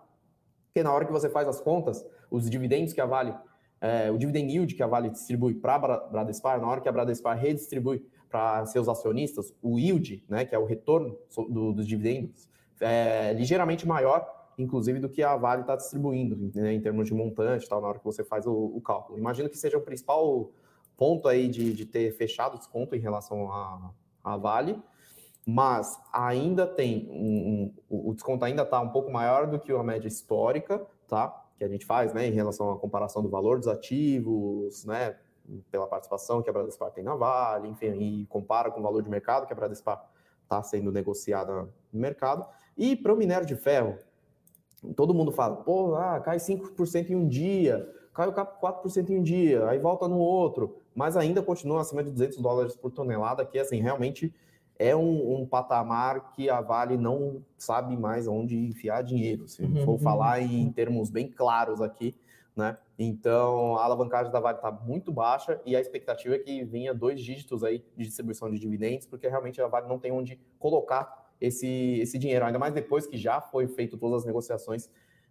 Porque 0.66 0.80
na 0.80 0.92
hora 0.92 1.04
que 1.04 1.10
você 1.10 1.28
faz 1.28 1.48
as 1.48 1.60
contas, 1.60 2.06
os 2.30 2.48
dividendos 2.48 2.92
que 2.92 3.00
a 3.00 3.06
Vale, 3.06 3.34
é, 3.80 4.10
o 4.10 4.18
dividend 4.18 4.52
yield 4.52 4.74
que 4.74 4.82
a 4.82 4.86
Vale 4.86 5.10
distribui 5.10 5.54
para 5.54 5.74
a 5.74 5.98
Bradespar, 6.08 6.60
na 6.60 6.66
hora 6.68 6.80
que 6.80 6.88
a 6.88 6.92
Bradespar 6.92 7.38
redistribui 7.38 8.06
para 8.28 8.66
seus 8.66 8.88
acionistas, 8.88 9.54
o 9.62 9.78
yield, 9.78 10.24
né, 10.28 10.44
que 10.44 10.54
é 10.54 10.58
o 10.58 10.64
retorno 10.64 11.16
do, 11.48 11.72
dos 11.72 11.86
dividendos, 11.86 12.48
é 12.80 13.32
ligeiramente 13.32 13.86
maior 13.86 14.34
inclusive, 14.58 14.98
do 14.98 15.08
que 15.08 15.22
a 15.22 15.36
Vale 15.36 15.62
está 15.62 15.76
distribuindo, 15.76 16.50
né, 16.54 16.72
em 16.72 16.80
termos 16.80 17.08
de 17.08 17.14
montante, 17.14 17.68
tal, 17.68 17.80
na 17.80 17.88
hora 17.88 17.98
que 17.98 18.04
você 18.04 18.24
faz 18.24 18.46
o, 18.46 18.52
o 18.52 18.80
cálculo. 18.80 19.18
Imagino 19.18 19.48
que 19.48 19.58
seja 19.58 19.76
o 19.76 19.80
principal 19.80 20.50
ponto 20.96 21.28
aí 21.28 21.48
de, 21.48 21.72
de 21.72 21.84
ter 21.84 22.12
fechado 22.12 22.56
desconto 22.56 22.94
em 22.94 23.00
relação 23.00 23.50
à 24.22 24.36
Vale, 24.36 24.80
mas 25.46 26.00
ainda 26.12 26.66
tem 26.66 27.08
um, 27.10 27.72
um, 27.90 28.08
o 28.08 28.14
desconto 28.14 28.44
ainda 28.44 28.62
está 28.62 28.80
um 28.80 28.88
pouco 28.88 29.10
maior 29.10 29.46
do 29.46 29.58
que 29.58 29.72
a 29.72 29.82
média 29.82 30.08
histórica, 30.08 30.86
tá? 31.06 31.43
Que 31.64 31.68
a 31.68 31.72
gente 31.72 31.86
faz, 31.86 32.12
né, 32.12 32.26
em 32.26 32.32
relação 32.32 32.70
à 32.70 32.78
comparação 32.78 33.22
do 33.22 33.28
valor 33.30 33.58
dos 33.58 33.68
ativos, 33.68 34.84
né, 34.84 35.16
pela 35.70 35.86
participação 35.86 36.42
que 36.42 36.50
a 36.50 36.52
Bradespar 36.52 36.90
tem 36.90 37.02
na 37.02 37.14
Vale, 37.14 37.68
enfim, 37.68 37.92
e 37.98 38.26
compara 38.26 38.70
com 38.70 38.80
o 38.80 38.82
valor 38.82 39.02
de 39.02 39.08
mercado 39.08 39.46
que 39.46 39.52
a 39.52 39.56
Bradespar 39.56 40.04
está 40.42 40.62
sendo 40.62 40.92
negociada 40.92 41.62
no 41.90 42.00
mercado. 42.00 42.44
E 42.76 42.94
para 42.94 43.14
o 43.14 43.16
minério 43.16 43.46
de 43.46 43.56
ferro, 43.56 43.96
todo 44.94 45.14
mundo 45.14 45.32
fala, 45.32 45.56
pô, 45.56 45.94
ah, 45.94 46.20
cai 46.20 46.38
5% 46.38 47.10
em 47.10 47.16
um 47.16 47.26
dia, 47.26 47.90
cai 48.12 48.30
4% 48.30 49.10
em 49.10 49.18
um 49.18 49.22
dia, 49.22 49.66
aí 49.66 49.78
volta 49.78 50.06
no 50.06 50.18
outro, 50.18 50.76
mas 50.94 51.16
ainda 51.16 51.42
continua 51.42 51.80
acima 51.80 52.04
de 52.04 52.10
200 52.10 52.38
dólares 52.38 52.76
por 52.76 52.90
tonelada, 52.90 53.44
que 53.44 53.58
assim, 53.58 53.80
realmente 53.80 54.34
é 54.78 54.94
um, 54.94 55.40
um 55.40 55.46
patamar 55.46 56.32
que 56.32 56.50
a 56.50 56.60
Vale 56.60 56.96
não 56.96 57.44
sabe 57.56 57.96
mais 57.96 58.26
onde 58.26 58.56
enfiar 58.56 59.02
dinheiro, 59.02 59.46
se 59.46 59.62
uhum, 59.62 59.84
for 59.84 59.98
falar 59.98 60.40
em 60.40 60.70
termos 60.72 61.10
bem 61.10 61.28
claros 61.28 61.80
aqui, 61.80 62.14
né? 62.56 62.76
Então, 62.98 63.76
a 63.76 63.84
alavancagem 63.84 64.32
da 64.32 64.38
Vale 64.38 64.58
está 64.58 64.70
muito 64.70 65.12
baixa 65.12 65.60
e 65.66 65.74
a 65.74 65.80
expectativa 65.80 66.36
é 66.36 66.38
que 66.38 66.64
venha 66.64 66.94
dois 66.94 67.20
dígitos 67.20 67.64
aí 67.64 67.84
de 67.96 68.04
distribuição 68.04 68.50
de 68.50 68.58
dividendos, 68.58 69.06
porque 69.06 69.28
realmente 69.28 69.60
a 69.60 69.66
Vale 69.66 69.88
não 69.88 69.98
tem 69.98 70.12
onde 70.12 70.38
colocar 70.58 71.24
esse, 71.40 71.98
esse 72.00 72.18
dinheiro, 72.18 72.44
ainda 72.44 72.58
mais 72.58 72.72
depois 72.72 73.06
que 73.06 73.16
já 73.16 73.40
foi 73.40 73.66
feito 73.66 73.96
todas 73.96 74.20
as 74.20 74.26
negociações 74.26 74.88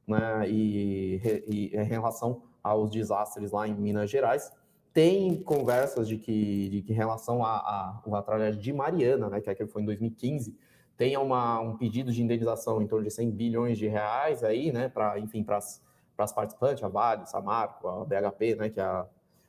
né, 0.08 0.50
e, 0.50 1.22
e, 1.48 1.76
em 1.76 1.84
relação 1.84 2.44
aos 2.62 2.90
desastres 2.90 3.52
lá 3.52 3.68
em 3.68 3.74
Minas 3.74 4.10
Gerais. 4.10 4.52
Tem 4.94 5.42
conversas 5.42 6.08
de 6.08 6.18
que, 6.18 6.70
de 6.70 6.82
que 6.84 6.94
em 6.94 6.96
relação 6.96 7.44
à 7.44 7.50
a, 7.50 8.02
a, 8.06 8.20
a, 8.20 8.22
tragédia 8.22 8.62
de 8.62 8.72
Mariana, 8.72 9.28
né, 9.28 9.42
que 9.42 9.50
é 9.50 9.56
que 9.56 9.66
foi 9.66 9.82
em 9.82 9.86
2015, 9.86 10.56
tenha 10.96 11.20
uma, 11.20 11.60
um 11.60 11.76
pedido 11.76 12.12
de 12.12 12.22
indenização 12.22 12.80
em 12.80 12.86
torno 12.86 13.04
de 13.04 13.12
100 13.12 13.32
bilhões 13.32 13.78
de 13.80 13.88
reais 13.88 14.44
aí, 14.44 14.72
né, 14.72 14.90
para, 14.90 15.20
enfim, 15.20 15.44
para 15.44 15.58
as 15.58 16.32
participantes, 16.32 16.84
a 16.84 16.88
Vale, 16.88 17.26
Samarco, 17.26 17.88
a 17.88 18.06
BHP, 18.06 18.56
né, 18.56 18.70
que 18.70 18.80
é 18.80 18.84
a, 18.84 19.08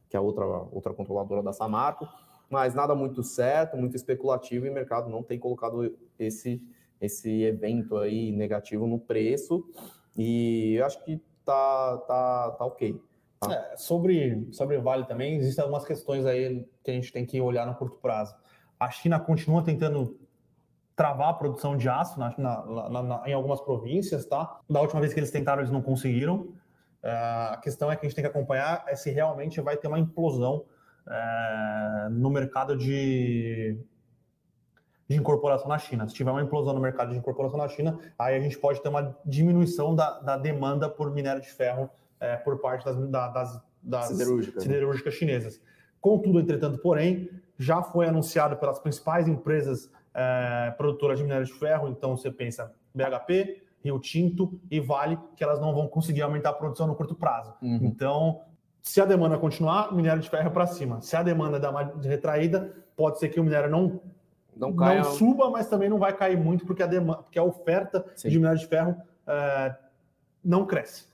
que 0.09 0.16
é 0.16 0.18
a 0.18 0.22
outra, 0.22 0.46
outra 0.46 0.94
controladora 0.94 1.42
da 1.42 1.52
Samarco, 1.52 2.09
mas 2.48 2.74
nada 2.74 2.94
muito 2.94 3.22
certo, 3.22 3.76
muito 3.76 3.96
especulativo, 3.96 4.64
e 4.64 4.70
o 4.70 4.72
mercado 4.72 5.11
não 5.11 5.22
tem 5.22 5.38
colocado 5.38 5.94
esse, 6.18 6.62
esse 6.98 7.42
evento 7.42 7.98
aí 7.98 8.33
negativo 8.33 8.87
no 8.87 8.98
preço, 8.98 9.62
e 10.16 10.76
eu 10.76 10.87
acho 10.87 11.04
que 11.04 11.20
tá, 11.44 11.98
tá, 11.98 12.50
tá 12.52 12.64
ok. 12.64 12.98
Tá? 13.48 13.54
É, 13.54 13.76
sobre, 13.76 14.48
sobre 14.52 14.78
Vale 14.78 15.07
também, 15.07 15.37
existem 15.37 15.62
algumas 15.62 15.85
questões 15.85 16.26
aí 16.26 16.66
que 16.83 16.90
a 16.90 16.94
gente 16.94 17.12
tem 17.12 17.24
que 17.24 17.40
olhar 17.40 17.66
no 17.66 17.74
curto 17.74 17.98
prazo. 17.98 18.35
A 18.78 18.90
China 18.90 19.20
continua 19.20 19.62
tentando 19.62 20.18
travar 20.96 21.30
a 21.30 21.35
produção 21.35 21.76
de 21.76 21.88
aço 21.88 22.18
na, 22.18 22.35
na, 22.38 23.02
na, 23.02 23.22
em 23.28 23.33
algumas 23.33 23.61
províncias, 23.61 24.26
tá? 24.26 24.61
Da 24.68 24.80
última 24.80 25.00
vez 25.00 25.12
que 25.12 25.20
eles 25.20 25.30
tentaram, 25.30 25.61
eles 25.61 25.72
não 25.72 25.83
conseguiram. 25.83 26.54
É, 27.02 27.11
a 27.11 27.61
questão 27.62 27.90
é 27.90 27.96
que 27.96 28.07
a 28.07 28.09
gente 28.09 28.14
tem 28.14 28.24
que 28.24 28.30
acompanhar 28.30 28.85
é 28.87 28.94
se 28.94 29.11
realmente 29.11 29.61
vai 29.61 29.76
ter 29.76 29.88
uma 29.88 29.98
implosão 29.98 30.64
é, 31.09 32.09
no 32.11 32.30
mercado 32.30 32.76
de, 32.76 33.78
de 35.09 35.16
incorporação 35.16 35.68
na 35.68 35.78
China. 35.78 36.09
Se 36.09 36.14
tiver 36.14 36.30
uma 36.30 36.42
implosão 36.42 36.72
no 36.72 36.80
mercado 36.80 37.11
de 37.11 37.18
incorporação 37.18 37.59
na 37.59 37.68
China, 37.68 37.98
aí 38.18 38.37
a 38.37 38.40
gente 38.40 38.59
pode 38.59 38.80
ter 38.80 38.88
uma 38.88 39.16
diminuição 39.24 39.94
da, 39.94 40.21
da 40.21 40.37
demanda 40.37 40.88
por 40.88 41.10
minério 41.10 41.42
de 41.42 41.50
ferro 41.50 41.90
é, 42.25 42.37
por 42.37 42.58
parte 42.58 42.85
das, 42.85 42.96
das, 43.33 43.62
das 43.83 44.06
Siderúrgica, 44.06 44.56
né? 44.56 44.62
siderúrgicas 44.62 45.14
chinesas. 45.14 45.60
Contudo, 46.00 46.40
entretanto, 46.40 46.79
porém, 46.79 47.31
já 47.58 47.83
foi 47.83 48.06
anunciado 48.06 48.56
pelas 48.56 48.79
principais 48.79 49.29
empresas 49.29 49.90
é, 50.14 50.72
produtoras 50.77 51.18
de 51.18 51.25
minério 51.25 51.46
de 51.46 51.52
ferro, 51.52 51.88
então 51.88 52.16
você 52.16 52.31
pensa 52.31 52.72
BHP, 52.94 53.62
Rio 53.83 53.98
Tinto 53.98 54.58
e 54.70 54.81
Vale, 54.81 55.18
que 55.37 55.44
elas 55.44 55.60
não 55.60 55.75
vão 55.75 55.87
conseguir 55.87 56.22
aumentar 56.22 56.50
a 56.50 56.54
produção 56.54 56.87
no 56.87 56.94
curto 56.94 57.14
prazo. 57.14 57.52
Uhum. 57.60 57.81
Então, 57.83 58.40
se 58.81 59.00
a 59.00 59.04
demanda 59.04 59.37
continuar, 59.38 59.94
minério 59.94 60.22
de 60.22 60.31
ferro 60.31 60.48
é 60.48 60.50
para 60.50 60.66
cima. 60.66 61.00
Se 61.02 61.16
a 61.16 61.22
demanda 61.22 61.60
dá 61.60 61.70
uma 61.70 61.94
retraída, 62.02 62.72
pode 62.96 63.18
ser 63.18 63.29
que 63.29 63.38
o 63.38 63.44
minério 63.44 63.70
não, 63.70 64.00
não, 64.56 64.75
caia... 64.75 65.02
não 65.02 65.12
suba, 65.12 65.50
mas 65.50 65.68
também 65.68 65.88
não 65.88 65.98
vai 65.98 66.16
cair 66.16 66.38
muito, 66.38 66.64
porque 66.64 66.83
a, 66.83 66.87
demanda, 66.87 67.22
porque 67.22 67.38
a 67.38 67.44
oferta 67.44 68.04
Sim. 68.16 68.29
de 68.31 68.38
minério 68.38 68.58
de 68.58 68.66
ferro 68.66 68.96
é, 69.27 69.75
não 70.42 70.64
cresce. 70.66 71.13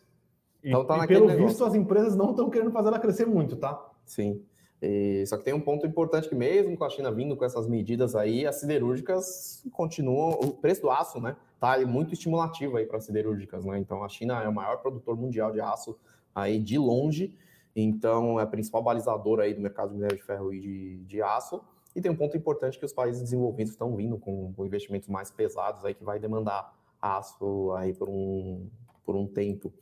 E, 0.62 0.68
então, 0.68 0.84
tá 0.84 1.04
e 1.04 1.08
pelo 1.08 1.26
negócio. 1.26 1.48
visto, 1.48 1.64
as 1.64 1.74
empresas 1.74 2.16
não 2.16 2.30
estão 2.30 2.50
querendo 2.50 2.70
fazer 2.70 2.88
ela 2.88 2.98
crescer 2.98 3.26
muito, 3.26 3.56
tá? 3.56 3.90
Sim. 4.04 4.42
E, 4.82 5.24
só 5.26 5.36
que 5.36 5.44
tem 5.44 5.54
um 5.54 5.61
ponto 5.61 5.86
importante 5.86 6.28
que 6.28 6.34
mesmo 6.34 6.76
com 6.76 6.84
a 6.84 6.90
China 6.90 7.11
vindo 7.11 7.36
com 7.36 7.44
essas 7.44 7.66
medidas 7.66 8.14
aí, 8.14 8.46
as 8.46 8.56
siderúrgicas 8.56 9.62
continuam, 9.72 10.30
o 10.40 10.52
preço 10.52 10.82
do 10.82 10.90
aço, 10.90 11.20
né, 11.20 11.36
tá 11.58 11.78
muito 11.86 12.14
estimulativo 12.14 12.76
aí 12.76 12.86
para 12.86 12.96
as 12.96 13.04
siderúrgicas, 13.04 13.64
né? 13.64 13.78
Então 13.78 14.02
a 14.02 14.08
China 14.08 14.42
é 14.42 14.48
o 14.48 14.52
maior 14.52 14.78
produtor 14.78 15.16
mundial 15.16 15.52
de 15.52 15.61
aço 15.61 15.96
aí 16.34 16.58
de 16.58 16.78
longe, 16.78 17.36
então 17.76 18.40
é 18.40 18.42
a 18.42 18.46
principal 18.46 18.82
balizadora 18.82 19.44
aí 19.44 19.54
do 19.54 19.61
mercado 19.61 19.90
de 19.90 19.94
minério 19.96 20.16
de 20.16 20.22
ferro 20.22 20.52
e 20.52 20.61
de, 20.61 20.96
de 21.04 21.22
aço. 21.22 21.61
E 21.94 22.00
tem 22.00 22.11
um 22.11 22.16
ponto 22.16 22.36
importante 22.36 22.78
que 22.78 22.84
os 22.84 22.92
países 22.92 23.20
desenvolvidos 23.20 23.72
estão 23.72 23.94
vindo 23.96 24.16
com, 24.16 24.52
com 24.52 24.64
investimentos 24.64 25.08
mais 25.08 25.30
pesados 25.30 25.84
aí 25.84 25.92
que 25.92 26.04
vai 26.04 26.18
demandar 26.18 26.72
aço 27.00 27.72
aí 27.72 27.92
por 27.92 28.08
um, 28.08 28.68
por 29.04 29.16
um 29.16 29.26
tempo. 29.26 29.72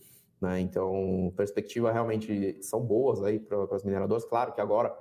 Né? 0.40 0.60
Então, 0.60 1.32
perspectiva 1.36 1.90
realmente 1.90 2.56
são 2.62 2.80
boas 2.80 3.22
aí 3.22 3.38
para 3.38 3.64
as 3.74 3.82
mineradoras. 3.82 4.24
Claro 4.24 4.52
que 4.52 4.60
agora 4.60 4.96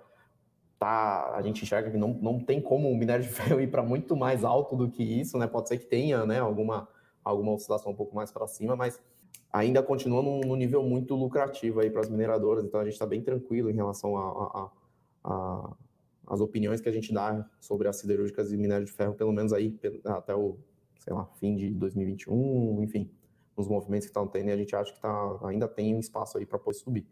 tá, 0.79 1.35
a 1.35 1.41
gente 1.41 1.63
enxerga 1.63 1.91
que 1.91 1.97
não, 1.97 2.13
não 2.13 2.39
tem 2.39 2.59
como 2.59 2.89
o 2.89 2.97
minério 2.97 3.23
de 3.23 3.29
ferro 3.29 3.59
ir 3.61 3.69
para 3.69 3.83
muito 3.83 4.15
mais 4.15 4.43
alto 4.43 4.75
do 4.75 4.89
que 4.89 5.03
isso, 5.03 5.37
né? 5.37 5.47
Pode 5.47 5.67
ser 5.67 5.77
que 5.77 5.85
tenha 5.85 6.25
né, 6.25 6.39
alguma, 6.39 6.87
alguma 7.23 7.53
oscilação 7.53 7.91
um 7.91 7.95
pouco 7.95 8.15
mais 8.15 8.31
para 8.31 8.47
cima, 8.47 8.75
mas 8.75 9.01
ainda 9.53 9.81
continua 9.83 10.21
num, 10.21 10.41
num, 10.41 10.55
nível 10.55 10.83
muito 10.83 11.15
lucrativo 11.15 11.79
aí 11.79 11.89
para 11.89 12.01
as 12.01 12.09
mineradoras. 12.09 12.65
Então, 12.65 12.79
a 12.79 12.83
gente 12.83 12.93
está 12.93 13.05
bem 13.05 13.21
tranquilo 13.21 13.69
em 13.69 13.75
relação 13.75 14.17
a, 14.17 14.21
a, 14.23 14.71
a, 15.23 15.73
as 16.27 16.41
opiniões 16.41 16.81
que 16.81 16.89
a 16.89 16.91
gente 16.91 17.13
dá 17.13 17.47
sobre 17.59 17.87
as 17.87 17.97
siderúrgicas 17.97 18.51
e 18.51 18.57
minério 18.57 18.85
de 18.85 18.91
ferro, 18.91 19.13
pelo 19.13 19.31
menos 19.31 19.53
aí 19.53 19.79
até 20.03 20.35
o, 20.35 20.57
sei 20.99 21.13
lá, 21.13 21.25
fim 21.35 21.55
de 21.55 21.69
2021, 21.69 22.81
enfim 22.81 23.09
nos 23.57 23.67
movimentos 23.67 24.05
que 24.05 24.11
estão 24.11 24.27
tendo, 24.27 24.49
e 24.49 24.51
a 24.51 24.57
gente 24.57 24.75
acha 24.75 24.93
que 24.93 24.99
tá, 24.99 25.39
ainda 25.43 25.67
tem 25.67 25.95
um 25.95 25.99
espaço 25.99 26.37
aí 26.37 26.45
para 26.45 26.59
poder 26.59 26.77
subir. 26.77 27.05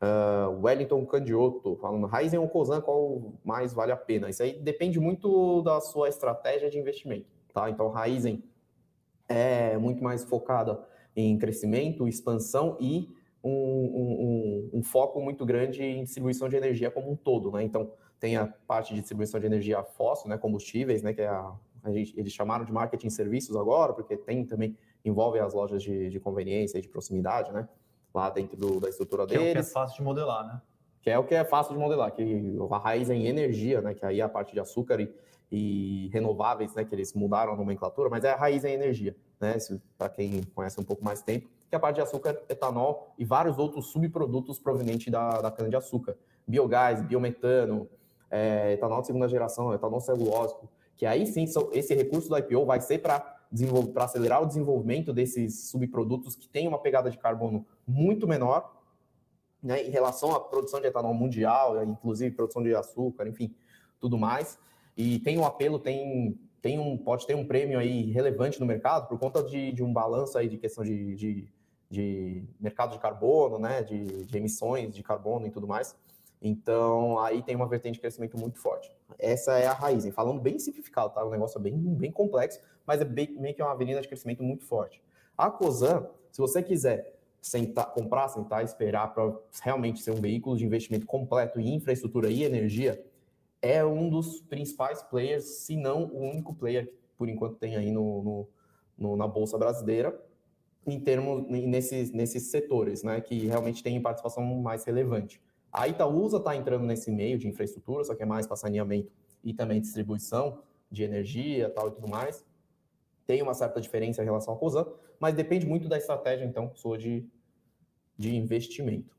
Uh, 0.00 0.64
Wellington 0.64 1.04
Candioto, 1.06 1.76
falando, 1.76 2.06
Raizen 2.06 2.40
ou 2.40 2.48
Cosan, 2.48 2.80
qual 2.80 3.34
mais 3.44 3.72
vale 3.72 3.92
a 3.92 3.96
pena? 3.96 4.28
Isso 4.28 4.42
aí 4.42 4.58
depende 4.58 4.98
muito 4.98 5.62
da 5.62 5.80
sua 5.80 6.08
estratégia 6.08 6.68
de 6.68 6.78
investimento, 6.78 7.26
tá? 7.52 7.70
Então, 7.70 7.88
Raizen 7.88 8.42
é 9.28 9.78
muito 9.78 10.02
mais 10.02 10.24
focada 10.24 10.82
em 11.14 11.38
crescimento, 11.38 12.08
expansão 12.08 12.76
e 12.80 13.14
um, 13.44 13.50
um, 13.50 14.70
um, 14.74 14.78
um, 14.78 14.82
foco 14.82 15.20
muito 15.20 15.44
grande 15.44 15.82
em 15.82 16.04
distribuição 16.04 16.48
de 16.48 16.56
energia 16.56 16.90
como 16.90 17.10
um 17.10 17.16
todo, 17.16 17.52
né? 17.52 17.62
Então, 17.62 17.92
tem 18.18 18.36
a 18.36 18.46
parte 18.46 18.94
de 18.94 19.00
distribuição 19.00 19.40
de 19.40 19.46
energia 19.46 19.82
fóssil, 19.82 20.28
né, 20.28 20.38
combustíveis, 20.38 21.02
né, 21.02 21.12
que 21.12 21.20
é 21.20 21.26
a, 21.26 21.52
a 21.82 21.90
gente, 21.90 22.18
eles 22.18 22.32
chamaram 22.32 22.64
de 22.64 22.72
marketing 22.72 23.10
serviços 23.10 23.56
agora, 23.56 23.92
porque 23.92 24.16
tem 24.16 24.44
também 24.44 24.76
envolve 25.04 25.38
as 25.38 25.54
lojas 25.54 25.82
de, 25.82 26.10
de 26.10 26.20
conveniência 26.20 26.78
e 26.78 26.80
de 26.80 26.88
proximidade, 26.88 27.52
né? 27.52 27.68
Lá 28.14 28.30
dentro 28.30 28.56
do, 28.56 28.80
da 28.80 28.88
estrutura 28.88 29.26
deles. 29.26 29.42
Que 29.42 29.48
é 29.48 29.50
o 29.50 29.54
que 29.54 29.58
é 29.58 29.62
fácil 29.62 29.96
de 29.96 30.02
modelar, 30.02 30.46
né? 30.46 30.62
Que 31.02 31.10
é 31.10 31.18
o 31.18 31.24
que 31.24 31.34
é 31.34 31.44
fácil 31.44 31.74
de 31.74 31.80
modelar, 31.80 32.12
que 32.12 32.56
a 32.70 32.78
raiz 32.78 33.10
é 33.10 33.14
em 33.14 33.26
energia, 33.26 33.80
né? 33.80 33.94
Que 33.94 34.06
aí 34.06 34.20
é 34.20 34.22
a 34.22 34.28
parte 34.28 34.52
de 34.52 34.60
açúcar 34.60 35.00
e, 35.00 35.12
e 35.50 36.08
renováveis, 36.12 36.74
né? 36.74 36.84
Que 36.84 36.94
eles 36.94 37.12
mudaram 37.14 37.52
a 37.54 37.56
nomenclatura, 37.56 38.08
mas 38.08 38.22
é 38.22 38.30
a 38.30 38.36
raiz 38.36 38.64
em 38.64 38.72
energia, 38.72 39.16
né? 39.40 39.56
Para 39.98 40.08
quem 40.08 40.42
conhece 40.54 40.80
um 40.80 40.84
pouco 40.84 41.04
mais 41.04 41.22
tempo, 41.22 41.48
que 41.68 41.74
é 41.74 41.76
a 41.76 41.80
parte 41.80 41.96
de 41.96 42.02
açúcar, 42.02 42.40
etanol 42.48 43.14
e 43.18 43.24
vários 43.24 43.58
outros 43.58 43.86
subprodutos 43.90 44.58
provenientes 44.58 45.10
da, 45.10 45.40
da 45.40 45.50
cana-de-açúcar. 45.50 46.16
Biogás, 46.46 47.02
biometano, 47.02 47.88
é, 48.30 48.72
etanol 48.72 49.00
de 49.00 49.08
segunda 49.08 49.28
geração, 49.28 49.74
etanol 49.74 50.00
celulósico, 50.00 50.68
que 50.96 51.04
aí 51.04 51.26
sim 51.26 51.44
esse 51.72 51.94
recurso 51.94 52.28
do 52.28 52.38
IPO 52.38 52.64
vai 52.64 52.80
ser 52.80 52.98
para 52.98 53.41
para 53.92 54.04
acelerar 54.04 54.42
o 54.42 54.46
desenvolvimento 54.46 55.12
desses 55.12 55.68
subprodutos 55.68 56.34
que 56.34 56.48
têm 56.48 56.66
uma 56.66 56.78
pegada 56.78 57.10
de 57.10 57.18
carbono 57.18 57.66
muito 57.86 58.26
menor, 58.26 58.82
né, 59.62 59.82
em 59.82 59.90
relação 59.90 60.34
à 60.34 60.40
produção 60.40 60.80
de 60.80 60.86
etanol 60.86 61.14
mundial, 61.14 61.82
inclusive 61.84 62.34
produção 62.34 62.62
de 62.62 62.74
açúcar, 62.74 63.28
enfim, 63.28 63.54
tudo 64.00 64.18
mais. 64.18 64.58
E 64.96 65.20
tem 65.20 65.38
um 65.38 65.44
apelo, 65.44 65.78
tem, 65.78 66.38
tem 66.60 66.78
um, 66.78 66.96
pode 66.96 67.26
ter 67.26 67.34
um 67.34 67.46
prêmio 67.46 67.78
aí 67.78 68.10
relevante 68.10 68.58
no 68.58 68.66
mercado 68.66 69.08
por 69.08 69.18
conta 69.18 69.42
de, 69.42 69.72
de 69.72 69.82
um 69.82 69.92
balanço 69.92 70.36
aí 70.36 70.48
de 70.48 70.58
questão 70.58 70.82
de, 70.82 71.14
de, 71.14 71.48
de 71.88 72.44
mercado 72.58 72.92
de 72.92 72.98
carbono, 72.98 73.58
né, 73.58 73.82
de, 73.82 74.24
de 74.24 74.36
emissões 74.36 74.92
de 74.92 75.02
carbono 75.02 75.46
e 75.46 75.50
tudo 75.50 75.66
mais. 75.66 75.96
Então, 76.42 77.20
aí 77.20 77.40
tem 77.40 77.54
uma 77.54 77.68
vertente 77.68 77.94
de 77.94 78.00
crescimento 78.00 78.36
muito 78.36 78.58
forte. 78.58 78.90
Essa 79.18 79.58
é 79.58 79.66
a 79.66 79.72
raiz. 79.72 80.04
falando 80.12 80.40
bem 80.40 80.58
simplificado, 80.58 81.14
tá? 81.14 81.24
O 81.24 81.30
negócio 81.30 81.56
é 81.58 81.62
bem, 81.62 81.78
bem 81.78 82.10
complexo, 82.10 82.60
mas 82.84 83.00
é 83.00 83.04
bem, 83.04 83.30
meio 83.38 83.54
que 83.54 83.62
uma 83.62 83.70
avenida 83.70 84.00
de 84.00 84.08
crescimento 84.08 84.42
muito 84.42 84.64
forte. 84.64 85.00
A 85.38 85.50
Cosan, 85.50 86.06
se 86.32 86.40
você 86.40 86.60
quiser 86.60 87.16
sentar, 87.40 87.92
comprar, 87.92 88.28
sentar, 88.28 88.64
esperar 88.64 89.14
para 89.14 89.32
realmente 89.62 90.02
ser 90.02 90.10
um 90.10 90.20
veículo 90.20 90.56
de 90.56 90.64
investimento 90.64 91.06
completo 91.06 91.60
em 91.60 91.74
infraestrutura 91.74 92.28
e 92.28 92.42
energia, 92.42 93.04
é 93.60 93.84
um 93.84 94.10
dos 94.10 94.40
principais 94.40 95.00
players, 95.04 95.44
se 95.44 95.76
não 95.76 96.06
o 96.06 96.28
único 96.28 96.52
player 96.52 96.86
que 96.86 97.14
por 97.16 97.28
enquanto 97.28 97.56
tem 97.56 97.76
aí 97.76 97.92
no, 97.92 98.22
no, 98.22 98.48
no 98.98 99.16
na 99.16 99.28
Bolsa 99.28 99.56
Brasileira, 99.56 100.20
em 100.84 100.98
termos 100.98 101.48
nesses, 101.48 102.10
nesses 102.10 102.50
setores, 102.50 103.04
né, 103.04 103.20
que 103.20 103.46
realmente 103.46 103.80
tem 103.80 104.00
participação 104.02 104.44
mais 104.56 104.84
relevante. 104.84 105.40
A 105.72 105.88
Itaúsa 105.88 106.36
está 106.36 106.54
entrando 106.54 106.84
nesse 106.84 107.10
meio 107.10 107.38
de 107.38 107.48
infraestrutura, 107.48 108.04
só 108.04 108.14
que 108.14 108.22
é 108.22 108.26
mais 108.26 108.46
para 108.46 108.56
saneamento 108.56 109.10
e 109.42 109.54
também 109.54 109.80
distribuição 109.80 110.62
de 110.90 111.02
energia 111.02 111.70
tal 111.70 111.88
e 111.88 111.92
tudo 111.92 112.06
mais. 112.06 112.44
Tem 113.26 113.40
uma 113.40 113.54
certa 113.54 113.80
diferença 113.80 114.20
em 114.20 114.24
relação 114.26 114.52
ao 114.52 114.60
COSAN, 114.60 114.86
mas 115.18 115.34
depende 115.34 115.66
muito 115.66 115.88
da 115.88 115.96
estratégia, 115.96 116.44
então, 116.44 116.70
sua 116.74 116.98
de, 116.98 117.26
de 118.18 118.36
investimento. 118.36 119.16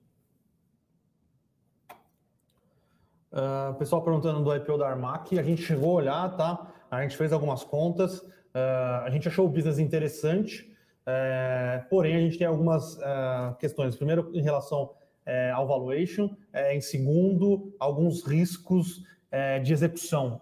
Uh, 3.32 3.74
pessoal 3.80 4.04
perguntando 4.04 4.44
do 4.44 4.56
IPO 4.56 4.78
da 4.78 4.88
Armac, 4.88 5.40
a 5.40 5.42
gente 5.42 5.64
chegou 5.64 5.92
a 5.92 5.94
olhar, 5.96 6.38
tá? 6.38 6.72
A 6.92 7.02
gente 7.02 7.18
fez 7.18 7.34
algumas 7.34 7.64
contas, 7.64 8.20
uh, 8.20 9.02
a 9.04 9.10
gente 9.10 9.28
achou 9.28 9.48
o 9.48 9.50
business 9.50 9.80
interessante, 9.80 10.72
uh, 11.02 11.90
porém 11.90 12.16
a 12.16 12.20
gente 12.20 12.38
tem 12.38 12.46
algumas 12.46 13.02
ah, 13.02 13.56
questões. 13.60 13.96
Primeiro, 13.96 14.30
em 14.36 14.42
relação 14.44 14.94
é, 15.26 15.52
ao 15.52 15.68
valuation, 15.68 16.30
é, 16.52 16.76
em 16.76 16.82
segundo, 16.82 17.74
alguns 17.80 18.26
riscos 18.26 19.04
é, 19.32 19.60
de 19.60 19.74
execução. 19.74 20.42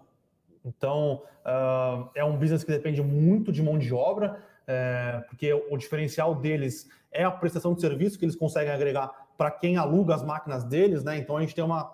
Então, 0.64 1.22
uh, 1.44 2.08
é 2.14 2.24
um 2.24 2.36
business 2.36 2.62
que 2.62 2.70
depende 2.70 3.02
muito 3.02 3.50
de 3.50 3.62
mão 3.62 3.78
de 3.78 3.92
obra, 3.92 4.42
é, 4.66 5.24
porque 5.28 5.52
o 5.52 5.76
diferencial 5.76 6.34
deles 6.36 6.88
é 7.10 7.24
a 7.24 7.30
prestação 7.30 7.74
de 7.74 7.80
serviço 7.80 8.18
que 8.18 8.24
eles 8.24 8.36
conseguem 8.36 8.72
agregar 8.72 9.10
para 9.36 9.50
quem 9.50 9.76
aluga 9.76 10.14
as 10.14 10.22
máquinas 10.22 10.64
deles, 10.64 11.02
né? 11.02 11.18
Então, 11.18 11.36
a 11.36 11.40
gente 11.40 11.54
tem 11.54 11.64
uma. 11.64 11.92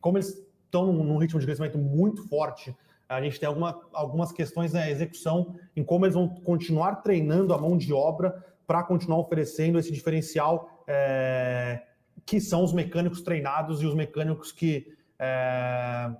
Como 0.00 0.16
eles 0.16 0.40
estão 0.64 0.86
num, 0.86 1.02
num 1.02 1.18
ritmo 1.18 1.40
de 1.40 1.46
crescimento 1.46 1.76
muito 1.76 2.26
forte, 2.28 2.74
a 3.08 3.20
gente 3.20 3.38
tem 3.38 3.48
alguma, 3.48 3.80
algumas 3.92 4.32
questões 4.32 4.72
na 4.72 4.88
execução 4.88 5.56
em 5.76 5.82
como 5.82 6.04
eles 6.06 6.14
vão 6.14 6.28
continuar 6.28 6.96
treinando 6.96 7.52
a 7.52 7.58
mão 7.58 7.76
de 7.76 7.92
obra 7.92 8.44
para 8.66 8.82
continuar 8.82 9.18
oferecendo 9.18 9.78
esse 9.78 9.92
diferencial 9.92 10.82
é, 10.86 11.82
que 12.26 12.40
são 12.40 12.64
os 12.64 12.72
mecânicos 12.72 13.20
treinados 13.22 13.82
e 13.82 13.86
os 13.86 13.94
mecânicos 13.94 14.52
que 14.52 14.94
é, 15.18 16.10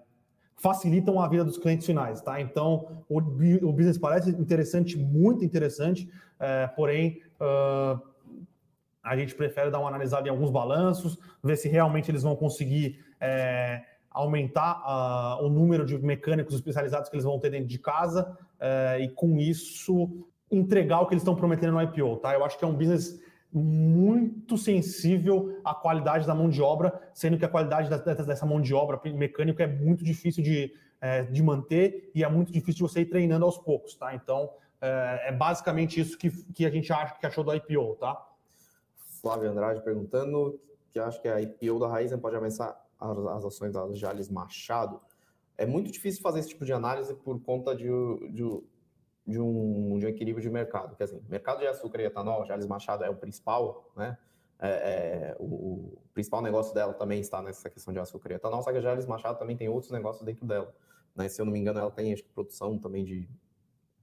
facilitam 0.56 1.20
a 1.20 1.28
vida 1.28 1.44
dos 1.44 1.58
clientes 1.58 1.86
finais, 1.86 2.20
tá? 2.20 2.40
Então, 2.40 3.04
o, 3.08 3.18
o 3.18 3.72
business 3.72 3.98
parece 3.98 4.30
interessante, 4.30 4.98
muito 4.98 5.44
interessante, 5.44 6.08
é, 6.38 6.66
porém, 6.68 7.22
uh, 7.40 8.00
a 9.02 9.16
gente 9.16 9.34
prefere 9.34 9.70
dar 9.70 9.80
uma 9.80 9.88
analisada 9.88 10.26
em 10.26 10.30
alguns 10.30 10.50
balanços, 10.50 11.18
ver 11.42 11.56
se 11.56 11.68
realmente 11.68 12.10
eles 12.10 12.22
vão 12.22 12.34
conseguir 12.34 13.04
é, 13.20 13.82
aumentar 14.10 14.80
uh, 14.80 15.44
o 15.44 15.50
número 15.50 15.84
de 15.84 15.98
mecânicos 15.98 16.54
especializados 16.54 17.10
que 17.10 17.16
eles 17.16 17.24
vão 17.24 17.38
ter 17.38 17.50
dentro 17.50 17.66
de 17.66 17.78
casa 17.78 18.36
é, 18.58 19.00
e, 19.00 19.08
com 19.10 19.38
isso, 19.38 20.24
entregar 20.50 21.00
o 21.00 21.06
que 21.06 21.14
eles 21.14 21.22
estão 21.22 21.34
prometendo 21.34 21.72
no 21.72 21.82
IPO, 21.82 22.16
tá? 22.16 22.32
Eu 22.32 22.44
acho 22.44 22.58
que 22.58 22.64
é 22.64 22.68
um 22.68 22.74
business 22.74 23.20
muito 23.58 24.58
sensível 24.58 25.60
à 25.64 25.72
qualidade 25.72 26.26
da 26.26 26.34
mão 26.34 26.50
de 26.50 26.60
obra, 26.60 27.00
sendo 27.14 27.38
que 27.38 27.44
a 27.44 27.48
qualidade 27.48 27.88
dessa 27.88 28.44
mão 28.44 28.60
de 28.60 28.74
obra 28.74 29.00
mecânica 29.12 29.62
é 29.62 29.66
muito 29.66 30.04
difícil 30.04 30.42
de, 30.42 30.74
é, 31.00 31.22
de 31.22 31.42
manter 31.42 32.10
e 32.14 32.24
é 32.24 32.28
muito 32.28 32.52
difícil 32.52 32.86
de 32.86 32.92
você 32.92 33.00
ir 33.02 33.06
treinando 33.06 33.44
aos 33.44 33.56
poucos, 33.56 33.94
tá? 33.94 34.12
Então, 34.14 34.50
é, 34.80 35.28
é 35.28 35.32
basicamente 35.32 36.00
isso 36.00 36.18
que, 36.18 36.30
que 36.52 36.66
a 36.66 36.70
gente 36.70 36.92
acha 36.92 37.16
que 37.16 37.24
achou 37.24 37.44
do 37.44 37.54
IPO, 37.54 37.96
tá? 38.00 38.20
Flávio 39.22 39.50
Andrade 39.50 39.80
perguntando 39.82 40.60
que 40.90 40.98
acho 40.98 41.22
que 41.22 41.28
a 41.28 41.40
IPO 41.40 41.78
da 41.78 41.88
Raizen 41.88 42.18
pode 42.18 42.36
avançar 42.36 42.78
as, 42.98 43.18
as 43.18 43.44
ações 43.44 43.72
da 43.72 43.92
Jales 43.92 44.28
Machado. 44.28 45.00
É 45.56 45.64
muito 45.64 45.90
difícil 45.92 46.20
fazer 46.20 46.40
esse 46.40 46.48
tipo 46.48 46.64
de 46.64 46.72
análise 46.72 47.14
por 47.14 47.40
conta 47.40 47.74
de, 47.74 47.88
de 48.30 48.42
de 49.26 49.40
um, 49.40 49.98
de 49.98 50.06
um 50.06 50.08
equilíbrio 50.08 50.42
de 50.42 50.50
mercado. 50.50 50.96
Quer 50.96 51.04
dizer, 51.04 51.22
mercado 51.28 51.60
de 51.60 51.66
açúcar 51.66 52.00
e 52.00 52.04
etanol, 52.04 52.44
Jales 52.44 52.66
Machado 52.66 53.04
é 53.04 53.10
o 53.10 53.16
principal, 53.16 53.90
né? 53.96 54.18
É, 54.58 54.68
é, 54.68 55.36
o, 55.38 55.44
o, 55.44 55.98
principal 56.14 56.40
negócio 56.40 56.72
dela 56.72 56.94
também 56.94 57.20
está 57.20 57.42
nessa 57.42 57.68
questão 57.68 57.92
de 57.92 57.98
açúcar 57.98 58.32
e 58.32 58.34
etanol, 58.34 58.62
só 58.62 58.70
que 58.70 58.78
a 58.78 58.80
Jales 58.80 59.04
Machado 59.04 59.38
também 59.38 59.56
tem 59.56 59.68
outros 59.68 59.90
negócios 59.90 60.24
dentro 60.24 60.46
dela. 60.46 60.72
Né? 61.14 61.28
Se 61.28 61.40
eu 61.40 61.44
não 61.44 61.52
me 61.52 61.58
engano, 61.58 61.80
ela 61.80 61.90
tem 61.90 62.12
acho, 62.12 62.24
produção 62.34 62.78
também 62.78 63.04
de, 63.04 63.28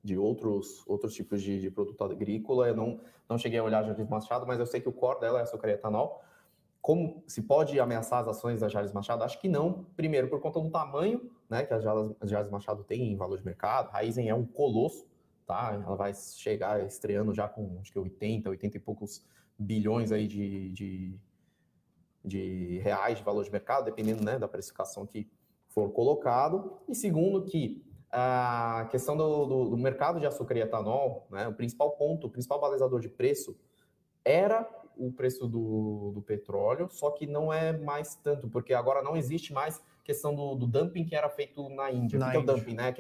de 0.03 0.17
outros, 0.17 0.83
outros 0.87 1.13
tipos 1.13 1.41
de, 1.41 1.59
de 1.59 1.71
produto 1.71 2.03
agrícola. 2.03 2.67
Eu 2.67 2.75
não, 2.75 2.99
não 3.29 3.37
cheguei 3.37 3.59
a 3.59 3.63
olhar 3.63 3.79
a 3.79 3.83
Jales 3.83 4.09
Machado, 4.09 4.45
mas 4.45 4.59
eu 4.59 4.65
sei 4.65 4.81
que 4.81 4.89
o 4.89 4.93
core 4.93 5.19
dela 5.19 5.39
é 5.39 5.43
açúcar 5.43 5.69
e 5.69 5.71
etanol. 5.71 6.21
como 6.81 7.23
se 7.27 7.41
pode 7.41 7.79
ameaçar 7.79 8.19
as 8.19 8.27
ações 8.27 8.59
da 8.59 8.67
Jales 8.67 8.91
Machado? 8.91 9.23
Acho 9.23 9.39
que 9.39 9.47
não. 9.47 9.85
Primeiro, 9.95 10.27
por 10.27 10.41
conta 10.41 10.59
do 10.59 10.69
tamanho 10.69 11.31
né, 11.49 11.65
que 11.65 11.73
a 11.73 11.79
Jales, 11.79 12.15
a 12.19 12.25
Jales 12.25 12.49
Machado 12.49 12.83
tem 12.83 13.11
em 13.11 13.15
valor 13.15 13.37
de 13.37 13.45
mercado. 13.45 13.89
A 13.89 13.91
Raizen 13.91 14.29
é 14.29 14.33
um 14.33 14.45
colosso, 14.45 15.05
tá? 15.51 15.73
Ela 15.73 15.95
vai 15.97 16.13
chegar 16.13 16.81
estreando 16.85 17.33
já 17.33 17.45
com 17.45 17.77
acho 17.81 17.91
que 17.91 17.99
80, 17.99 18.49
80 18.49 18.77
e 18.77 18.79
poucos 18.79 19.21
bilhões 19.59 20.13
aí 20.13 20.25
de, 20.25 20.69
de, 20.69 21.19
de 22.23 22.79
reais 22.79 23.17
de 23.17 23.23
valor 23.25 23.43
de 23.43 23.51
mercado, 23.51 23.83
dependendo 23.83 24.23
né, 24.23 24.39
da 24.39 24.47
precificação 24.47 25.05
que 25.05 25.29
for 25.67 25.91
colocado. 25.91 26.77
E 26.87 26.95
segundo, 26.95 27.43
que 27.43 27.85
a 28.09 28.87
questão 28.89 29.17
do, 29.17 29.45
do, 29.45 29.69
do 29.71 29.77
mercado 29.77 30.21
de 30.21 30.25
açúcar 30.25 30.55
e 30.55 30.61
etanol, 30.61 31.27
né, 31.29 31.49
o 31.49 31.53
principal 31.53 31.91
ponto, 31.97 32.27
o 32.27 32.29
principal 32.29 32.61
balizador 32.61 33.01
de 33.01 33.09
preço 33.09 33.59
era 34.23 34.65
o 34.95 35.11
preço 35.11 35.47
do, 35.47 36.11
do 36.13 36.21
petróleo, 36.21 36.87
só 36.89 37.11
que 37.11 37.27
não 37.27 37.51
é 37.51 37.77
mais 37.77 38.15
tanto, 38.15 38.47
porque 38.47 38.73
agora 38.73 39.01
não 39.01 39.17
existe 39.17 39.51
mais 39.51 39.81
questão 40.01 40.33
do, 40.33 40.55
do 40.55 40.65
dumping 40.65 41.03
que 41.03 41.15
era 41.15 41.29
feito 41.29 41.67
na 41.69 41.91
Índia. 41.91 42.17
Na 42.17 42.27
o 42.27 42.31
que, 42.31 42.37
é 42.37 42.39
o 42.39 42.43
dumping? 42.45 42.73
Né? 42.73 42.93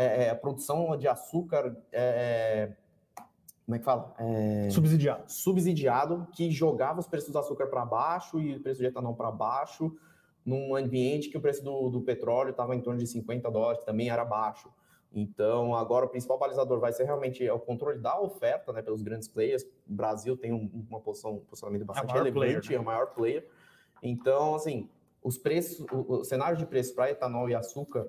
É, 0.00 0.24
é, 0.24 0.30
a 0.30 0.34
produção 0.34 0.96
de 0.96 1.06
açúcar. 1.06 1.76
É, 1.92 2.72
é 2.72 2.76
como 3.66 3.76
é 3.76 3.78
que 3.78 3.84
fala? 3.84 4.14
É, 4.18 4.68
subsidiado. 4.70 5.22
Subsidiado, 5.28 6.26
que 6.32 6.50
jogava 6.50 6.98
os 6.98 7.06
preços 7.06 7.30
do 7.30 7.38
açúcar 7.38 7.68
para 7.68 7.84
baixo 7.84 8.40
e 8.40 8.56
o 8.56 8.60
preço 8.60 8.80
de 8.80 8.86
etanol 8.86 9.14
para 9.14 9.30
baixo, 9.30 9.96
num 10.44 10.74
ambiente 10.74 11.28
que 11.28 11.38
o 11.38 11.40
preço 11.40 11.62
do, 11.62 11.88
do 11.88 12.00
petróleo 12.00 12.50
estava 12.50 12.74
em 12.74 12.80
torno 12.80 12.98
de 12.98 13.06
50 13.06 13.48
dólares, 13.48 13.78
que 13.78 13.86
também 13.86 14.10
era 14.10 14.24
baixo. 14.24 14.68
Então, 15.12 15.76
agora 15.76 16.06
o 16.06 16.08
principal 16.08 16.38
balizador 16.38 16.80
vai 16.80 16.92
ser 16.92 17.04
realmente 17.04 17.48
o 17.48 17.58
controle 17.60 17.98
da 17.98 18.20
oferta 18.20 18.72
né, 18.72 18.82
pelos 18.82 19.02
grandes 19.02 19.28
players. 19.28 19.62
O 19.62 19.92
Brasil 19.92 20.36
tem 20.36 20.52
um, 20.52 20.84
uma 20.88 21.00
posição, 21.00 21.34
um 21.34 21.40
posicionamento 21.40 21.84
bastante 21.84 22.10
é 22.10 22.14
relevante, 22.14 22.32
player, 22.32 22.70
né? 22.70 22.76
é 22.76 22.80
o 22.80 22.84
maior 22.84 23.06
player. 23.14 23.46
Então, 24.02 24.54
assim, 24.54 24.88
os 25.22 25.38
preços, 25.38 25.84
o, 25.92 26.20
o 26.20 26.24
cenário 26.24 26.56
de 26.56 26.66
preço 26.66 26.92
para 26.94 27.10
etanol 27.10 27.48
e 27.48 27.54
açúcar 27.54 28.08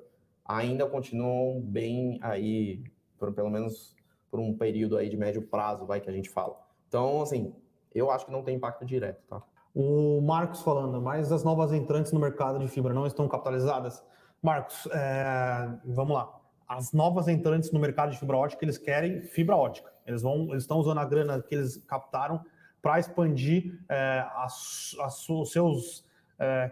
ainda 0.56 0.86
continuam 0.88 1.62
bem 1.62 2.20
aí, 2.22 2.84
por, 3.18 3.34
pelo 3.34 3.50
menos 3.50 3.96
por 4.30 4.40
um 4.40 4.58
período 4.58 4.98
aí 4.98 5.10
de 5.10 5.18
médio 5.18 5.42
prazo, 5.42 5.86
vai 5.86 6.00
que 6.00 6.10
a 6.10 6.14
gente 6.14 6.30
fala. 6.30 6.58
Então, 6.88 7.22
assim, 7.22 7.54
eu 7.94 8.10
acho 8.12 8.26
que 8.26 8.32
não 8.32 8.44
tem 8.44 8.56
impacto 8.56 8.86
direto, 8.86 9.22
tá? 9.28 9.42
O 9.74 10.22
Marcos 10.22 10.62
falando, 10.62 11.02
mas 11.02 11.32
as 11.32 11.44
novas 11.44 11.72
entrantes 11.72 12.12
no 12.12 12.20
mercado 12.20 12.60
de 12.60 12.68
fibra 12.68 12.94
não 12.94 13.06
estão 13.06 13.28
capitalizadas? 13.28 14.04
Marcos, 14.42 14.88
é, 14.92 15.80
vamos 15.86 16.14
lá 16.14 16.42
as 16.72 16.94
novas 16.94 17.28
entrantes 17.28 17.70
no 17.74 17.82
mercado 17.82 18.12
de 18.12 18.18
fibra 18.18 18.38
ótica, 18.38 18.64
eles 18.64 18.78
querem 18.78 19.22
fibra 19.24 19.58
ótica. 19.58 19.92
Eles 20.08 20.22
vão, 20.22 20.48
eles 20.52 20.64
estão 20.64 20.78
usando 20.78 21.00
a 21.00 21.06
grana 21.06 21.42
que 21.42 21.54
eles 21.54 21.76
captaram 21.86 22.42
para 22.82 22.98
expandir 22.98 23.78
é, 23.90 24.26
as, 24.38 24.96
as, 25.02 25.28
os 25.28 25.52
seus 25.52 26.06
é, 26.40 26.72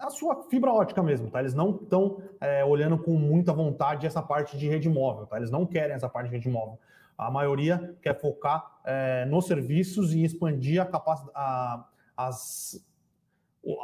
a 0.00 0.10
sua 0.10 0.44
fibra 0.48 0.72
ótica 0.72 1.02
mesmo, 1.02 1.30
tá? 1.30 1.40
Eles 1.40 1.54
não 1.54 1.70
estão 1.70 2.22
é, 2.40 2.64
olhando 2.64 2.98
com 2.98 3.12
muita 3.12 3.52
vontade 3.52 4.06
essa 4.06 4.22
parte 4.22 4.56
de 4.56 4.68
rede 4.68 4.88
móvel, 4.88 5.26
tá? 5.26 5.36
Eles 5.36 5.50
não 5.50 5.66
querem 5.66 5.94
essa 5.94 6.08
parte 6.08 6.28
de 6.28 6.34
rede 6.34 6.48
móvel. 6.48 6.78
A 7.16 7.30
maioria 7.30 7.94
quer 8.00 8.18
focar 8.18 8.80
é, 8.84 9.26
nos 9.26 9.46
serviços 9.46 10.14
e 10.14 10.24
expandir 10.24 10.80
a 10.80 10.86
capacidade, 10.86 11.84
as, 12.16 12.82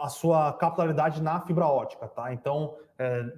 a 0.00 0.08
sua 0.08 0.52
capitalidade 0.54 1.22
na 1.22 1.40
fibra 1.40 1.66
ótica, 1.66 2.08
tá? 2.08 2.32
Então, 2.32 2.76
é, 2.98 3.30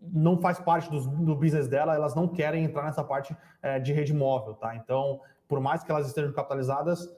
não 0.00 0.38
faz 0.40 0.58
parte 0.58 0.90
do, 0.90 1.00
do 1.00 1.34
business 1.34 1.68
dela, 1.68 1.94
elas 1.94 2.14
não 2.14 2.28
querem 2.28 2.64
entrar 2.64 2.84
nessa 2.84 3.02
parte 3.02 3.36
é, 3.62 3.78
de 3.78 3.92
rede 3.92 4.12
móvel, 4.12 4.54
tá? 4.54 4.76
Então, 4.76 5.20
por 5.48 5.58
mais 5.58 5.82
que 5.82 5.90
elas 5.90 6.06
estejam 6.06 6.32
capitalizadas, 6.32 7.10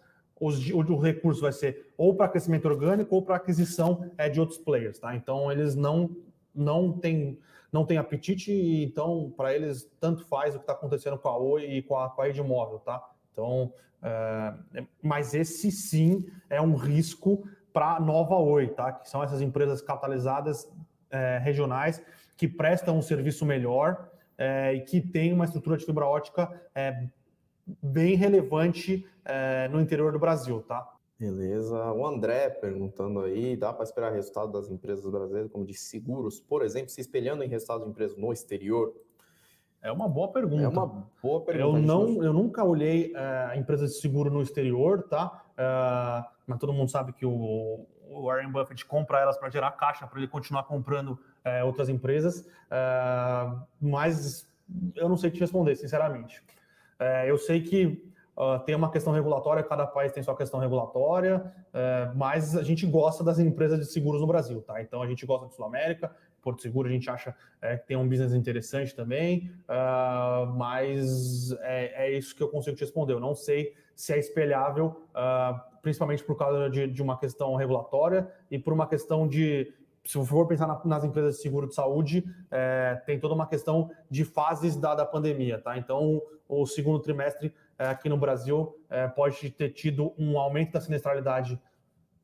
o, 0.48 0.96
recurso 0.96 1.40
vai 1.40 1.52
ser 1.52 1.92
ou 1.96 2.14
para 2.16 2.28
crescimento 2.28 2.66
orgânico 2.66 3.14
ou 3.14 3.22
para 3.22 3.36
aquisição 3.36 4.10
é, 4.18 4.28
de 4.28 4.40
outros 4.40 4.58
players, 4.58 4.98
tá? 4.98 5.14
Então, 5.14 5.50
eles 5.52 5.74
não 5.76 6.10
não 6.54 6.92
têm 6.92 7.38
não 7.72 7.86
tem 7.86 7.96
apetite, 7.96 8.52
então 8.52 9.32
para 9.34 9.54
eles 9.54 9.90
tanto 9.98 10.26
faz 10.26 10.54
o 10.54 10.58
que 10.58 10.64
está 10.64 10.74
acontecendo 10.74 11.16
com 11.16 11.28
a 11.28 11.38
Oi 11.38 11.64
e 11.64 11.82
com 11.82 11.96
a, 11.96 12.10
com 12.10 12.20
a 12.20 12.26
rede 12.26 12.42
móvel, 12.42 12.80
tá? 12.80 13.02
Então, 13.32 13.72
é, 14.02 14.84
mas 15.00 15.32
esse 15.32 15.70
sim 15.70 16.26
é 16.50 16.60
um 16.60 16.74
risco 16.74 17.48
para 17.72 17.96
a 17.96 18.00
nova 18.00 18.36
Oi, 18.36 18.68
tá? 18.68 18.92
Que 18.92 19.08
são 19.08 19.22
essas 19.22 19.40
empresas 19.40 19.80
capitalizadas 19.80 20.70
é, 21.10 21.38
regionais 21.38 22.02
que 22.36 22.48
prestam 22.48 22.98
um 22.98 23.02
serviço 23.02 23.46
melhor 23.46 24.10
é, 24.36 24.74
e 24.74 24.80
que 24.80 25.00
tem 25.00 25.32
uma 25.32 25.44
estrutura 25.44 25.76
de 25.76 25.86
fibra 25.86 26.04
ótica 26.04 26.50
é, 26.74 27.06
bem 27.82 28.16
relevante 28.16 29.06
é, 29.24 29.68
no 29.68 29.80
interior 29.80 30.12
do 30.12 30.18
Brasil, 30.18 30.62
tá? 30.62 30.88
Beleza. 31.18 31.92
O 31.92 32.06
André 32.06 32.50
perguntando 32.50 33.20
aí, 33.20 33.56
dá 33.56 33.72
para 33.72 33.84
esperar 33.84 34.12
resultado 34.12 34.50
das 34.50 34.68
empresas 34.68 35.08
brasileiras, 35.08 35.50
como 35.50 35.64
de 35.64 35.74
seguros, 35.74 36.40
por 36.40 36.64
exemplo, 36.64 36.90
se 36.90 37.00
espelhando 37.00 37.44
em 37.44 37.48
resultados 37.48 37.84
de 37.84 37.90
empresas 37.90 38.16
no 38.16 38.32
exterior? 38.32 38.92
É 39.80 39.90
uma 39.92 40.08
boa 40.08 40.32
pergunta. 40.32 40.62
É 40.62 40.68
uma 40.68 41.08
boa 41.22 41.40
pergunta. 41.44 41.78
Eu, 41.78 41.82
não, 41.82 42.22
eu 42.22 42.32
nunca 42.32 42.64
olhei 42.64 43.12
uh, 43.12 43.58
empresas 43.58 43.92
de 43.92 44.00
seguro 44.00 44.30
no 44.30 44.42
exterior, 44.42 45.04
tá? 45.04 45.44
Uh, 45.52 46.32
mas 46.46 46.58
todo 46.58 46.72
mundo 46.72 46.90
sabe 46.90 47.12
que 47.12 47.24
o, 47.24 47.86
o 48.12 48.22
Warren 48.26 48.50
Buffett 48.50 48.84
compra 48.84 49.20
elas 49.20 49.36
para 49.36 49.48
gerar 49.50 49.72
caixa, 49.72 50.06
para 50.06 50.18
ele 50.18 50.28
continuar 50.28 50.64
comprando 50.64 51.18
é, 51.44 51.64
outras 51.64 51.88
empresas, 51.88 52.46
é, 52.70 53.56
mas 53.80 54.48
eu 54.94 55.08
não 55.08 55.16
sei 55.16 55.30
te 55.30 55.40
responder, 55.40 55.74
sinceramente. 55.76 56.42
É, 57.02 57.30
eu 57.30 57.36
sei 57.36 57.60
que 57.60 58.04
uh, 58.36 58.58
tem 58.64 58.74
uma 58.74 58.90
questão 58.90 59.12
regulatória, 59.12 59.62
cada 59.62 59.86
país 59.86 60.12
tem 60.12 60.22
sua 60.22 60.36
questão 60.36 60.60
regulatória, 60.60 61.52
é, 61.72 62.10
mas 62.14 62.56
a 62.56 62.62
gente 62.62 62.86
gosta 62.86 63.24
das 63.24 63.38
empresas 63.38 63.78
de 63.78 63.86
seguros 63.86 64.20
no 64.20 64.26
Brasil, 64.26 64.62
tá? 64.62 64.80
Então 64.80 65.02
a 65.02 65.06
gente 65.06 65.26
gosta 65.26 65.48
de 65.48 65.54
Sul 65.54 65.64
América, 65.64 66.14
Porto 66.42 66.60
Seguro 66.60 66.88
a 66.88 66.92
gente 66.92 67.08
acha 67.08 67.34
é, 67.60 67.76
que 67.76 67.86
tem 67.86 67.96
um 67.96 68.08
business 68.08 68.34
interessante 68.34 68.94
também, 68.94 69.50
uh, 69.68 70.46
mas 70.54 71.52
é, 71.60 72.06
é, 72.06 72.18
isso 72.18 72.34
que 72.34 72.42
eu 72.42 72.48
consigo 72.48 72.76
te 72.76 72.80
responder. 72.80 73.14
Eu 73.14 73.20
não 73.20 73.34
sei 73.34 73.74
se 73.94 74.12
é 74.12 74.18
espelhável, 74.18 75.06
uh, 75.10 75.60
principalmente 75.80 76.24
por 76.24 76.36
causa 76.36 76.68
de, 76.68 76.88
de, 76.88 77.02
uma 77.02 77.18
questão 77.18 77.54
regulatória 77.54 78.28
e 78.50 78.58
por 78.58 78.72
uma 78.72 78.86
questão 78.86 79.26
de 79.28 79.72
se 80.04 80.24
for 80.26 80.46
pensar 80.46 80.66
na, 80.66 80.80
nas 80.84 81.04
empresas 81.04 81.36
de 81.36 81.42
seguro 81.42 81.68
de 81.68 81.74
saúde, 81.74 82.24
é, 82.50 83.00
tem 83.06 83.18
toda 83.18 83.34
uma 83.34 83.46
questão 83.46 83.90
de 84.10 84.24
fases 84.24 84.76
da, 84.76 84.94
da 84.94 85.06
pandemia, 85.06 85.58
tá? 85.60 85.78
Então, 85.78 86.20
o 86.48 86.66
segundo 86.66 86.98
trimestre 86.98 87.54
é, 87.78 87.86
aqui 87.86 88.08
no 88.08 88.16
Brasil 88.16 88.76
é, 88.90 89.06
pode 89.06 89.50
ter 89.50 89.70
tido 89.70 90.12
um 90.18 90.38
aumento 90.38 90.72
da 90.72 90.80
sinistralidade, 90.80 91.60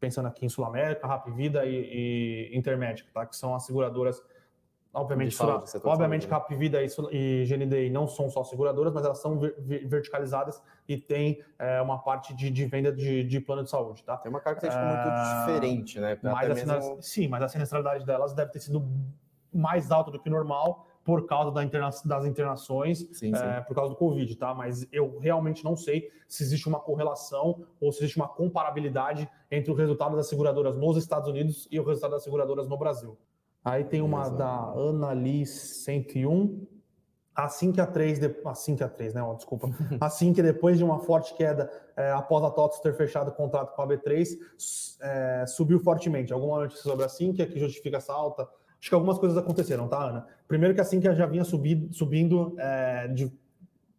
pensando 0.00 0.26
aqui 0.26 0.44
em 0.44 0.48
Sul 0.48 0.64
América, 0.64 1.06
Rap 1.06 1.30
Vida 1.30 1.64
e, 1.64 2.50
e 2.50 2.56
Intermédica, 2.56 3.08
tá? 3.12 3.24
Que 3.24 3.36
são 3.36 3.54
as 3.54 3.64
seguradoras 3.64 4.22
Obviamente, 5.00 5.34
saúde, 5.34 5.70
obviamente 5.84 6.26
que 6.26 6.34
a 6.34 6.38
Vida 6.50 6.80
e 6.82 7.44
GNDI 7.44 7.90
não 7.90 8.06
são 8.06 8.28
só 8.28 8.42
seguradoras, 8.44 8.92
mas 8.92 9.04
elas 9.04 9.18
são 9.18 9.38
verticalizadas 9.38 10.62
e 10.88 10.96
tem 10.96 11.42
é, 11.58 11.80
uma 11.80 11.98
parte 11.98 12.34
de, 12.34 12.50
de 12.50 12.64
venda 12.66 12.92
de, 12.92 13.24
de, 13.24 13.40
plano 13.40 13.62
de 13.64 13.70
saúde, 13.70 14.02
tá? 14.04 14.16
Tem 14.16 14.30
uma 14.30 14.40
característica 14.40 14.84
é, 14.84 14.88
muito 14.88 15.46
diferente, 15.46 16.00
né? 16.00 16.18
Mas 16.22 16.64
mesmo... 16.64 16.98
Sim, 17.02 17.28
mas 17.28 17.42
a 17.42 17.48
sinistralidade 17.48 18.04
delas 18.04 18.34
deve 18.34 18.50
ter 18.50 18.60
sido 18.60 18.86
mais 19.52 19.90
alta 19.90 20.10
do 20.10 20.18
que 20.18 20.28
normal 20.28 20.86
por 21.08 21.26
causa 21.26 21.50
da 21.50 21.64
interna 21.64 21.88
das 22.04 22.26
internações, 22.26 22.98
sim, 22.98 23.34
sim. 23.34 23.34
É, 23.34 23.62
por 23.62 23.74
causa 23.74 23.94
do 23.94 23.96
Covid, 23.96 24.36
tá? 24.36 24.54
Mas 24.54 24.86
eu 24.92 25.18
realmente 25.18 25.64
não 25.64 25.74
sei 25.74 26.10
se 26.28 26.42
existe 26.42 26.68
uma 26.68 26.78
correlação 26.78 27.64
ou 27.80 27.90
se 27.90 28.00
existe 28.00 28.18
uma 28.18 28.28
comparabilidade 28.28 29.26
entre 29.50 29.72
o 29.72 29.74
resultado 29.74 30.14
das 30.16 30.28
seguradoras 30.28 30.76
nos 30.76 30.98
Estados 30.98 31.26
Unidos 31.26 31.66
e 31.70 31.80
o 31.80 31.82
resultado 31.82 32.10
das 32.10 32.24
seguradoras 32.24 32.68
no 32.68 32.76
Brasil. 32.76 33.16
Aí 33.68 33.84
tem 33.84 34.00
uma 34.00 34.22
Exato. 34.22 34.36
da 34.36 34.50
Annalise 34.80 35.52
101. 35.52 36.66
Assim 37.34 37.70
que 37.70 37.80
a 37.80 37.86
3, 37.86 38.18
assim 38.46 38.74
que 38.74 38.82
a 38.82 38.88
3, 38.88 39.14
né? 39.14 39.22
Oh, 39.22 39.34
desculpa. 39.34 39.68
assim 40.00 40.32
que 40.32 40.42
depois 40.42 40.78
de 40.78 40.82
uma 40.82 40.98
forte 41.00 41.34
queda, 41.34 41.70
é, 41.96 42.10
após 42.10 42.42
a 42.44 42.50
TOTS 42.50 42.80
ter 42.80 42.94
fechado 42.94 43.28
o 43.28 43.32
contrato 43.32 43.76
com 43.76 43.82
a 43.82 43.86
B3, 43.86 44.36
é, 45.00 45.44
subiu 45.46 45.78
fortemente. 45.78 46.32
Alguma 46.32 46.60
notícia 46.60 46.82
sobre 46.82 47.04
a 47.04 47.08
Sinqia 47.08 47.46
que 47.46 47.60
justifica 47.60 47.98
essa 47.98 48.12
alta? 48.12 48.48
Acho 48.80 48.88
que 48.88 48.94
algumas 48.94 49.18
coisas 49.18 49.36
aconteceram, 49.36 49.86
tá, 49.86 50.02
Ana? 50.02 50.26
Primeiro 50.48 50.74
que 50.74 50.80
a 50.80 50.84
Sinqia 50.84 51.14
já 51.14 51.26
vinha 51.26 51.44
subindo, 51.44 51.92
subindo 51.92 52.56
é, 52.58 53.06
de 53.08 53.32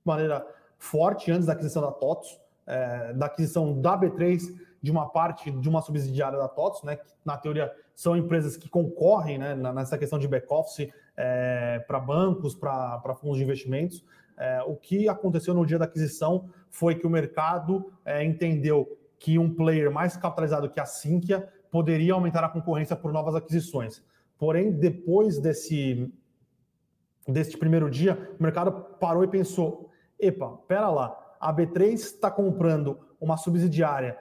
maneira 0.03 0.45
forte 0.78 1.32
antes 1.32 1.45
da 1.45 1.53
aquisição 1.53 1.82
da 1.82 1.91
TOTS, 1.91 2.39
é, 2.65 3.13
da 3.13 3.28
aquisição 3.28 3.80
da 3.80 3.97
B3 3.97 4.41
de 4.82 4.91
uma 4.91 5.09
parte 5.09 5.51
de 5.51 5.70
uma 5.70 5.82
subsidiária 5.82 6.38
da 6.38 6.47
TOTS, 6.47 6.84
né, 6.84 6.95
que 6.95 7.05
na 7.26 7.38
teoria 7.38 7.72
são 8.00 8.16
empresas 8.16 8.56
que 8.56 8.70
concorrem 8.70 9.38
né, 9.38 9.54
nessa 9.54 9.97
questão 9.97 10.18
de 10.18 10.26
back-office 10.26 10.89
é, 11.18 11.80
para 11.86 12.00
bancos, 12.00 12.56
para 12.56 13.14
fundos 13.20 13.38
de 13.38 13.43
investimentos. 13.43 14.06
É, 14.38 14.64
o 14.66 14.74
que 14.74 15.10
aconteceu 15.10 15.54
no 15.54 15.66
dia 15.66 15.78
da 15.78 15.84
aquisição 15.84 16.50
foi 16.70 16.95
que 16.95 17.06
o 17.06 17.10
mercado 17.10 17.91
é, 18.06 18.24
entendeu 18.24 18.97
que 19.20 19.38
um 19.38 19.54
player 19.54 19.91
mais 19.91 20.16
capitalizado 20.16 20.70
que 20.70 20.80
a 20.80 20.86
Sinqia 20.86 21.50
poderia 21.70 22.14
aumentar 22.14 22.41
a 22.41 22.47
concorrência 22.47 22.95
por 22.95 23.12
novas 23.12 23.36
aquisições. 23.36 24.02
Porém, 24.38 24.72
depois 24.72 25.38
desse, 25.38 26.10
desse 27.28 27.58
primeiro 27.58 27.89
dia, 27.89 28.34
o 28.39 28.41
mercado 28.41 28.72
parou 28.97 29.26
e 29.26 29.28
pensou: 29.28 29.89
epa, 30.18 30.52
pera 30.70 30.89
lá, 30.89 31.36
a 31.38 31.54
B3 31.54 31.95
está 31.95 32.32
comprando 32.32 32.97
uma 33.20 33.36
subsidiária 33.36 34.18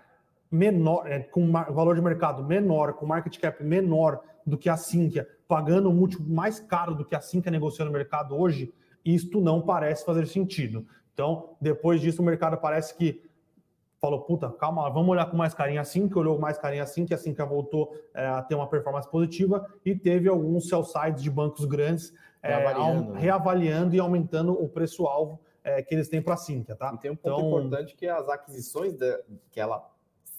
menor, 0.50 1.06
é, 1.06 1.20
com 1.20 1.50
valor 1.50 1.94
de 1.94 2.02
mercado 2.02 2.44
menor, 2.44 2.94
com 2.94 3.06
market 3.06 3.38
cap 3.38 3.62
menor 3.62 4.20
do 4.46 4.56
que 4.56 4.68
a 4.68 4.76
Sinqia, 4.76 5.28
pagando 5.46 5.88
um 5.90 5.94
múltiplo 5.94 6.28
mais 6.28 6.58
caro 6.58 6.94
do 6.94 7.04
que 7.04 7.14
a 7.14 7.20
Sinqia 7.20 7.50
negociando 7.50 7.90
no 7.90 7.96
mercado 7.96 8.36
hoje, 8.36 8.72
isto 9.04 9.40
não 9.40 9.60
parece 9.60 10.04
fazer 10.04 10.26
sentido. 10.26 10.86
Então, 11.12 11.56
depois 11.60 12.00
disso, 12.00 12.22
o 12.22 12.24
mercado 12.24 12.56
parece 12.56 12.96
que 12.96 13.22
falou, 14.00 14.20
puta, 14.20 14.48
calma, 14.50 14.88
vamos 14.90 15.08
olhar 15.08 15.26
com 15.26 15.36
mais 15.36 15.52
carinho 15.52 15.80
assim, 15.80 16.08
que 16.08 16.16
olhou 16.16 16.38
mais 16.38 16.56
carinho 16.56 16.82
assim, 16.82 17.04
que 17.04 17.12
assim 17.12 17.34
que 17.34 17.44
voltou 17.44 17.92
é, 18.14 18.26
a 18.26 18.42
ter 18.42 18.54
uma 18.54 18.68
performance 18.68 19.10
positiva 19.10 19.66
e 19.84 19.94
teve 19.94 20.28
alguns 20.28 20.68
sell 20.68 20.84
sides 20.84 21.22
de 21.22 21.30
bancos 21.30 21.64
grandes 21.64 22.14
é, 22.42 22.54
reavaliando, 22.54 23.12
né? 23.12 23.20
reavaliando 23.20 23.94
e 23.96 23.98
aumentando 23.98 24.52
o 24.52 24.68
preço-alvo 24.68 25.40
é, 25.64 25.82
que 25.82 25.94
eles 25.94 26.08
têm 26.08 26.22
para 26.22 26.34
a 26.34 26.36
Sinqia, 26.36 26.76
tá? 26.76 26.92
E 26.94 26.98
tem 26.98 27.10
um 27.10 27.16
ponto 27.16 27.36
então... 27.36 27.48
importante 27.48 27.96
que 27.96 28.06
as 28.06 28.28
aquisições 28.28 28.94
de, 28.94 29.20
que 29.50 29.60
ela 29.60 29.84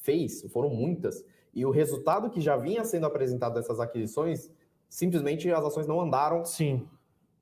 fez, 0.10 0.42
foram 0.52 0.70
muitas, 0.70 1.24
e 1.54 1.64
o 1.66 1.70
resultado 1.70 2.30
que 2.30 2.42
já 2.42 2.58
vinha 2.58 2.84
sendo 2.84 3.06
apresentado 3.06 3.54
dessas 3.54 3.80
aquisições, 3.80 4.50
simplesmente 4.88 5.52
as 5.52 5.64
ações 5.64 5.86
não 5.86 6.02
andaram. 6.02 6.44
Sim. 6.44 6.88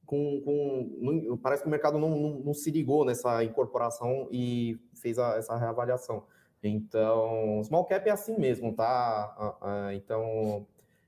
Com, 0.05 0.41
com 0.41 1.37
parece 1.41 1.63
que 1.63 1.67
o 1.67 1.71
mercado 1.71 1.97
não, 1.97 2.09
não, 2.09 2.39
não, 2.39 2.53
se 2.53 2.71
ligou 2.71 3.03
nessa 3.03 3.43
incorporação 3.43 4.27
e 4.31 4.79
fez 4.95 5.19
a, 5.19 5.35
essa 5.37 5.55
reavaliação. 5.57 6.23
Então, 6.63 7.61
small 7.63 7.85
cap 7.85 8.07
é 8.07 8.11
assim 8.11 8.37
mesmo, 8.37 8.73
tá? 8.73 9.91
Então, 9.93 10.65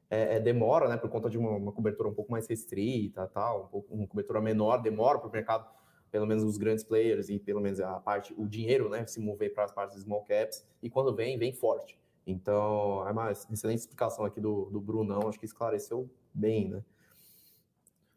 é, 0.10 0.36
é, 0.36 0.39
demora, 0.39 0.88
né, 0.89 0.97
por 0.97 1.10
conta 1.10 1.30
de 1.30 1.38
uma, 1.38 1.51
uma, 1.51 1.72
cobertura 1.72 2.10
um 2.10 2.14
pouco 2.14 2.32
mais 2.32 2.47
restrita, 2.47 3.26
tal, 3.28 3.64
um 3.64 3.68
pouco, 3.68 3.95
uma 3.95 4.07
cobertura 4.07 4.41
menor, 4.41 4.82
demora 4.82 5.18
para 5.18 5.30
o 5.30 5.32
mercado, 5.32 5.66
pelo 6.12 6.26
menos 6.26 6.43
os 6.43 6.57
grandes 6.57 6.84
players 6.84 7.30
e 7.30 7.39
pelo 7.39 7.62
menos 7.62 7.80
a 7.80 7.99
parte, 7.99 8.34
o 8.38 8.47
dinheiro, 8.47 8.89
né, 8.89 9.05
se 9.05 9.20
mover 9.20 9.53
para 9.53 9.66
as 9.66 9.72
partes 9.72 10.01
small 10.01 10.24
caps. 10.24 10.66
E 10.82 10.89
quando 10.89 11.14
vem, 11.14 11.38
vem 11.38 11.53
forte. 11.53 11.97
Então, 12.26 13.07
é 13.07 13.12
uma 13.12 13.32
excelente 13.32 13.80
explicação 13.80 14.26
aqui 14.26 14.39
do, 14.39 14.66
do 14.66 14.80
Brunão, 14.80 15.28
acho 15.28 15.39
que 15.39 15.45
esclareceu 15.45 16.10
bem, 16.34 16.70
né? 16.70 16.84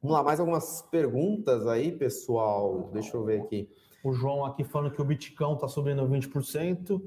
Vamos 0.02 0.16
lá, 0.16 0.22
mais 0.24 0.40
algumas 0.40 0.82
perguntas 0.82 1.66
aí, 1.66 1.92
pessoal. 1.92 2.90
Deixa 2.92 3.16
eu 3.16 3.24
ver 3.24 3.42
aqui. 3.42 3.70
O 4.02 4.12
João 4.12 4.44
aqui 4.44 4.64
falando 4.64 4.92
que 4.92 5.00
o 5.00 5.04
Bitcoin 5.04 5.54
está 5.54 5.68
subindo 5.68 6.02
20%. 6.02 7.00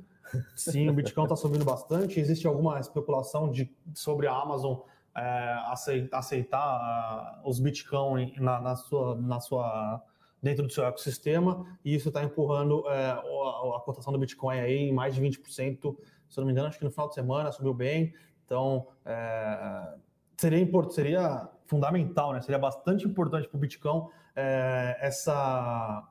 Sim, 0.55 0.89
o 0.89 0.93
Bitcoin 0.93 1.25
está 1.25 1.36
subindo 1.36 1.65
bastante. 1.65 2.21
Existe 2.21 2.47
alguma 2.47 2.79
especulação 2.79 3.51
de, 3.51 3.69
sobre 3.93 4.27
a 4.27 4.33
Amazon 4.33 4.77
é, 5.15 5.53
aceitar, 5.67 6.17
aceitar 6.17 7.41
uh, 7.43 7.49
os 7.49 7.59
Bitcoin 7.59 8.33
na, 8.38 8.59
na, 8.61 8.75
sua, 8.75 9.15
na 9.15 9.39
sua, 9.39 10.01
dentro 10.46 10.68
do 10.68 10.72
seu 10.72 10.86
ecossistema 10.86 11.66
e 11.84 11.96
isso 11.96 12.10
está 12.10 12.24
empurrando 12.24 12.88
é, 12.88 13.08
a, 13.08 13.18
a, 13.18 13.82
cotação 13.84 14.14
do 14.14 14.20
Bitcoin 14.20 14.60
aí 14.60 14.89
em 14.89 14.93
mais 14.93 15.16
de 15.16 15.22
20% 15.22 15.96
se 16.30 16.38
não 16.39 16.46
me 16.46 16.52
engano, 16.52 16.68
acho 16.68 16.78
que 16.78 16.84
no 16.84 16.91
final 16.91 17.08
de 17.08 17.16
semana 17.16 17.52
subiu 17.52 17.74
bem. 17.74 18.14
Então, 18.46 18.88
é, 19.06 19.96
seria, 20.38 20.68
seria 20.89 21.50
fundamental, 21.66 22.34
né? 22.34 22.41
seria 22.41 22.60
bastante 22.60 23.08
importante 23.08 23.48
para 23.48 23.58
o 23.58 23.60
Bitcoin 23.60 24.08
é, 24.36 24.98
essa. 25.00 26.04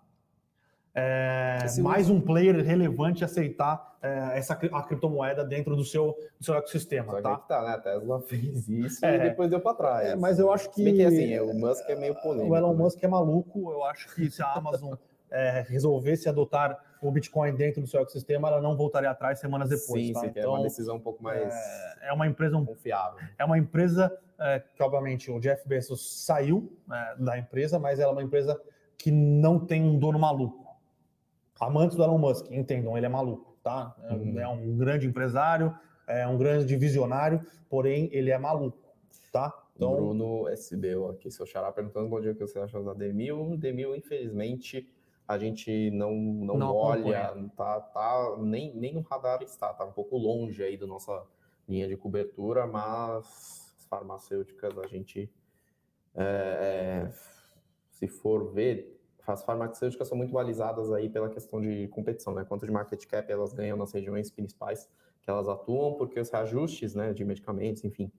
É, 0.96 1.58
mais 1.80 2.08
um 2.08 2.20
player 2.20 2.64
relevante 2.64 3.24
aceitar 3.24 3.96
é, 4.00 4.38
essa 4.38 4.54
a 4.54 4.82
criptomoeda 4.82 5.44
dentro 5.44 5.74
do 5.74 5.84
seu, 5.84 6.16
do 6.38 6.44
seu 6.44 6.54
ecossistema. 6.54 7.14
Só 7.14 7.20
tá? 7.20 7.36
Que 7.36 7.48
tá, 7.48 7.62
né? 7.62 7.70
A 7.70 7.78
Tesla 7.78 8.20
fez 8.20 8.68
isso 8.68 9.04
é, 9.04 9.16
e 9.16 9.18
depois 9.18 9.50
deu 9.50 9.60
para 9.60 9.74
trás. 9.74 10.08
É, 10.10 10.14
mas 10.16 10.38
eu 10.38 10.52
acho 10.52 10.70
que. 10.70 10.92
que 10.92 11.04
assim, 11.04 11.36
o 11.40 11.52
Musk 11.52 11.88
é 11.88 11.96
meio 11.96 12.14
polêmico. 12.14 12.52
O 12.52 12.56
Elon 12.56 12.74
né? 12.74 12.78
Musk 12.78 13.02
é 13.02 13.08
maluco. 13.08 13.72
Eu 13.72 13.82
acho 13.84 14.14
que 14.14 14.30
se 14.30 14.40
a 14.40 14.52
Amazon 14.52 14.94
é, 15.32 15.64
resolvesse 15.66 16.28
adotar 16.28 16.78
o 17.02 17.10
Bitcoin 17.10 17.56
dentro 17.56 17.80
do 17.80 17.88
seu 17.88 18.00
ecossistema, 18.00 18.46
ela 18.46 18.60
não 18.60 18.76
voltaria 18.76 19.10
atrás 19.10 19.40
semanas 19.40 19.68
depois. 19.68 20.06
Sim, 20.06 20.12
tá? 20.12 20.20
sim, 20.20 20.26
então, 20.26 20.42
é 20.42 20.46
uma 20.46 20.58
então, 20.58 20.62
decisão 20.62 20.96
um 20.96 21.00
pouco 21.00 21.22
mais 21.22 21.52
é, 21.52 22.08
é 22.08 22.12
uma 22.12 22.28
empresa 22.28 22.56
um, 22.56 22.64
confiável. 22.64 23.18
É 23.36 23.44
uma 23.44 23.58
empresa 23.58 24.16
é, 24.38 24.60
que, 24.60 24.82
obviamente, 24.82 25.28
o 25.28 25.40
Jeff 25.40 25.66
Bezos 25.66 26.24
saiu 26.24 26.72
é, 26.90 27.16
da 27.18 27.36
empresa, 27.36 27.80
mas 27.80 27.98
ela 27.98 28.12
é 28.12 28.14
uma 28.14 28.22
empresa 28.22 28.60
que 28.96 29.10
não 29.10 29.58
tem 29.58 29.82
um 29.82 29.98
dono 29.98 30.18
maluco. 30.18 30.63
Amantes 31.60 31.96
do 31.96 32.02
Elon 32.02 32.18
Musk, 32.18 32.50
entendam, 32.50 32.96
ele 32.96 33.06
é 33.06 33.08
maluco, 33.08 33.56
tá? 33.62 33.94
É, 34.02 34.14
uhum. 34.14 34.40
é 34.40 34.48
um 34.48 34.76
grande 34.76 35.06
empresário, 35.06 35.74
é 36.06 36.26
um 36.26 36.36
grande 36.36 36.76
visionário, 36.76 37.44
porém 37.68 38.08
ele 38.12 38.30
é 38.30 38.38
maluco, 38.38 38.78
tá? 39.32 39.52
Então... 39.76 39.94
Bruno 39.94 40.48
SBO 40.48 41.10
aqui, 41.10 41.30
seu 41.30 41.46
xará, 41.46 41.72
perguntando 41.72 42.08
bom 42.08 42.20
dia 42.20 42.32
o 42.32 42.34
que 42.34 42.46
você 42.46 42.58
acha 42.58 42.80
da 42.82 42.94
Demil. 42.94 43.56
Demil, 43.56 43.94
infelizmente, 43.96 44.88
a 45.26 45.38
gente 45.38 45.90
não, 45.90 46.14
não, 46.14 46.56
não 46.56 46.76
olha, 46.76 47.34
tá, 47.56 47.80
tá, 47.80 48.36
nem, 48.38 48.74
nem 48.74 48.94
no 48.94 49.00
radar 49.00 49.42
está, 49.42 49.72
tá 49.72 49.84
um 49.84 49.92
pouco 49.92 50.16
longe 50.16 50.62
aí 50.62 50.76
da 50.76 50.86
nossa 50.86 51.24
linha 51.68 51.88
de 51.88 51.96
cobertura, 51.96 52.66
mas 52.66 53.74
as 53.78 53.86
farmacêuticas 53.88 54.78
a 54.78 54.86
gente, 54.86 55.32
é, 56.14 56.22
é, 56.24 57.10
se 57.90 58.06
for 58.06 58.52
ver, 58.52 58.93
as 59.26 59.44
farmacêuticas 59.44 60.08
são 60.08 60.16
muito 60.16 60.32
balizadas 60.32 60.92
aí 60.92 61.08
pela 61.08 61.28
questão 61.28 61.60
de 61.60 61.88
competição, 61.88 62.34
né? 62.34 62.44
Quanto 62.44 62.66
de 62.66 62.72
market 62.72 63.04
cap 63.06 63.30
elas 63.30 63.52
ganham 63.52 63.76
nas 63.76 63.92
regiões 63.92 64.30
principais 64.30 64.88
que 65.22 65.30
elas 65.30 65.48
atuam, 65.48 65.94
porque 65.94 66.20
os 66.20 66.30
reajustes, 66.30 66.94
né, 66.94 67.12
de 67.14 67.24
medicamentos, 67.24 67.82
enfim, 67.82 68.12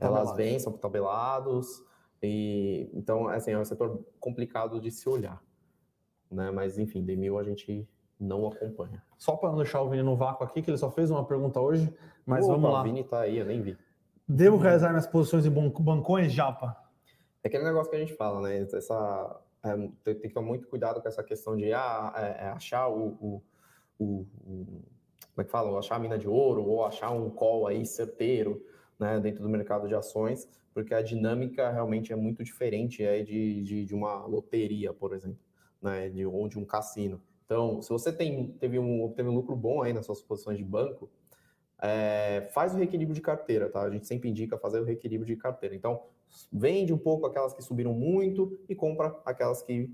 elas 0.00 0.34
vêm, 0.34 0.58
são 0.58 0.72
tabelados, 0.72 1.82
e 2.22 2.88
então, 2.94 3.28
assim, 3.28 3.50
é 3.50 3.58
um 3.58 3.64
setor 3.64 4.02
complicado 4.18 4.80
de 4.80 4.90
se 4.90 5.06
olhar 5.06 5.42
né? 6.30 6.50
Mas 6.50 6.78
enfim, 6.78 7.02
Demil 7.02 7.38
a 7.38 7.42
gente 7.42 7.88
não 8.18 8.46
acompanha. 8.46 9.02
Só 9.18 9.36
para 9.36 9.50
não 9.50 9.56
deixar 9.56 9.82
o 9.82 9.88
Vini 9.88 10.02
no 10.02 10.16
vácuo 10.16 10.44
aqui, 10.44 10.62
que 10.62 10.70
ele 10.70 10.78
só 10.78 10.90
fez 10.90 11.10
uma 11.10 11.24
pergunta 11.24 11.60
hoje, 11.60 11.92
mas 12.24 12.44
Opa, 12.44 12.54
vamos 12.54 12.72
lá. 12.72 12.80
O 12.80 12.84
Vini 12.84 13.04
tá 13.04 13.20
aí, 13.20 13.38
eu 13.38 13.46
nem 13.46 13.60
vi. 13.60 13.76
Devo 14.28 14.56
realizar 14.56 14.90
minhas 14.90 15.06
posições 15.06 15.46
em 15.46 15.50
bancões, 15.50 16.32
Japa? 16.32 16.76
É 17.44 17.48
aquele 17.48 17.64
negócio 17.64 17.90
que 17.90 17.96
a 17.96 18.00
gente 18.00 18.14
fala, 18.14 18.40
né? 18.40 18.58
Essa, 18.60 19.40
tem, 20.04 20.14
tem, 20.14 20.28
que 20.28 20.34
tomar 20.34 20.46
muito 20.46 20.68
cuidado 20.68 21.00
com 21.00 21.08
essa 21.08 21.22
questão 21.22 21.56
de 21.56 21.72
ah, 21.72 22.12
é, 22.16 22.44
é 22.44 22.48
achar 22.48 22.88
o, 22.88 23.08
o, 23.20 23.42
o, 23.98 24.26
Como 25.34 25.38
é 25.38 25.44
que 25.44 25.50
fala? 25.50 25.78
Achar 25.78 25.96
a 25.96 25.98
mina 25.98 26.18
de 26.18 26.28
ouro 26.28 26.64
ou 26.64 26.84
achar 26.84 27.10
um 27.10 27.30
call 27.30 27.66
aí 27.66 27.84
certeiro 27.86 28.64
né, 28.98 29.18
dentro 29.20 29.42
do 29.42 29.48
mercado 29.48 29.88
de 29.88 29.94
ações, 29.94 30.48
porque 30.72 30.94
a 30.94 31.02
dinâmica 31.02 31.70
realmente 31.70 32.12
é 32.12 32.16
muito 32.16 32.44
diferente 32.44 33.02
é, 33.02 33.22
de, 33.22 33.62
de, 33.62 33.84
de 33.84 33.94
uma 33.94 34.24
loteria, 34.26 34.92
por 34.92 35.12
exemplo 35.14 35.46
né, 35.80 36.08
de, 36.08 36.26
ou 36.26 36.48
de 36.48 36.58
um 36.58 36.64
cassino. 36.64 37.20
Então, 37.44 37.80
se 37.80 37.88
você 37.90 38.12
tem, 38.12 38.48
teve, 38.58 38.78
um, 38.78 39.12
teve 39.12 39.28
um 39.28 39.34
lucro 39.34 39.54
bom 39.54 39.82
aí 39.82 39.92
nas 39.92 40.04
suas 40.04 40.20
posições 40.20 40.58
de 40.58 40.64
banco, 40.64 41.08
é, 41.80 42.48
faz 42.52 42.74
o 42.74 42.76
reequilíbrio 42.76 43.14
de 43.14 43.20
carteira, 43.20 43.68
tá? 43.68 43.82
A 43.82 43.90
gente 43.90 44.06
sempre 44.06 44.28
indica 44.28 44.58
fazer 44.58 44.80
o 44.80 44.84
reequilíbrio 44.84 45.26
de 45.26 45.40
carteira. 45.40 45.74
Então, 45.74 46.02
vende 46.52 46.92
um 46.92 46.98
pouco 46.98 47.26
aquelas 47.26 47.52
que 47.52 47.62
subiram 47.62 47.92
muito 47.92 48.58
e 48.68 48.74
compra 48.74 49.18
aquelas 49.24 49.62
que, 49.62 49.90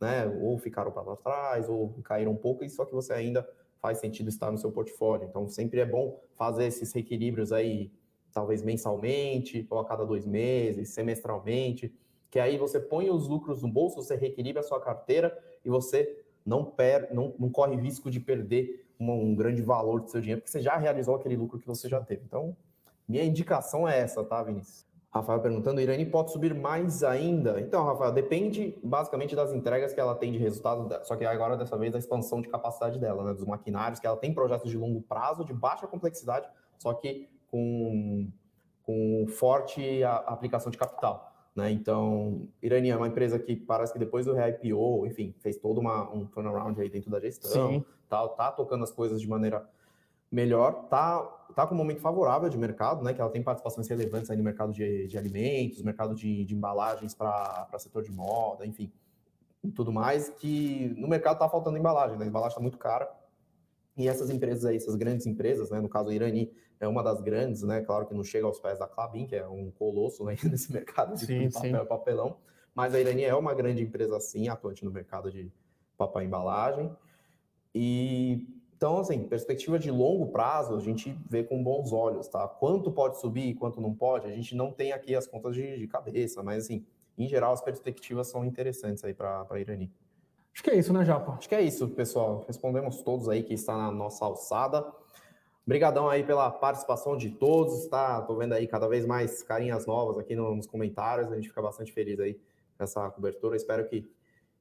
né, 0.00 0.26
ou 0.40 0.58
ficaram 0.58 0.90
para 0.90 1.16
trás, 1.16 1.68
ou 1.68 1.94
caíram 2.04 2.32
um 2.32 2.36
pouco, 2.36 2.64
e 2.64 2.70
só 2.70 2.84
que 2.84 2.94
você 2.94 3.12
ainda 3.12 3.48
faz 3.80 3.98
sentido 3.98 4.28
estar 4.28 4.50
no 4.50 4.58
seu 4.58 4.72
portfólio. 4.72 5.26
Então, 5.28 5.48
sempre 5.48 5.80
é 5.80 5.86
bom 5.86 6.20
fazer 6.34 6.66
esses 6.66 6.92
reequilíbrios 6.92 7.52
aí, 7.52 7.92
talvez 8.32 8.62
mensalmente, 8.62 9.66
ou 9.70 9.78
a 9.78 9.84
cada 9.84 10.04
dois 10.04 10.26
meses, 10.26 10.90
semestralmente, 10.90 11.94
que 12.30 12.38
aí 12.38 12.58
você 12.58 12.80
põe 12.80 13.10
os 13.10 13.28
lucros 13.28 13.62
no 13.62 13.68
bolso, 13.68 13.96
você 13.96 14.16
reequilibra 14.16 14.60
a 14.60 14.64
sua 14.64 14.80
carteira 14.80 15.36
e 15.64 15.68
você 15.68 16.24
não, 16.44 16.64
per, 16.64 17.12
não, 17.12 17.34
não 17.38 17.50
corre 17.50 17.76
risco 17.76 18.10
de 18.10 18.20
perder 18.20 18.86
um, 18.98 19.10
um 19.10 19.34
grande 19.34 19.62
valor 19.62 20.00
do 20.00 20.10
seu 20.10 20.20
dinheiro, 20.20 20.40
porque 20.40 20.50
você 20.50 20.62
já 20.62 20.76
realizou 20.76 21.14
aquele 21.14 21.36
lucro 21.36 21.58
que 21.58 21.66
você 21.66 21.88
já 21.88 22.00
teve. 22.00 22.22
Então, 22.24 22.56
minha 23.08 23.24
indicação 23.24 23.86
é 23.88 23.98
essa, 23.98 24.24
tá, 24.24 24.42
Vinícius? 24.42 24.85
Rafael 25.16 25.40
perguntando, 25.40 25.80
Irani 25.80 26.06
pode 26.06 26.32
subir 26.32 26.54
mais 26.54 27.02
ainda? 27.02 27.60
Então, 27.60 27.84
Rafael, 27.84 28.12
depende 28.12 28.78
basicamente 28.82 29.34
das 29.34 29.52
entregas 29.52 29.92
que 29.92 30.00
ela 30.00 30.14
tem 30.14 30.32
de 30.32 30.38
resultado, 30.38 30.88
só 31.04 31.16
que 31.16 31.24
agora 31.24 31.56
dessa 31.56 31.76
vez 31.76 31.94
a 31.94 31.98
expansão 31.98 32.40
de 32.40 32.48
capacidade 32.48 32.98
dela, 32.98 33.24
né, 33.24 33.34
dos 33.34 33.44
maquinários, 33.44 34.00
que 34.00 34.06
ela 34.06 34.16
tem 34.16 34.32
projetos 34.32 34.70
de 34.70 34.76
longo 34.76 35.02
prazo, 35.02 35.44
de 35.44 35.52
baixa 35.52 35.86
complexidade, 35.86 36.48
só 36.78 36.94
que 36.94 37.28
com, 37.50 38.28
com 38.82 39.26
forte 39.28 40.02
aplicação 40.04 40.70
de 40.70 40.78
capital. 40.78 41.32
Né? 41.54 41.70
Então, 41.70 42.48
Irani 42.62 42.90
é 42.90 42.96
uma 42.96 43.08
empresa 43.08 43.38
que 43.38 43.56
parece 43.56 43.92
que 43.92 43.98
depois 43.98 44.26
do 44.26 44.34
re-IPO, 44.34 45.06
enfim, 45.06 45.34
fez 45.38 45.56
todo 45.56 45.80
uma, 45.80 46.12
um 46.12 46.26
turnaround 46.26 46.78
aí 46.80 46.90
dentro 46.90 47.10
da 47.10 47.18
gestão, 47.18 47.84
tá, 48.08 48.28
tá 48.28 48.52
tocando 48.52 48.84
as 48.84 48.92
coisas 48.92 49.20
de 49.20 49.28
maneira 49.28 49.66
melhor, 50.36 50.86
tá, 50.90 51.22
tá 51.54 51.66
com 51.66 51.74
um 51.74 51.78
momento 51.78 52.02
favorável 52.02 52.46
de 52.50 52.58
mercado, 52.58 53.02
né? 53.02 53.14
Que 53.14 53.20
ela 53.22 53.30
tem 53.30 53.42
participações 53.42 53.88
relevantes 53.88 54.28
aí 54.30 54.36
no 54.36 54.44
mercado 54.44 54.70
de, 54.70 55.06
de 55.06 55.16
alimentos, 55.16 55.82
mercado 55.82 56.14
de, 56.14 56.44
de 56.44 56.54
embalagens 56.54 57.14
para 57.14 57.66
setor 57.78 58.02
de 58.02 58.12
moda, 58.12 58.66
enfim, 58.66 58.92
tudo 59.74 59.90
mais, 59.90 60.28
que 60.28 60.94
no 60.98 61.08
mercado 61.08 61.38
tá 61.38 61.48
faltando 61.48 61.78
embalagem, 61.78 62.18
né? 62.18 62.26
A 62.26 62.28
embalagem 62.28 62.54
tá 62.54 62.60
muito 62.60 62.76
cara. 62.76 63.10
E 63.96 64.06
essas 64.06 64.28
empresas 64.28 64.66
aí, 64.66 64.76
essas 64.76 64.94
grandes 64.94 65.24
empresas, 65.24 65.70
né? 65.70 65.80
No 65.80 65.88
caso, 65.88 66.10
a 66.10 66.14
Irani 66.14 66.52
é 66.78 66.86
uma 66.86 67.02
das 67.02 67.22
grandes, 67.22 67.62
né? 67.62 67.80
Claro 67.80 68.04
que 68.04 68.12
não 68.12 68.22
chega 68.22 68.46
aos 68.46 68.60
pés 68.60 68.78
da 68.78 68.86
Clabin, 68.86 69.26
que 69.26 69.34
é 69.34 69.48
um 69.48 69.70
colosso 69.70 70.22
né, 70.22 70.36
nesse 70.44 70.70
mercado 70.70 71.16
de 71.16 71.24
sim, 71.24 71.50
papel 71.50 71.82
e 71.82 71.86
papelão, 71.86 72.36
mas 72.74 72.94
a 72.94 73.00
Irani 73.00 73.24
é 73.24 73.34
uma 73.34 73.54
grande 73.54 73.82
empresa 73.82 74.20
sim, 74.20 74.48
atuante 74.50 74.84
no 74.84 74.90
mercado 74.90 75.30
de 75.30 75.50
papel 75.96 76.20
e 76.20 76.26
embalagem. 76.26 76.94
E 77.74 78.55
Então, 78.76 78.98
assim, 78.98 79.26
perspectiva 79.26 79.78
de 79.78 79.90
longo 79.90 80.26
prazo, 80.26 80.76
a 80.76 80.80
gente 80.80 81.18
vê 81.30 81.42
com 81.42 81.62
bons 81.62 81.92
olhos, 81.92 82.28
tá? 82.28 82.46
Quanto 82.46 82.92
pode 82.92 83.18
subir 83.18 83.48
e 83.48 83.54
quanto 83.54 83.80
não 83.80 83.94
pode, 83.94 84.26
a 84.26 84.30
gente 84.30 84.54
não 84.54 84.70
tem 84.70 84.92
aqui 84.92 85.14
as 85.14 85.26
contas 85.26 85.54
de, 85.54 85.78
de 85.78 85.88
cabeça, 85.88 86.42
mas, 86.42 86.64
assim, 86.64 86.84
em 87.16 87.26
geral, 87.26 87.54
as 87.54 87.62
perspectivas 87.62 88.26
são 88.26 88.44
interessantes 88.44 89.02
aí 89.02 89.14
para 89.14 89.46
a 89.48 89.58
Irani. 89.58 89.90
Acho 90.52 90.62
que 90.62 90.70
é 90.70 90.76
isso, 90.76 90.92
né, 90.92 91.06
Japa? 91.06 91.32
Acho 91.32 91.48
que 91.48 91.54
é 91.54 91.62
isso, 91.62 91.88
pessoal. 91.88 92.44
Respondemos 92.46 93.02
todos 93.02 93.30
aí 93.30 93.42
que 93.42 93.54
está 93.54 93.74
na 93.76 93.90
nossa 93.90 94.24
alçada. 94.26 94.86
Obrigadão 95.64 96.08
aí 96.08 96.22
pela 96.22 96.50
participação 96.50 97.16
de 97.16 97.30
todos, 97.30 97.86
tá? 97.86 98.20
Tô 98.22 98.36
vendo 98.36 98.52
aí 98.52 98.66
cada 98.66 98.86
vez 98.86 99.06
mais 99.06 99.42
carinhas 99.42 99.86
novas 99.86 100.18
aqui 100.18 100.36
nos 100.36 100.66
comentários, 100.66 101.32
a 101.32 101.34
gente 101.34 101.48
fica 101.48 101.62
bastante 101.62 101.92
feliz 101.92 102.20
aí 102.20 102.38
nessa 102.78 103.10
cobertura. 103.10 103.56
Espero 103.56 103.86
que 103.88 104.06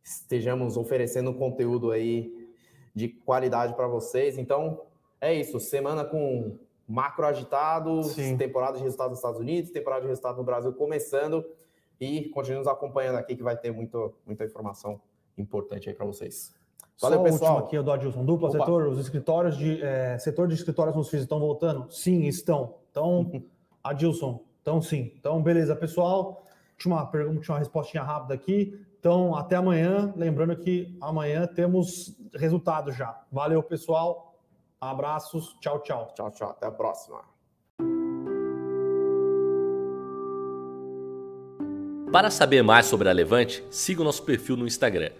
estejamos 0.02 0.78
oferecendo 0.78 1.34
conteúdo 1.34 1.92
aí 1.92 2.45
de 2.96 3.10
qualidade 3.10 3.74
para 3.76 3.88
vocês. 3.88 4.38
Então, 4.38 4.82
é 5.20 5.34
isso. 5.34 5.60
Semana 5.60 6.06
com 6.06 6.58
macro 6.88 7.26
agitado, 7.26 8.04
Sim. 8.04 8.38
temporada 8.38 8.78
de 8.78 8.84
resultados 8.84 9.12
nos 9.12 9.20
Estados 9.20 9.40
Unidos, 9.40 9.72
temporada 9.72 10.02
de 10.04 10.08
resultados 10.08 10.38
no 10.38 10.44
Brasil 10.44 10.72
começando. 10.74 11.46
E 12.00 12.30
continuamos 12.30 12.68
acompanhando 12.68 13.18
aqui 13.18 13.36
que 13.36 13.44
vai 13.44 13.58
ter 13.58 13.72
muito, 13.72 14.14
muita 14.26 14.46
informação 14.46 15.00
importante 15.38 15.90
aí 15.90 15.96
para 15.96 16.06
vocês. 16.06 16.54
Valeu, 17.02 17.20
Só 17.20 17.24
pessoal. 17.24 17.58
aqui, 17.60 17.82
do 17.82 17.92
Adilson. 17.92 18.24
Dupla 18.24 18.50
Opa. 18.50 18.60
setor, 18.60 18.88
os 18.88 19.00
escritórios 19.00 19.58
de. 19.58 19.82
É, 19.84 20.18
setor 20.18 20.48
de 20.48 20.54
escritórios 20.54 20.96
nos 20.96 21.10
FIIs 21.10 21.24
estão 21.24 21.40
voltando? 21.40 21.92
Sim, 21.92 22.26
estão. 22.26 22.76
Então, 22.90 23.44
Adilson, 23.84 24.42
então 24.62 24.82
sim. 24.82 25.12
Então, 25.20 25.42
beleza, 25.42 25.76
pessoal. 25.76 26.44
Última 26.74 27.06
pergunta, 27.06 27.38
última 27.38 27.60
respostinha 27.60 28.04
rápida 28.04 28.34
aqui. 28.34 28.80
Então, 29.06 29.36
até 29.36 29.56
amanhã. 29.56 30.12
Lembrando 30.16 30.58
que 30.58 30.98
amanhã 31.00 31.46
temos 31.46 32.18
resultado 32.34 32.92
já. 32.92 33.22
Valeu, 33.32 33.62
pessoal. 33.62 34.36
Abraços. 34.82 35.56
Tchau, 35.62 35.80
tchau. 35.84 36.12
Tchau, 36.16 36.32
tchau. 36.32 36.50
Até 36.50 36.66
a 36.66 36.72
próxima. 36.72 37.20
Para 42.12 42.32
saber 42.32 42.64
mais 42.64 42.88
sobre 42.88 43.08
a 43.08 43.12
Levante, 43.12 43.64
siga 43.70 44.02
o 44.02 44.04
nosso 44.04 44.24
perfil 44.24 44.58
no 44.58 44.66
Instagram, 44.66 45.12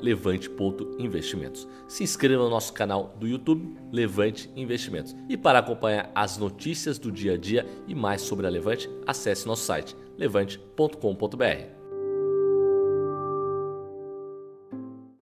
levante.investimentos. 0.00 1.68
Se 1.86 2.02
inscreva 2.02 2.44
no 2.44 2.48
nosso 2.48 2.72
canal 2.72 3.14
do 3.20 3.26
YouTube, 3.28 3.76
Levante 3.92 4.50
Investimentos. 4.56 5.14
E 5.28 5.36
para 5.36 5.58
acompanhar 5.58 6.10
as 6.14 6.38
notícias 6.38 6.98
do 6.98 7.12
dia 7.12 7.34
a 7.34 7.36
dia 7.36 7.66
e 7.86 7.94
mais 7.94 8.22
sobre 8.22 8.46
a 8.46 8.50
Levante, 8.50 8.88
acesse 9.06 9.46
nosso 9.46 9.64
site 9.64 9.94
levante.com.br. 10.16 11.81